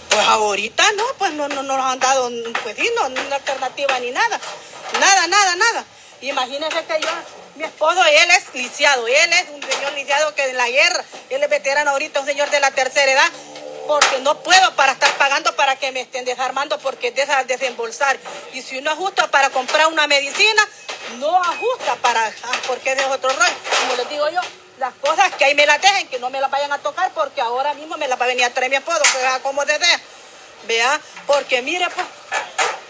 [0.08, 2.30] Pues ahorita no, pues no, no, no nos han dado,
[2.62, 4.40] pues sí, no, ni una alternativa ni nada.
[4.98, 5.84] Nada, nada, nada.
[6.22, 7.08] Imagínense que yo,
[7.54, 11.42] mi esposo, él es lisiado, él es un señor lisiado que en la guerra, él
[11.42, 13.30] es veterano ahorita, un señor de la tercera edad,
[13.86, 18.18] porque no puedo para estar pagando para que me estén desarmando porque es de desembolsar.
[18.52, 20.68] Y si uno ajusta para comprar una medicina,
[21.18, 23.54] no ajusta para, ah, porque es otro rollo.
[23.80, 24.40] Como les digo yo,
[24.78, 27.40] las cosas que ahí me las dejen, que no me las vayan a tocar porque
[27.40, 29.86] ahora mismo me las va a venir a traer mi esposo, que como desde,
[30.66, 32.06] vea, porque mire, pues,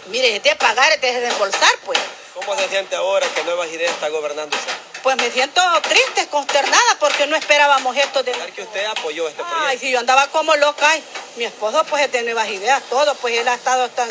[0.07, 1.99] mire, de pagar, de desembolsar, pues.
[2.45, 4.73] ¿Cómo se siente ahora que Nuevas Ideas está gobernando usted?
[5.03, 8.33] Pues me siento triste, consternada, porque no esperábamos esto de...
[8.33, 9.81] Que usted apoyó este Ay, proyecto.
[9.87, 11.03] si yo andaba como loca, ay,
[11.37, 14.09] mi esposo pues es de nuevas ideas, todo, pues él ha estado tan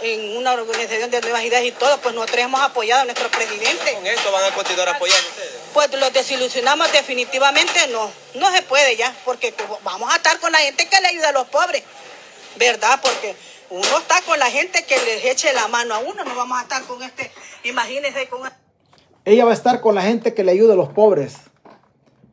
[0.00, 3.94] en una organización de nuevas ideas y todo, pues nosotros hemos apoyado a nuestro presidente.
[3.94, 5.52] Con esto van a continuar apoyando ustedes.
[5.74, 9.52] Pues los desilusionamos definitivamente, no, no se puede ya, porque
[9.82, 11.82] vamos a estar con la gente que le ayuda a los pobres,
[12.56, 13.00] ¿verdad?
[13.02, 13.34] Porque
[13.70, 16.62] Uno está con la gente que les eche la mano a uno, no vamos a
[16.62, 17.30] estar con este,
[17.64, 18.40] imagínense con...
[19.24, 21.36] Ella va a estar con la gente que le ayude a los pobres.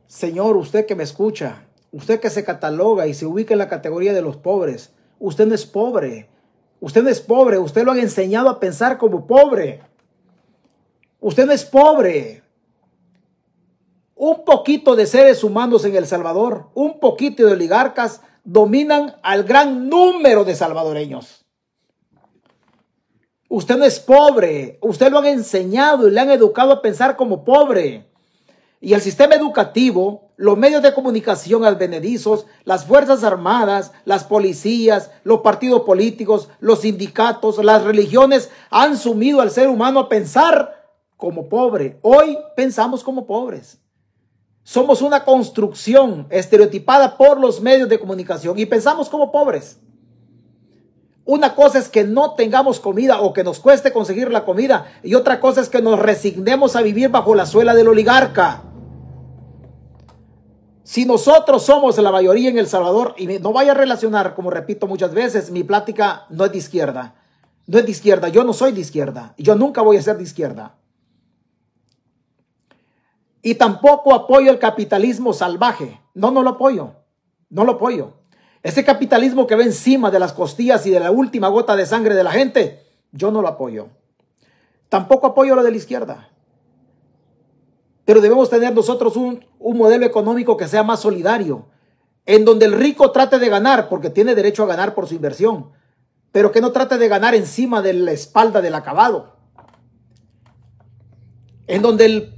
[0.06, 4.14] Señor, usted que me escucha, usted que se cataloga y se ubica en la categoría
[4.14, 6.28] de los pobres, usted no es pobre.
[6.80, 9.82] Usted no es pobre, usted lo han enseñado a pensar como pobre.
[11.20, 12.42] Usted no es pobre.
[14.14, 19.88] Un poquito de seres humanos en El Salvador, un poquito de oligarcas dominan al gran
[19.88, 21.44] número de salvadoreños.
[23.48, 27.44] Usted no es pobre, usted lo han enseñado y le han educado a pensar como
[27.44, 28.06] pobre.
[28.80, 35.40] Y el sistema educativo, los medios de comunicación advenedizos, las Fuerzas Armadas, las policías, los
[35.40, 41.98] partidos políticos, los sindicatos, las religiones han sumido al ser humano a pensar como pobre.
[42.02, 43.80] Hoy pensamos como pobres.
[44.66, 49.78] Somos una construcción estereotipada por los medios de comunicación y pensamos como pobres.
[51.24, 55.14] Una cosa es que no tengamos comida o que nos cueste conseguir la comida y
[55.14, 58.64] otra cosa es que nos resignemos a vivir bajo la suela del oligarca.
[60.82, 64.88] Si nosotros somos la mayoría en El Salvador, y no vaya a relacionar, como repito
[64.88, 67.14] muchas veces, mi plática no es de izquierda.
[67.68, 69.32] No es de izquierda, yo no soy de izquierda.
[69.38, 70.74] Yo nunca voy a ser de izquierda.
[73.46, 76.00] Y tampoco apoyo el capitalismo salvaje.
[76.14, 76.94] No, no lo apoyo.
[77.48, 78.14] No lo apoyo.
[78.60, 82.16] Ese capitalismo que ve encima de las costillas y de la última gota de sangre
[82.16, 82.82] de la gente,
[83.12, 83.86] yo no lo apoyo.
[84.88, 86.28] Tampoco apoyo lo de la izquierda.
[88.04, 91.66] Pero debemos tener nosotros un, un modelo económico que sea más solidario,
[92.24, 95.70] en donde el rico trate de ganar, porque tiene derecho a ganar por su inversión,
[96.32, 99.36] pero que no trate de ganar encima de la espalda del acabado.
[101.68, 102.35] En donde el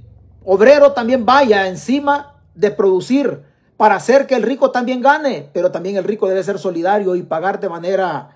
[0.51, 3.43] obrero también vaya encima de producir
[3.77, 7.23] para hacer que el rico también gane, pero también el rico debe ser solidario y
[7.23, 8.35] pagar de manera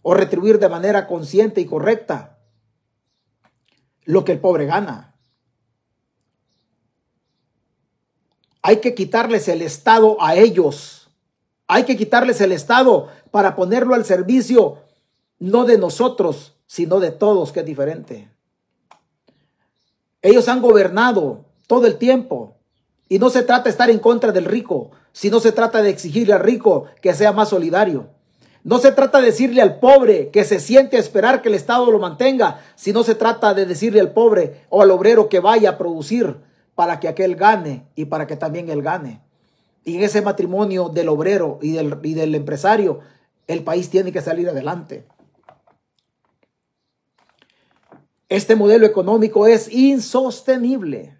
[0.00, 2.38] o retribuir de manera consciente y correcta
[4.04, 5.14] lo que el pobre gana.
[8.62, 11.10] Hay que quitarles el Estado a ellos.
[11.66, 14.78] Hay que quitarles el Estado para ponerlo al servicio
[15.38, 18.30] no de nosotros, sino de todos, que es diferente.
[20.22, 22.56] Ellos han gobernado todo el tiempo.
[23.08, 26.34] Y no se trata de estar en contra del rico, sino se trata de exigirle
[26.34, 28.08] al rico que sea más solidario.
[28.64, 31.88] No se trata de decirle al pobre que se siente a esperar que el Estado
[31.92, 35.78] lo mantenga, sino se trata de decirle al pobre o al obrero que vaya a
[35.78, 36.38] producir
[36.74, 39.20] para que aquel gane y para que también él gane.
[39.84, 42.98] Y en ese matrimonio del obrero y del, y del empresario,
[43.46, 45.06] el país tiene que salir adelante.
[48.28, 51.19] Este modelo económico es insostenible.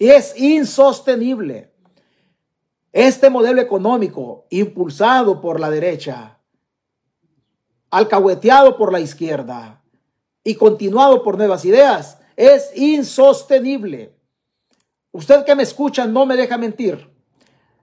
[0.00, 1.70] Es insostenible.
[2.90, 6.38] Este modelo económico, impulsado por la derecha,
[7.90, 9.82] alcahueteado por la izquierda
[10.42, 14.16] y continuado por nuevas ideas, es insostenible.
[15.12, 17.10] Usted que me escucha no me deja mentir.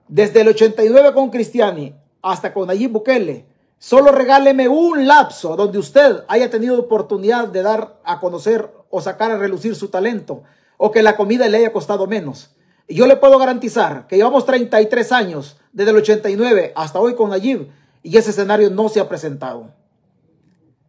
[0.08, 3.46] Desde el 89 con Cristiani hasta con Nayib Bukele,
[3.78, 9.30] solo regáleme un lapso donde usted haya tenido oportunidad de dar a conocer o sacar
[9.30, 10.42] a relucir su talento
[10.78, 12.54] o que la comida le haya costado menos.
[12.86, 17.28] Y yo le puedo garantizar que llevamos 33 años, desde el 89 hasta hoy con
[17.28, 17.68] Nayib,
[18.02, 19.74] y ese escenario no se ha presentado.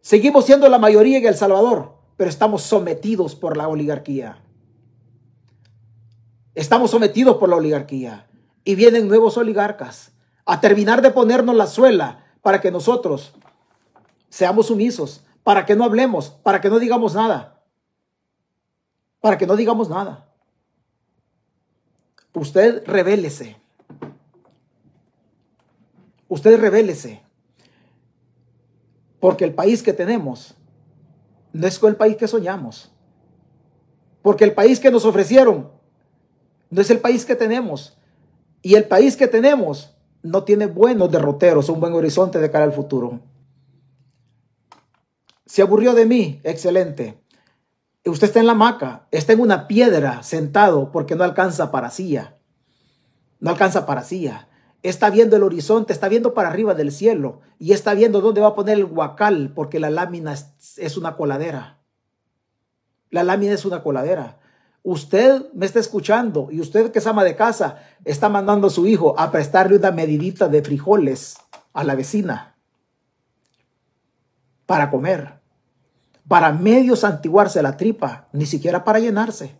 [0.00, 4.38] Seguimos siendo la mayoría en El Salvador, pero estamos sometidos por la oligarquía.
[6.54, 8.26] Estamos sometidos por la oligarquía.
[8.64, 10.12] Y vienen nuevos oligarcas
[10.46, 13.32] a terminar de ponernos la suela para que nosotros
[14.28, 17.59] seamos sumisos, para que no hablemos, para que no digamos nada
[19.20, 20.26] para que no digamos nada.
[22.32, 23.56] Usted revélese.
[26.28, 27.22] Usted revélese.
[29.18, 30.54] Porque el país que tenemos
[31.52, 32.90] no es el país que soñamos.
[34.22, 35.70] Porque el país que nos ofrecieron
[36.70, 37.98] no es el país que tenemos.
[38.62, 42.72] Y el país que tenemos no tiene buenos derroteros, un buen horizonte de cara al
[42.72, 43.20] futuro.
[45.46, 47.19] Se aburrió de mí, excelente.
[48.06, 52.38] Usted está en la hamaca, está en una piedra sentado porque no alcanza para silla.
[53.40, 54.48] No alcanza para silla.
[54.82, 58.48] Está viendo el horizonte, está viendo para arriba del cielo y está viendo dónde va
[58.48, 61.78] a poner el guacal porque la lámina es una coladera.
[63.10, 64.38] La lámina es una coladera.
[64.82, 68.86] Usted me está escuchando y usted que es ama de casa está mandando a su
[68.86, 71.36] hijo a prestarle una medidita de frijoles
[71.74, 72.56] a la vecina
[74.64, 75.39] para comer
[76.30, 79.56] para medio santiguarse la tripa, ni siquiera para llenarse.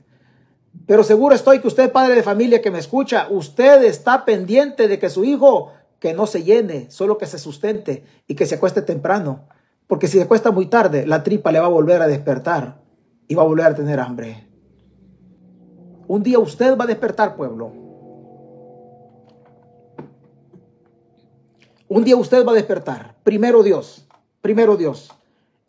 [0.87, 5.01] Pero seguro estoy que usted, padre de familia que me escucha, usted está pendiente de
[5.01, 8.83] que su hijo que no se llene, solo que se sustente y que se acueste
[8.83, 9.49] temprano.
[9.89, 12.81] Porque si se acuesta muy tarde, la tripa le va a volver a despertar
[13.27, 14.47] y va a volver a tener hambre.
[16.07, 17.73] Un día usted va a despertar, pueblo.
[21.89, 23.17] Un día usted va a despertar.
[23.25, 24.07] Primero Dios,
[24.41, 25.11] primero Dios.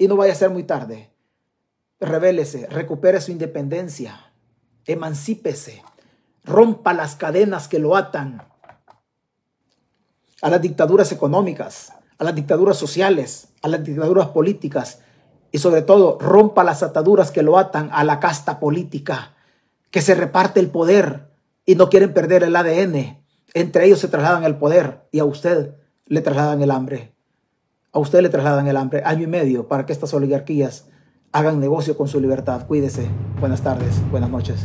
[0.02, 1.12] Y no vaya a ser muy tarde.
[2.00, 4.34] Revélese, recupere su independencia,
[4.88, 5.84] emancípese,
[6.44, 8.42] rompa las cadenas que lo atan
[10.42, 15.02] a las dictaduras económicas, a las dictaduras sociales, a las dictaduras políticas
[15.52, 19.36] y sobre todo rompa las ataduras que lo atan a la casta política,
[19.92, 21.30] que se reparte el poder
[21.64, 23.24] y no quieren perder el ADN.
[23.54, 25.76] Entre ellos se trasladan el poder y a usted
[26.08, 27.14] le trasladan el hambre.
[27.94, 30.88] A usted le trasladan el hambre año y medio para que estas oligarquías
[31.34, 32.66] hagan negocio con su libertad.
[32.66, 33.10] Cuídese.
[33.42, 34.64] Buenas tardes, buenas noches.